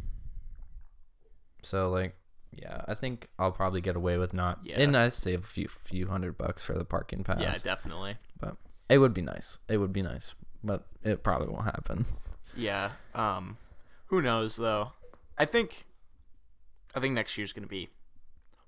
[1.63, 2.15] so like,
[2.53, 4.59] yeah, I think I'll probably get away with not.
[4.63, 4.79] Yeah.
[4.81, 7.39] And I save a few few hundred bucks for the parking pass.
[7.39, 8.17] Yeah, definitely.
[8.39, 8.57] but
[8.89, 9.59] it would be nice.
[9.69, 12.05] It would be nice, but it probably won't happen.
[12.55, 12.91] Yeah.
[13.15, 13.57] Um,
[14.07, 14.91] who knows though?
[15.37, 15.85] I think,
[16.93, 17.89] I think next year's gonna be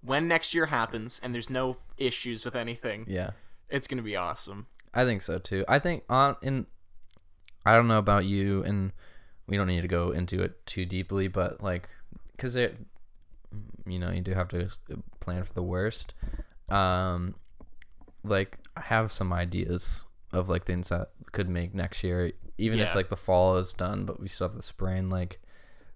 [0.02, 3.06] when next year happens and there's no issues with anything.
[3.08, 3.32] Yeah,
[3.70, 4.68] It's gonna be awesome.
[4.94, 5.66] I think so too.
[5.68, 6.66] I think on in,
[7.66, 8.92] I don't know about you, and
[9.48, 11.90] we don't need to go into it too deeply, but like,
[12.38, 12.78] cause it,
[13.86, 14.70] you know, you do have to
[15.20, 16.14] plan for the worst.
[16.70, 17.36] Um,
[18.24, 22.96] like I have some ideas of like things that could make next year, even if
[22.96, 25.40] like the fall is done, but we still have the spring, like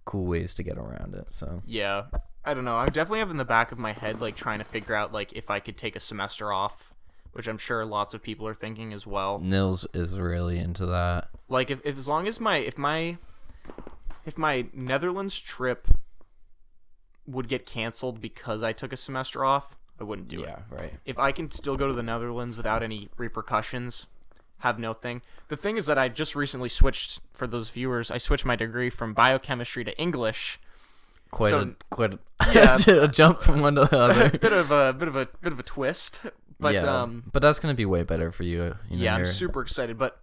[0.05, 1.33] cool ways to get around it.
[1.33, 2.05] So Yeah.
[2.45, 2.77] I don't know.
[2.77, 5.33] I'm definitely have in the back of my head like trying to figure out like
[5.33, 6.93] if I could take a semester off,
[7.33, 9.39] which I'm sure lots of people are thinking as well.
[9.39, 11.27] Nils is really into that.
[11.49, 13.17] Like if, if as long as my if my
[14.25, 15.87] if my Netherlands trip
[17.27, 20.47] would get canceled because I took a semester off, I wouldn't do it.
[20.47, 20.93] yeah, right.
[21.05, 24.07] If I can still go to the Netherlands without any repercussions,
[24.59, 25.21] have no thing.
[25.49, 28.89] The thing is that I just recently switched for those viewers, I switched my degree
[28.89, 30.59] from biochemistry to English.
[31.31, 32.19] Quite So- a quite a,
[32.53, 32.77] Yeah.
[33.03, 34.29] a jump from one to the other.
[34.37, 36.21] bit of a bit of a bit of a twist.
[36.59, 38.75] But yeah, um but that's gonna be way better for you.
[38.89, 39.97] you know, yeah, I'm super excited.
[39.97, 40.17] But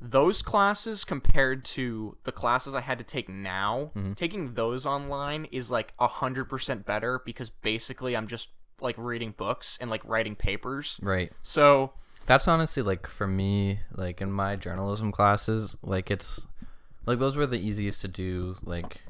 [0.00, 4.12] those classes compared to the classes I had to take now, Mm-hmm.
[4.12, 8.48] taking those online is like a hundred percent better because basically I'm just
[8.80, 10.98] like reading books and like writing papers.
[11.02, 11.32] right.
[11.42, 11.92] So
[12.26, 16.46] That's honestly like for me, like in my journalism classes, like it's
[17.06, 18.56] like those were the easiest to do.
[18.62, 19.02] Like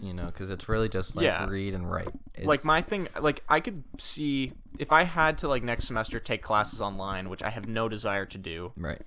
[0.00, 1.46] you know, because it's really just like Yeah.
[1.48, 2.10] read and write.
[2.42, 6.42] like my thing like I could see if I had to like next semester take
[6.42, 8.72] classes online, which I have no desire to do.
[8.76, 9.00] right.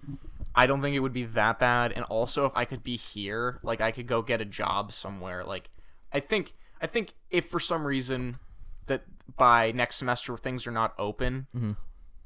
[0.58, 1.92] I don't think it would be that bad.
[1.92, 5.44] And also, if I could be here, like I could go get a job somewhere.
[5.44, 5.70] Like,
[6.12, 8.40] I think, I think if for some reason
[8.88, 9.04] that
[9.38, 11.72] by next semester things are not open, Mm-hmm.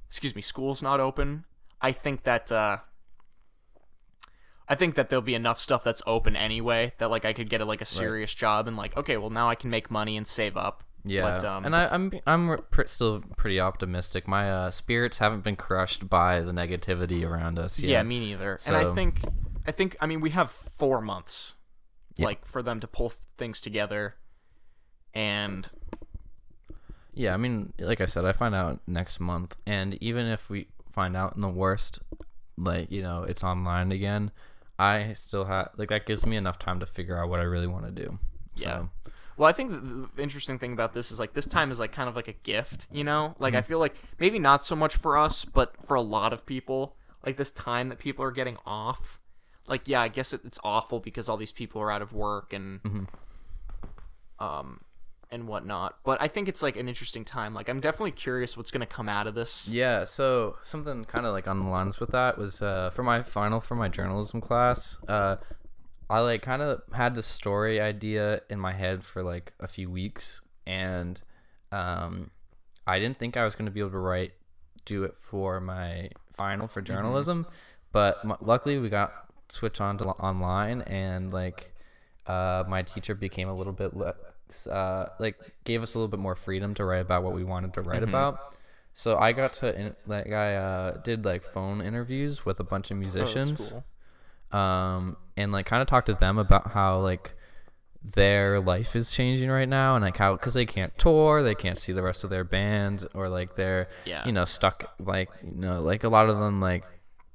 [0.08, 1.44] excuse me, school's not open,
[1.82, 2.78] I think that, uh,
[4.70, 7.60] I think that there'll be enough stuff that's open anyway that like I could get
[7.60, 10.26] a, like a serious job and like okay, well now I can make money and
[10.26, 10.84] save up.
[11.04, 14.28] Yeah, but, um, and I, I'm I'm pr- still pretty optimistic.
[14.28, 17.90] My uh, spirits haven't been crushed by the negativity around us yet.
[17.90, 18.60] Yeah, me neither.
[18.68, 19.22] and I think
[19.66, 21.56] I think I mean we have four months,
[22.18, 22.26] Yeah.
[22.26, 24.16] like for them to pull things together,
[25.14, 25.70] and
[27.14, 30.68] Yeah, I mean, like I said, I find out next month, and even if we
[30.92, 32.00] find out in the worst,
[32.58, 34.32] like you know, it's online again,
[34.80, 37.68] I still have like that gives me enough time to figure out what I really
[37.68, 38.20] want to do.
[38.56, 38.86] So, Yeah.
[39.42, 42.08] Well, I think the, interesting thing about this is like this time is like kind
[42.08, 43.34] of like a gift, you know.
[43.40, 46.46] Like I feel like maybe not so much for us, but for a lot of
[46.46, 46.96] people,
[47.26, 49.20] like this time that people are getting off.
[49.66, 52.54] Like yeah, I guess it, it's awful because all these people are out of work
[52.54, 53.08] and
[54.38, 54.82] um
[55.32, 55.96] and whatnot.
[56.04, 57.56] But I think it's like an interesting time.
[57.56, 59.68] Like I'm definitely curious what's gonna come out of this.
[59.68, 63.24] Yeah, so something kind of like on the lines with that was uh, for my
[63.24, 65.00] final for my journalism class.
[65.08, 65.38] Uh,
[66.12, 69.90] I like kind of had the story idea in my head for like a few
[69.90, 71.22] weeks, and
[71.72, 72.32] um,
[72.88, 74.34] I didn't think I was going to be able to write
[74.86, 77.48] do it for my final for journalism,
[77.92, 79.14] but m- luckily we got
[79.50, 81.74] switched on to online, and like
[82.28, 84.16] uh, my teacher became a little bit le-
[84.70, 87.74] uh, like gave us a little bit more freedom to write about what we wanted
[87.76, 88.58] to write about.
[88.94, 92.92] So I got to in- like I uh, did like phone interviews with a bunch
[92.92, 93.86] of Oh, musicians, cool.
[94.54, 97.34] Um, and like kind of talk to them about how like
[98.04, 101.78] their life is changing right now, and like how because they can't tour, they can't
[101.78, 104.26] see the rest of their band, or like they're Yeah.
[104.26, 106.84] you know stuck like you know like a lot of them like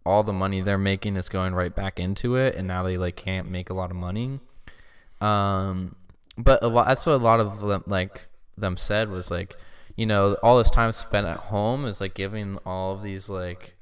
[0.05, 3.17] all the money they're making is going right back into it, and now they like
[3.17, 4.41] can't make a lot of money.
[5.21, 5.97] Um,
[6.37, 8.27] but a lot that's what a lot of them like
[8.59, 9.57] them said was like,
[9.97, 13.75] you know, all this time spent at home is like giving all of these like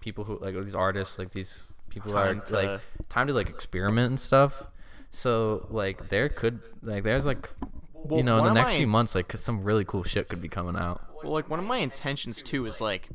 [0.00, 3.48] people who like these artists like these people Time are to- like time to like
[3.48, 4.68] experiment and stuff.
[5.10, 7.48] So like there could like there's like
[7.92, 10.28] Well, you know in the next my- few months like 'cause some really cool shit
[10.28, 11.00] could be coming out.
[11.22, 13.08] Well, like one of my intentions too is like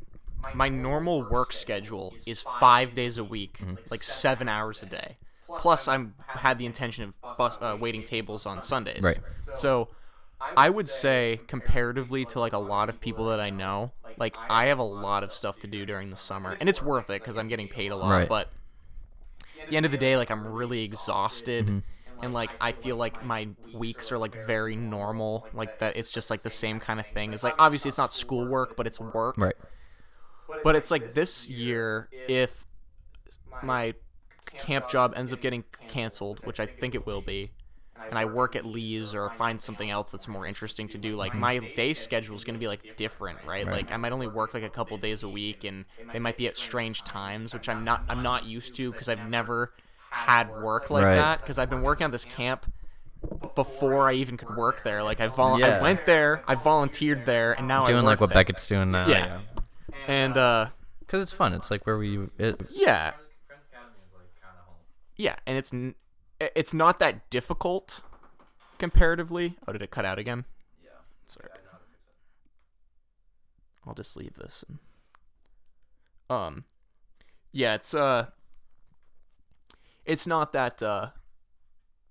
[0.54, 3.74] my normal work schedule is five days a week, Mm-hmm.
[3.90, 5.16] like seven hours a day.
[5.58, 9.02] Plus, I'm had the intention of bus, uh, waiting tables on Sundays.
[9.02, 9.18] Right.
[9.54, 9.88] So,
[10.56, 14.66] I would say comparatively to like a lot of people that I know, like I
[14.66, 17.36] have a lot of stuff to do during the summer, and it's worth it because
[17.38, 18.10] I'm getting paid a lot.
[18.10, 18.28] Right.
[18.28, 18.50] But
[19.68, 21.66] the end of the day, like I'm really exhausted.
[21.66, 21.78] Mm-hmm.
[22.20, 25.96] And like I feel like my weeks are like very normal, like that.
[25.96, 27.32] It's just like the same kind of thing.
[27.32, 29.36] It's like obviously it's not schoolwork, but it's work.
[29.38, 29.54] Right.
[30.64, 32.64] But it's like this year, if
[33.62, 33.94] my
[34.46, 37.52] camp job ends up getting canceled, which I think it will be,
[38.08, 41.34] and I work at Lee's or find something else that's more interesting to do, like
[41.34, 43.66] my day schedule is going to be like different, right?
[43.66, 43.76] Right.
[43.84, 46.46] Like I might only work like a couple days a week, and they might be
[46.48, 49.72] at strange times, which I'm not I'm not used to because I've never
[50.10, 51.16] had work like Right.
[51.16, 52.64] that because I've been working on this camp
[53.54, 55.02] before I even could work there.
[55.02, 55.78] Like I vol- Yeah.
[55.78, 58.42] I went there, I volunteered there, and now I'm Doing like what there.
[58.44, 59.06] Beckett's doing now.
[59.08, 59.40] Yeah.
[60.06, 60.68] and uh
[61.00, 61.52] Because it's fun.
[61.52, 62.28] It's like where we.
[62.38, 63.12] It, yeah
[65.16, 65.72] yeah and it's
[66.40, 68.02] it's not that difficult
[68.78, 69.56] comparatively.
[69.66, 70.44] Oh did it cut out again?
[70.82, 70.90] Yeah.
[71.26, 71.48] Sorry.
[73.86, 74.78] I'll just leave this and
[76.28, 76.64] um
[77.52, 78.26] yeah it's uh
[80.04, 81.08] it's not that uh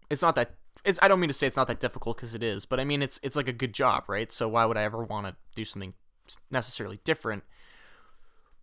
[0.10, 2.42] it's not that it's i don't mean to say it's not that difficult because it
[2.42, 4.32] is but i mean it's it's like a good job right?
[4.32, 5.94] So why would i ever want to do something
[6.52, 7.44] necessarily different?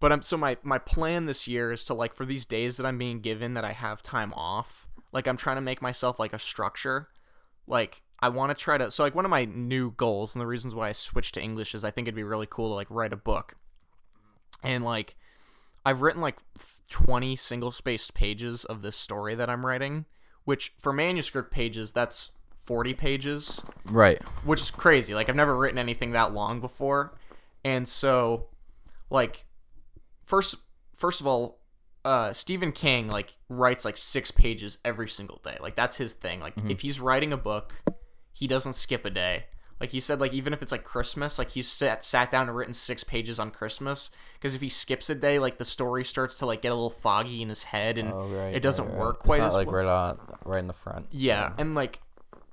[0.01, 2.87] But I'm so my my plan this year is to like for these days that
[2.87, 6.35] I'm being given that I have time off, like I'm trying to make myself like
[6.35, 7.09] a structure.
[7.67, 10.47] Like I want to try to so like one of my new goals and the
[10.47, 12.89] reasons why I switched to English is I think it'd be really cool to like
[12.91, 13.57] write a book.
[14.63, 15.17] And like
[15.87, 16.39] I've written like
[16.91, 20.05] 20 single spaced pages of this story that I'm writing,
[20.45, 22.33] which for manuscript pages that's
[22.65, 24.21] 40 pages right.
[24.45, 25.15] which is crazy.
[25.15, 27.17] Like I've never written anything that long before,
[27.65, 28.49] and so
[29.11, 29.47] like
[30.25, 30.57] first
[30.97, 31.61] first of all,
[32.05, 35.57] uh, Stephen King like writes like six pages every single day.
[35.61, 36.41] Like that's his thing.
[36.41, 37.73] Like if he's writing a book,
[38.33, 39.47] he doesn't skip a day.
[39.81, 42.57] Like he said, like even if it's like Christmas, like he's sat sat down and
[42.57, 44.11] written six pages on Christmas.
[44.35, 46.91] Because if he skips a day, like the story starts to like get a little
[47.01, 48.55] foggy in his head, and Oh, right.
[48.55, 49.01] it doesn't right, right.
[49.01, 49.77] work quite it's not as like well.
[49.77, 51.07] right on, right in the front.
[51.11, 52.01] Yeah, and like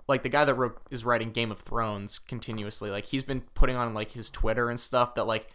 [0.08, 2.90] like the guy that wrote is writing Game of Thrones continuously.
[2.90, 5.48] Like he's been putting on like his Twitter and stuff that like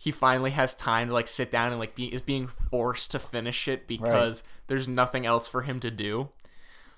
[0.00, 3.18] he finally has time to like sit down and like be is being forced to
[3.18, 6.30] finish it because there's nothing else for him to do.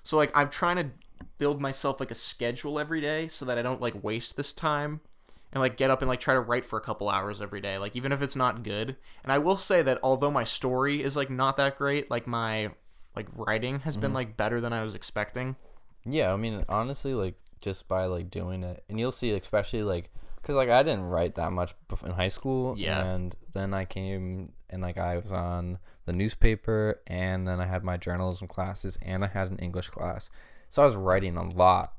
[0.03, 3.61] So like I'm trying to build myself like a schedule every day so that I
[3.61, 5.01] don't like waste this time
[5.51, 7.77] and like get up and like try to write for a couple hours every day
[7.77, 8.95] like even if it's not good.
[9.21, 12.69] And I will say that although my story is like not that great, like my
[13.17, 14.15] like writing has been mm-hmm.
[14.15, 15.57] like better than I was expecting.
[16.05, 20.09] Yeah, I mean, honestly, like just by like doing it, and you'll see, especially like,
[20.43, 21.73] cause like I didn't write that much
[22.05, 23.03] in high school, Yeah.
[23.05, 27.83] and then I came and like I was on the newspaper, and then I had
[27.83, 30.29] my journalism classes, and I had an English class,
[30.69, 31.93] so I was writing a lot,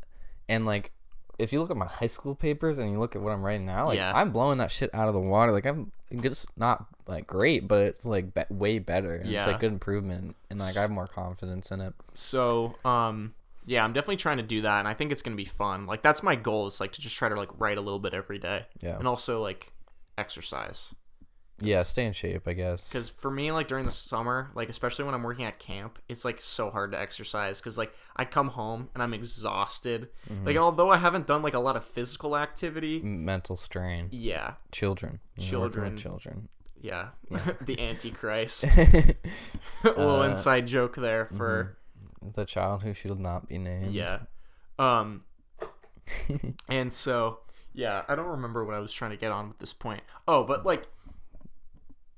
[0.49, 0.91] and like.
[1.37, 3.67] If you look at my high school papers and you look at what I'm writing
[3.67, 4.13] now, like Yeah.
[4.15, 5.51] I'm blowing that shit out of the water.
[5.51, 5.91] Like I'm
[6.23, 9.17] just not like great, but it's like be- way better.
[9.17, 11.93] And It's like good improvement, and like I have more confidence in it.
[12.15, 13.35] So, um,
[13.67, 15.87] yeah, I'm definitely trying to do that, and I think it's gonna be fun.
[15.87, 18.15] Like that's my goal is like to just try to like write a little bit
[18.15, 18.99] every day, Yeah.
[18.99, 19.73] and also like
[20.19, 20.95] exercise.
[21.61, 22.91] Yeah, stay in shape, I guess.
[22.93, 26.25] Because for me, like during the summer, like especially when I'm working at camp, it's
[26.25, 27.61] like so hard to exercise.
[27.61, 30.09] Because like I come home and I'm exhausted.
[30.29, 30.47] Mm-hmm.
[30.47, 34.09] Like although I haven't done like a lot of physical activity, mental strain.
[34.11, 35.21] yeah, Children.
[35.37, 36.49] You're working with Children.
[36.83, 37.11] Children.
[37.31, 38.65] yeah, the Antichrist.
[38.77, 39.15] a
[39.85, 41.79] little Uh, inside joke there for.
[42.33, 43.93] The child who should not be named.
[43.93, 44.21] Yeah.
[44.79, 45.25] Um
[46.69, 47.41] and so
[47.73, 50.03] yeah, I don't remember what I was trying to get on with this point.
[50.27, 50.89] Oh, but like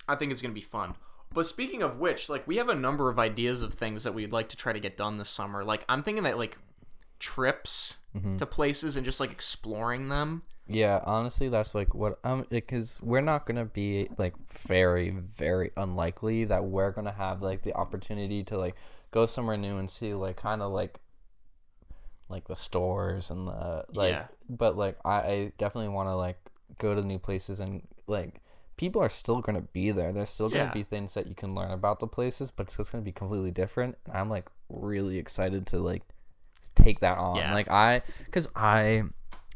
[0.09, 0.95] I think it's going to be fun.
[1.33, 4.33] But speaking of which, like we have a number of ideas of things that we'd
[4.33, 5.65] like to try to get done this summer.
[5.65, 6.59] Like I'm thinking that like
[7.19, 7.97] trips
[8.39, 10.43] to places and just like exploring them.
[10.69, 16.45] Yeah, honestly, that's like what um because we're not gonna be like very very unlikely
[16.47, 18.75] that we're gonna have like the opportunity to like
[19.17, 20.95] go somewhere new and see like kind of like
[22.29, 24.27] like the stores and the like Yeah.
[24.49, 26.39] but like I, I definitely want to like
[26.79, 28.41] go to new places and like
[28.77, 30.73] people are still gonna be there there's still gonna Yeah.
[30.81, 33.51] be things that you can learn about the places but it's just gonna be completely
[33.63, 36.03] different and i'm like really excited to like
[36.75, 37.55] take that on Yeah.
[37.55, 39.03] like i because i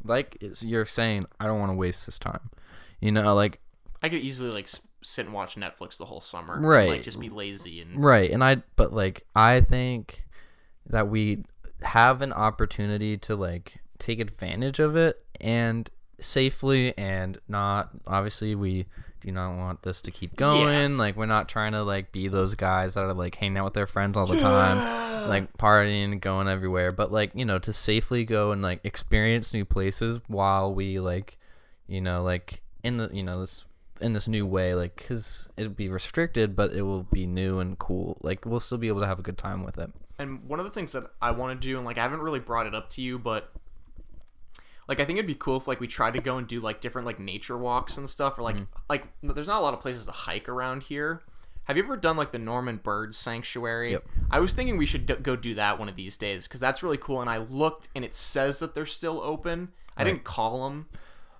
[0.03, 2.49] like you're saying, I don't want to waste this time.
[2.99, 3.59] You know, like
[4.01, 4.67] I could easily like
[5.03, 6.59] sit and watch Netflix the whole summer.
[6.59, 6.89] Right.
[6.89, 10.25] like just be lazy and Right, and I but like I think
[10.87, 11.43] that we
[11.81, 18.85] have an opportunity to like take advantage of it and safely and not obviously we
[19.21, 20.97] do not want this to keep going.
[20.97, 23.73] Like we're not trying to like be those guys that are like hanging out with
[23.73, 24.77] their friends all the time,
[25.29, 29.63] like partying, going everywhere, but like, you know, to safely go and like experience new
[29.63, 31.37] places while we like
[31.87, 33.65] you know, like in the you know, this
[34.01, 37.77] in this new way like because it'll be restricted but it will be new and
[37.79, 40.59] cool like we'll still be able to have a good time with it And one
[40.59, 42.75] of the things that I want to do, and like I haven't really brought it
[42.75, 43.51] up to you, but
[44.87, 46.81] like I think it'd be cool if like we tried to go and do like
[46.81, 48.63] different like nature walks and stuff, or like Mm-hmm.
[48.89, 51.21] like there's not a lot of places to hike around here.
[51.65, 53.91] Have you ever done like the Norman Bird Sanctuary?
[53.91, 54.03] Yep.
[54.29, 56.83] I was thinking we should d- go do that one of these days because that's
[56.83, 57.21] really cool.
[57.21, 59.69] And I looked and it says that they're still open.
[59.97, 60.87] I didn't call them,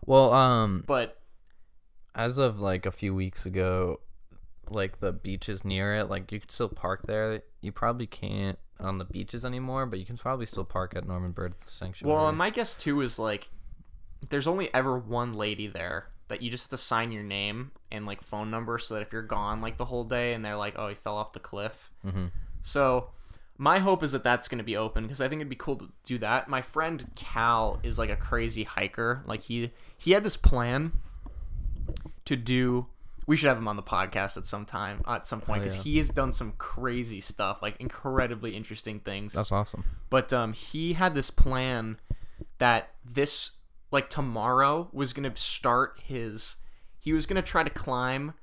[0.06, 1.20] well um but
[2.16, 4.00] as of like a few weeks ago
[4.70, 8.98] like the beaches near it like you could still park there you probably can't on
[8.98, 12.38] the beaches anymore but you can probably still park at norman bird sanctuary well, and
[12.38, 13.50] my guess too is like
[14.30, 18.06] there's only ever one lady there that you just have to sign your name and
[18.06, 20.76] like phone number so that if you're gone like the whole day and they're like,
[20.78, 21.92] oh, he fell off the cliff.
[22.06, 22.32] Mhm.
[22.62, 23.10] So
[23.58, 25.76] my hope is that that's going to be open because I think it'd be cool
[25.76, 26.48] to do that.
[26.48, 29.24] My friend Cal is like a crazy hiker.
[29.26, 30.94] Like he he had this plan
[32.26, 32.88] to do.
[33.27, 35.77] We should have him on the podcast at some time, at some point, Oh, because
[35.77, 35.84] yeah.
[35.84, 40.93] he has done some crazy stuff, like incredibly interesting things that's awesome but um, he
[40.93, 41.98] had this plan
[42.57, 43.52] that this
[43.91, 46.57] like tomorrow was gonna start his
[46.99, 48.34] he was gonna try to climb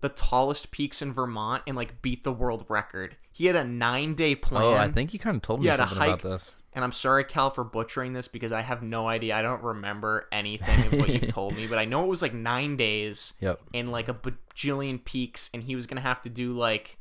[0.00, 4.14] the tallest peaks in vermont and like beat the world record he had a nine
[4.14, 6.56] day plan oh i think you kind of told me something about this.
[6.74, 9.36] And i'm sorry cal for butchering this because i have no idea.
[9.36, 12.34] I don't remember anything of what you've told me but i know it was like
[12.34, 13.60] nine days yep.
[13.72, 16.98] and like a bajillion peaks and he was gonna have to do like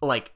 [0.00, 0.32] like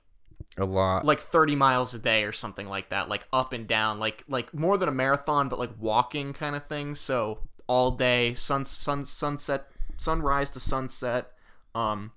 [0.59, 1.05] a lot.
[1.05, 4.52] like 30 miles a day or something like that like up and down like like
[4.52, 6.94] more than a marathon but like walking kind of thing.
[6.94, 11.32] So all day sun sun sunset sunrise to sunset
[11.74, 12.11] um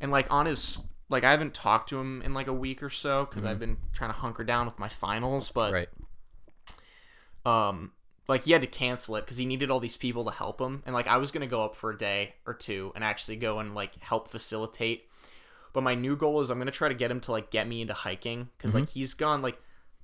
[0.00, 2.90] and like on his like I haven't talked to him in like a week or
[2.90, 5.88] so because I've been trying to hunker down with my finals but right.
[7.44, 7.92] um
[8.28, 10.82] like he had to cancel it because he needed all these people to help him
[10.86, 13.58] and like i was gonna go up for a day or two and actually go
[13.58, 15.08] and like help facilitate
[15.72, 17.80] but my new goal is i'm gonna try to get him to like get me
[17.80, 19.58] into hiking because like he's gone like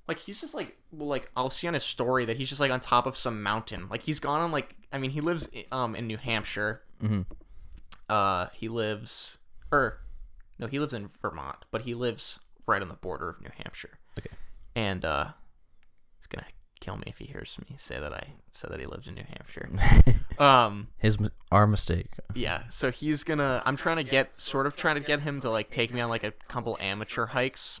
[0.07, 2.71] like he's just like well like i'll see on his story that he's just like
[2.71, 5.95] on top of some mountain like he's gone on like i mean he lives um
[5.95, 6.81] in new hampshire.
[7.01, 7.25] Mhm.
[8.09, 9.39] uh he lives
[9.71, 9.99] or
[10.59, 13.97] no he lives in vermont but he lives right on the border of new hampshire
[14.17, 14.29] Okay.
[14.75, 15.27] and uh
[16.19, 16.45] he's gonna
[16.79, 19.23] kill me if he hears me say that I said that he lives in New
[19.23, 19.69] Hampshire.
[20.37, 21.17] um, his
[21.49, 22.63] our mistake yeah.
[22.69, 23.63] So he's gonna.
[23.65, 26.09] I'm trying to get, sort of trying to get him to like take me on
[26.09, 27.79] like a couple amateur hikes.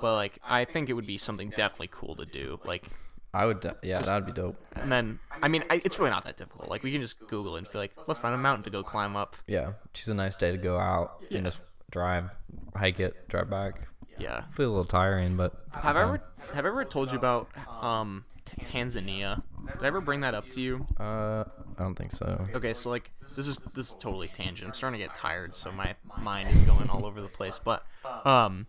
[0.00, 2.58] But like, I think it would be something definitely cool to do.
[2.64, 2.88] Like,
[3.34, 6.36] i would yeah that'd be dope and then I mean, I, it's really not that
[6.38, 6.70] difficult.
[6.70, 8.82] Like, we can just Google it and be like, let's find a mountain to go
[8.82, 9.36] climb up.
[9.46, 11.38] yeah choose a nice day to go out yeah.
[11.38, 12.30] and just drive
[12.74, 13.88] hike it drive back
[14.18, 14.44] Yeah.
[14.54, 16.22] feel a little tiring but Have I ever
[16.54, 17.48] have I ever told you about
[17.82, 19.42] um T- Tanzania?
[19.72, 20.86] Did I ever bring that up to you?
[20.98, 21.44] uh
[21.78, 24.68] i don't think so Okay, so like this is this is totally tangent.
[24.68, 27.58] I'm starting to get tired, so my mind is going all over the place.
[27.62, 27.84] But
[28.24, 28.66] um,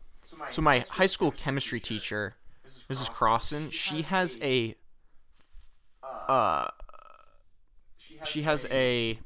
[0.51, 2.35] so my high school chemistry teacher,
[2.89, 3.09] Mrs.
[3.09, 4.75] Crossan, she has a
[6.27, 6.67] uh,
[8.23, 9.19] she has a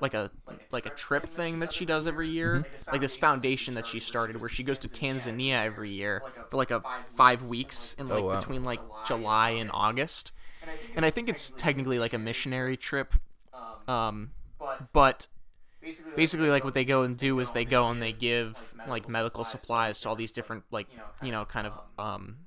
[0.00, 0.30] like a
[0.70, 4.40] like a trip thing that she does every year, like this foundation that she started
[4.40, 6.82] where she goes to Tanzania every year for like a
[7.14, 8.38] five weeks in like wow.
[8.38, 10.32] between like July and August,
[10.96, 13.14] and I think it's technically like a missionary trip,
[13.88, 14.32] um,
[14.92, 15.28] but
[16.14, 19.44] basically like what they go and do is they go and they give like medical
[19.44, 20.88] supplies to all these different like
[21.20, 22.46] you know kind of um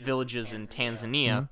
[0.00, 1.48] villages in Tanzania.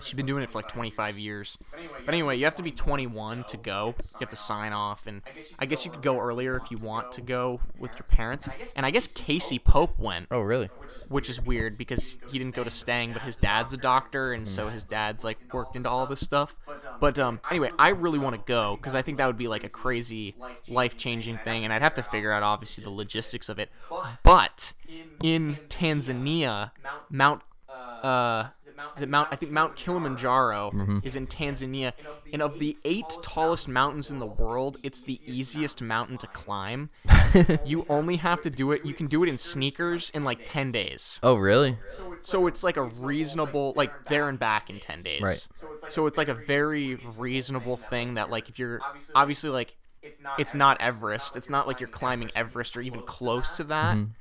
[0.00, 1.58] She's been doing it for like 25 years.
[2.04, 3.94] But anyway, you have to be 21 to go.
[3.98, 5.22] You have to sign off, and
[5.58, 8.48] I guess you could go earlier if you want to go with your parents.
[8.76, 10.70] And I guess Casey Pope went, oh really
[11.08, 14.46] which is weird because he didn't go to Stang, but his dad's a doctor, and
[14.46, 16.56] so his dad's like worked into all this stuff.
[17.00, 19.64] But um, anyway, I really want to go because I think that would be like
[19.64, 20.36] a crazy,
[20.68, 23.70] life-changing thing, and I'd have to figure out obviously the logistics of it.
[24.22, 24.72] But
[25.22, 26.72] in Tanzania,
[27.10, 27.42] Mount
[28.02, 28.48] uh,
[28.96, 30.98] is it Mount I think Mount Kilimanjaro Mm-hmm.
[31.02, 31.92] is in Tanzania,
[32.32, 36.90] and of the eight tallest mountains in the world, it's the easiest mountain to climb.
[37.64, 38.84] you only have to do it.
[38.84, 41.20] You can do it in sneakers in like ten days.
[41.22, 41.78] Oh, really?
[42.20, 45.22] So it's like a reasonable, like there and back in ten days.
[45.22, 45.48] Right.
[45.88, 48.80] So it's like a very reasonable thing that like if you're
[49.14, 49.76] obviously like
[50.38, 51.36] it's not Everest.
[51.36, 53.96] It's not like you're climbing Everest or even close to that.
[53.96, 54.12] Mm-hmm.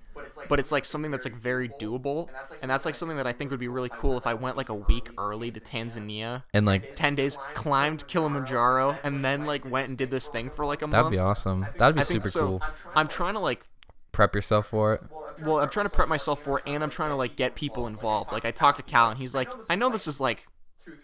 [0.49, 2.29] But it's like something that's like very doable,
[2.61, 4.69] and that's like something that I think would be really cool if I went like
[4.69, 9.89] a week early to Tanzania, And like, ten days, climbed Kilimanjaro, and then like went
[9.89, 10.91] and did this thing for like a month.
[10.93, 11.67] that'd be awesome.
[11.77, 12.45] That'd be I think super so.
[12.47, 12.61] cool.
[12.95, 13.65] I'm trying to like
[14.11, 15.03] Prep yourself for it.
[15.43, 17.85] well, I'm trying to prep myself for it, and I'm trying to like get people
[17.85, 18.31] involved.
[18.31, 20.47] Like I talked to Cal, and he's like, I know this is like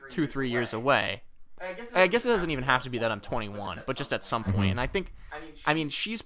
[0.09, 1.21] two, three years away.
[1.95, 4.43] I guess it doesn't even have to be that I'm 21, but just at some
[4.43, 4.57] point.
[4.57, 4.71] Mm-hmm.
[4.71, 5.13] And I think,
[5.65, 6.23] I mean, she's.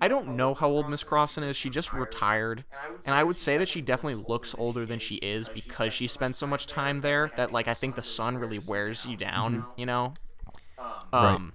[0.00, 1.56] I don't know how old Miss Crossan is.
[1.56, 2.64] She just retired,
[3.06, 6.36] and I would say that she definitely looks older than she is because she spends
[6.38, 7.30] so much time there.
[7.36, 9.64] That like I think the sun really wears you down.
[9.76, 10.14] You know.
[11.12, 11.52] Um,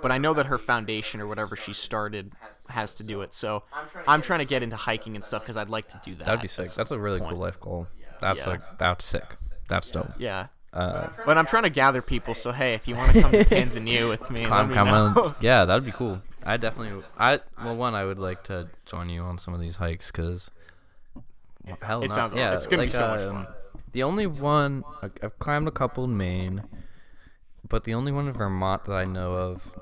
[0.00, 2.32] but I know that her foundation or whatever she started
[2.68, 3.34] has to do it.
[3.34, 3.64] So
[4.06, 6.24] I'm trying to get into hiking and stuff because I'd like to do that.
[6.26, 6.72] That'd be sick.
[6.72, 7.86] That's a really cool life goal.
[8.20, 8.50] That's Yeah.
[8.50, 9.36] like that's sick.
[9.68, 10.10] That's dope.
[10.18, 10.46] Yeah.
[10.72, 12.34] Uh, But I'm trying to gather people.
[12.34, 15.34] So hey, if you want to come to Tanzania with me, climb, me climb on-
[15.40, 16.22] yeah, that'd be cool.
[16.48, 19.76] I definitely, I well, one, I would like to join you on some of these
[19.76, 20.50] hikes because,
[21.82, 23.54] hell, it no, sounds- yeah, it's gonna be like, so much um, fun.
[23.92, 26.62] The only one I've climbed a couple in Maine,
[27.68, 29.78] but the only one in Vermont that I know of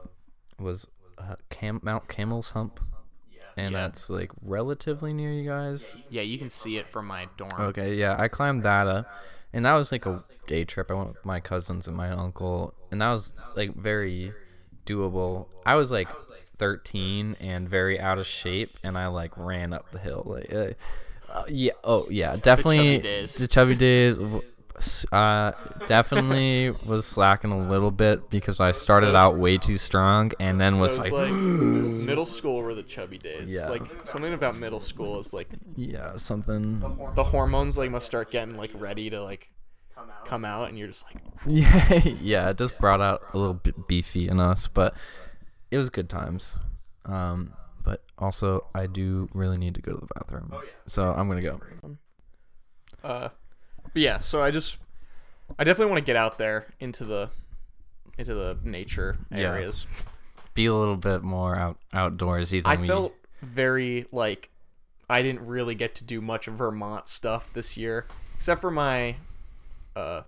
[0.59, 0.86] was
[1.18, 2.80] uh, Cam- Mount Camel's Hump,
[3.56, 3.82] and Yeah.
[3.82, 5.97] that's like relatively near you guys.
[6.10, 7.52] Yeah, you can see it from my dorm.
[7.59, 9.05] Okay, yeah, I climbed that, uh,
[9.52, 10.90] and that was like a day trip.
[10.90, 14.32] I went with my cousins and my uncle, and that was like very
[14.84, 15.47] doable.
[15.64, 16.09] I was like
[16.58, 20.22] 13 and very out of shape, and I like ran up the hill.
[20.26, 20.72] Like, uh,
[21.32, 23.34] uh, yeah, oh yeah, definitely days.
[23.34, 24.16] the chubby days.
[25.10, 25.52] Uh,
[25.86, 30.78] definitely was slacking a little bit because I started out way too strong, and then
[30.78, 33.48] was was like, like middle school were the chubby days.
[33.48, 33.68] Yeah.
[33.68, 36.80] Like something about middle school is like yeah, something.
[37.14, 39.48] the hormones like must start getting like ready to like
[40.26, 43.88] come out, and you're just like, Yeah, yeah, it just brought out a little bit
[43.88, 44.94] beefy in us, but
[45.70, 46.59] it was good times.
[47.05, 47.52] Um,
[47.84, 50.70] but also, I do really need to go to the bathroom, Oh, yeah.
[50.88, 51.60] so I'm gonna go.
[53.05, 53.28] uh,
[53.84, 54.18] but yeah.
[54.18, 54.78] So I just,
[55.59, 57.30] I definitely want to get out there into the,
[58.18, 59.52] into the nature Yeah.
[59.52, 59.86] areas.
[60.55, 62.86] Be a little bit more out outdoorsy than I we.
[62.86, 64.51] felt very like
[65.09, 68.06] I didn't really get to do much Vermont stuff this year,
[68.36, 69.16] except for my
[69.94, 70.22] uh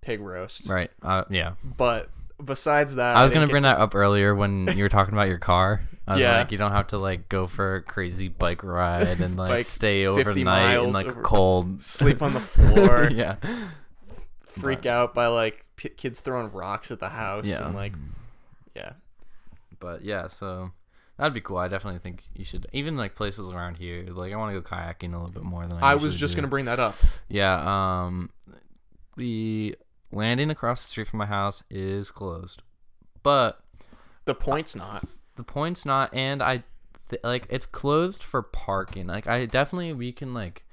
[0.00, 0.68] pig roast.
[0.70, 0.90] right.
[1.02, 2.08] Uh, yeah, But
[2.44, 5.28] besides that, I was gonna bring to- that up earlier when you were talking about
[5.28, 5.82] your car.
[6.08, 6.38] I was Yeah.
[6.38, 9.64] like, you don't have to like go for a crazy bike ride and like, Like,
[9.64, 11.82] stay 50 overnight in like over- cold.
[11.82, 13.36] sleep on the floor, yeah.
[14.46, 17.66] freak out by like p- kids throwing rocks at the house, Yeah.
[17.66, 17.92] and like,
[18.74, 18.92] yeah,
[19.80, 20.70] But yeah, so
[21.18, 21.58] that'd be cool.
[21.58, 22.66] I definitely think you should.
[22.72, 25.66] Even like places around here, like I want to go kayaking a little bit more
[25.66, 25.90] than I.
[25.92, 26.36] I was just do.
[26.40, 26.94] gonna bring that up.
[27.28, 28.04] Yeah.
[28.04, 28.30] Um,
[29.16, 29.76] the
[30.12, 32.62] landing across the street from my house is closed,
[33.22, 33.60] but
[34.24, 35.04] The point's not.
[35.36, 36.12] the point's not.
[36.14, 36.62] And I
[37.10, 39.06] th- like it's closed for parking.
[39.06, 40.64] Like I definitely we can like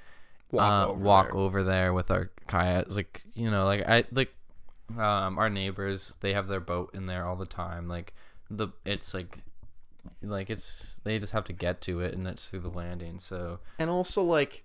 [0.52, 1.36] Walk uh, over walk there.
[1.38, 2.92] over there with our kayaks.
[2.96, 4.34] Like you know, like I like
[4.98, 6.16] um our neighbors.
[6.22, 7.88] They have their boat in there all the time.
[7.88, 8.14] Like
[8.52, 9.40] the it's like
[10.22, 13.18] like it's they just have to get to it and it's through the landing.
[13.18, 14.64] So And also like,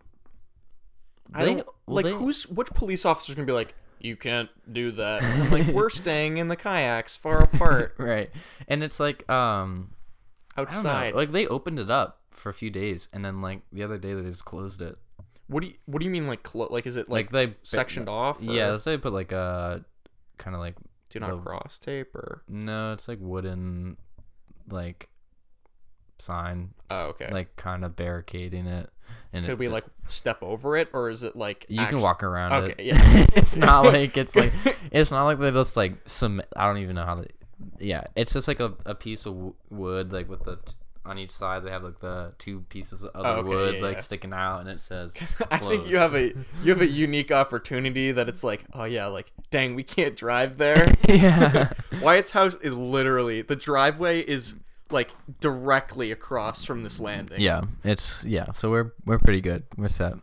[1.32, 4.48] I They- don't well, like they- who's which police officer's gonna be like, you can't
[4.72, 5.50] do that.
[5.52, 8.30] Like we're staying in the kayaks far apart right,
[8.66, 9.94] and it's like um
[10.56, 10.78] I don't know.
[10.78, 11.14] outside.
[11.14, 14.14] Like they opened it up for a few days and then like the other day
[14.14, 14.96] they just closed it.
[15.48, 17.56] What do you What do you mean like clo- like is it like, Like, they
[17.62, 18.38] sectioned off?
[18.40, 19.84] or Yeah, so they put like a
[20.36, 20.74] kind of like
[21.10, 23.96] Do not the- cross tape or no, it's like wooden
[24.70, 25.08] like
[26.19, 26.70] sign.
[26.90, 27.28] Oh, okay.
[27.31, 28.90] Like kind of barricading it.
[29.32, 32.23] And could it, we like step over it or is it like you can walk
[32.23, 32.86] around Okay, it.
[32.86, 33.27] yeah.
[33.35, 34.53] it's not like it's like
[34.90, 37.28] it's not like they just like some I don't even know how they.
[37.81, 40.73] Yeah, it's just like a, a piece of wood like with the t-
[41.05, 43.82] on each side they have like the two pieces of the Oh, okay, wood yeah,
[43.82, 44.03] like yeah.
[44.03, 45.15] sticking out and it says.
[45.51, 46.32] I think you have a
[46.62, 50.59] you have a unique opportunity that it's like oh yeah like dang we can't drive
[50.59, 50.86] there.
[51.09, 51.73] yeah.
[52.03, 54.55] Wyatt's house is literally the driveway is
[54.90, 55.10] like
[55.40, 57.40] directly across from this landing.
[57.40, 58.52] Yeah, it's yeah.
[58.52, 59.65] So we're we're pretty good.
[59.77, 60.15] We're set.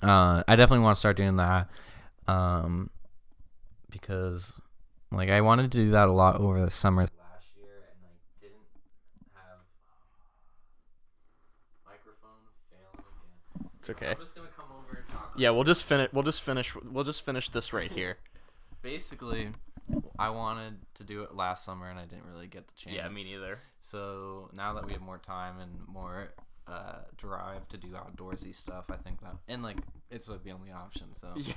[0.00, 1.68] Uh, I definitely want to start doing that,
[2.26, 2.90] um,
[3.90, 4.60] because
[5.10, 7.12] like I wanted to do that a lot over the summer last
[7.56, 8.56] year, and like didn't
[9.34, 9.60] have
[11.86, 13.70] microphone failing.
[13.78, 14.10] It's okay.
[14.10, 15.32] I'm just gonna come over and talk.
[15.36, 16.08] Yeah, we'll just finish.
[16.12, 16.74] We'll just finish.
[16.74, 18.18] We'll just finish this right here.
[18.82, 19.50] Basically,
[20.18, 22.96] I wanted to do it last summer and I didn't really get the chance.
[22.96, 23.58] Yeah, me neither.
[23.80, 26.32] So now that we have more time and more
[26.68, 29.78] uh, drive to do outdoorsy stuff, I think that and like
[30.10, 31.12] it's like the only option.
[31.12, 31.54] So Yeah,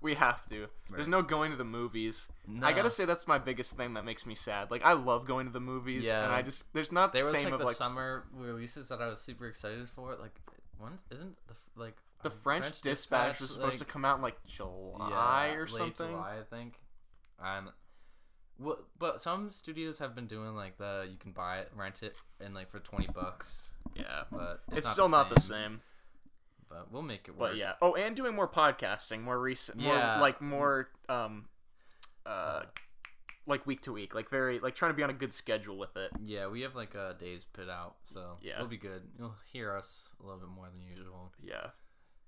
[0.00, 0.66] we have to.
[0.90, 2.28] There's no going to the movies.
[2.62, 4.70] I gotta say that's my biggest thing that makes me sad.
[4.70, 6.24] Like I love going to the movies, Yeah.
[6.24, 8.88] and I just there's not there the was same like of the like summer releases
[8.88, 10.16] that I was super excited for.
[10.20, 10.40] Like,
[10.78, 14.44] one isn't the like the um, French, Dispatch, was supposed to come out in like
[14.46, 16.10] July yeah, or late something.
[16.10, 16.74] July, I think.
[17.42, 17.68] And
[18.56, 18.84] what?
[18.98, 22.54] But some studios have been doing like the you can buy it, rent it, and
[22.54, 23.68] like for twenty bucks.
[23.94, 25.80] Yeah, But it's, not still the not the same.
[26.68, 27.52] But we'll make it work.
[27.52, 27.72] But yeah.
[27.80, 31.46] Oh, and doing more podcasting, more recent, more like more um,
[32.26, 32.64] uh,
[33.46, 35.96] like week to week, like very like trying to be on a good schedule with
[35.96, 36.10] it.
[36.22, 38.56] Yeah, we have like uh, days put out, so Yeah.
[38.56, 39.02] it'll be good.
[39.18, 41.32] You'll hear us a little bit more than usual.
[41.42, 41.68] Yeah.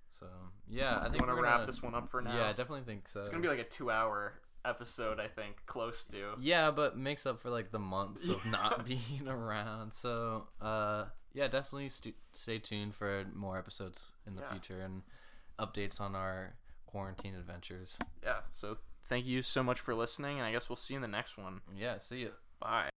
[0.08, 0.26] So
[0.68, 2.34] yeah, I think we're wrap gonna- wrap this one up for now?
[2.34, 3.20] Yeah, I definitely think so.
[3.20, 6.34] It's gonna be like a two-hour episode, I think, close to.
[6.40, 9.92] Yeah, but makes up for like the months of not being around.
[9.92, 14.50] So, uh, yeah, definitely stu- stay tuned for more episodes in the Yeah.
[14.50, 15.02] future and
[15.58, 16.54] updates on our
[16.86, 17.98] quarantine adventures.
[18.22, 18.40] Yeah.
[18.52, 18.78] So
[19.08, 21.36] thank you so much for listening, and I guess we'll see you in the next
[21.38, 21.60] one.
[21.76, 22.32] Yeah, see you.
[22.60, 22.90] Bye.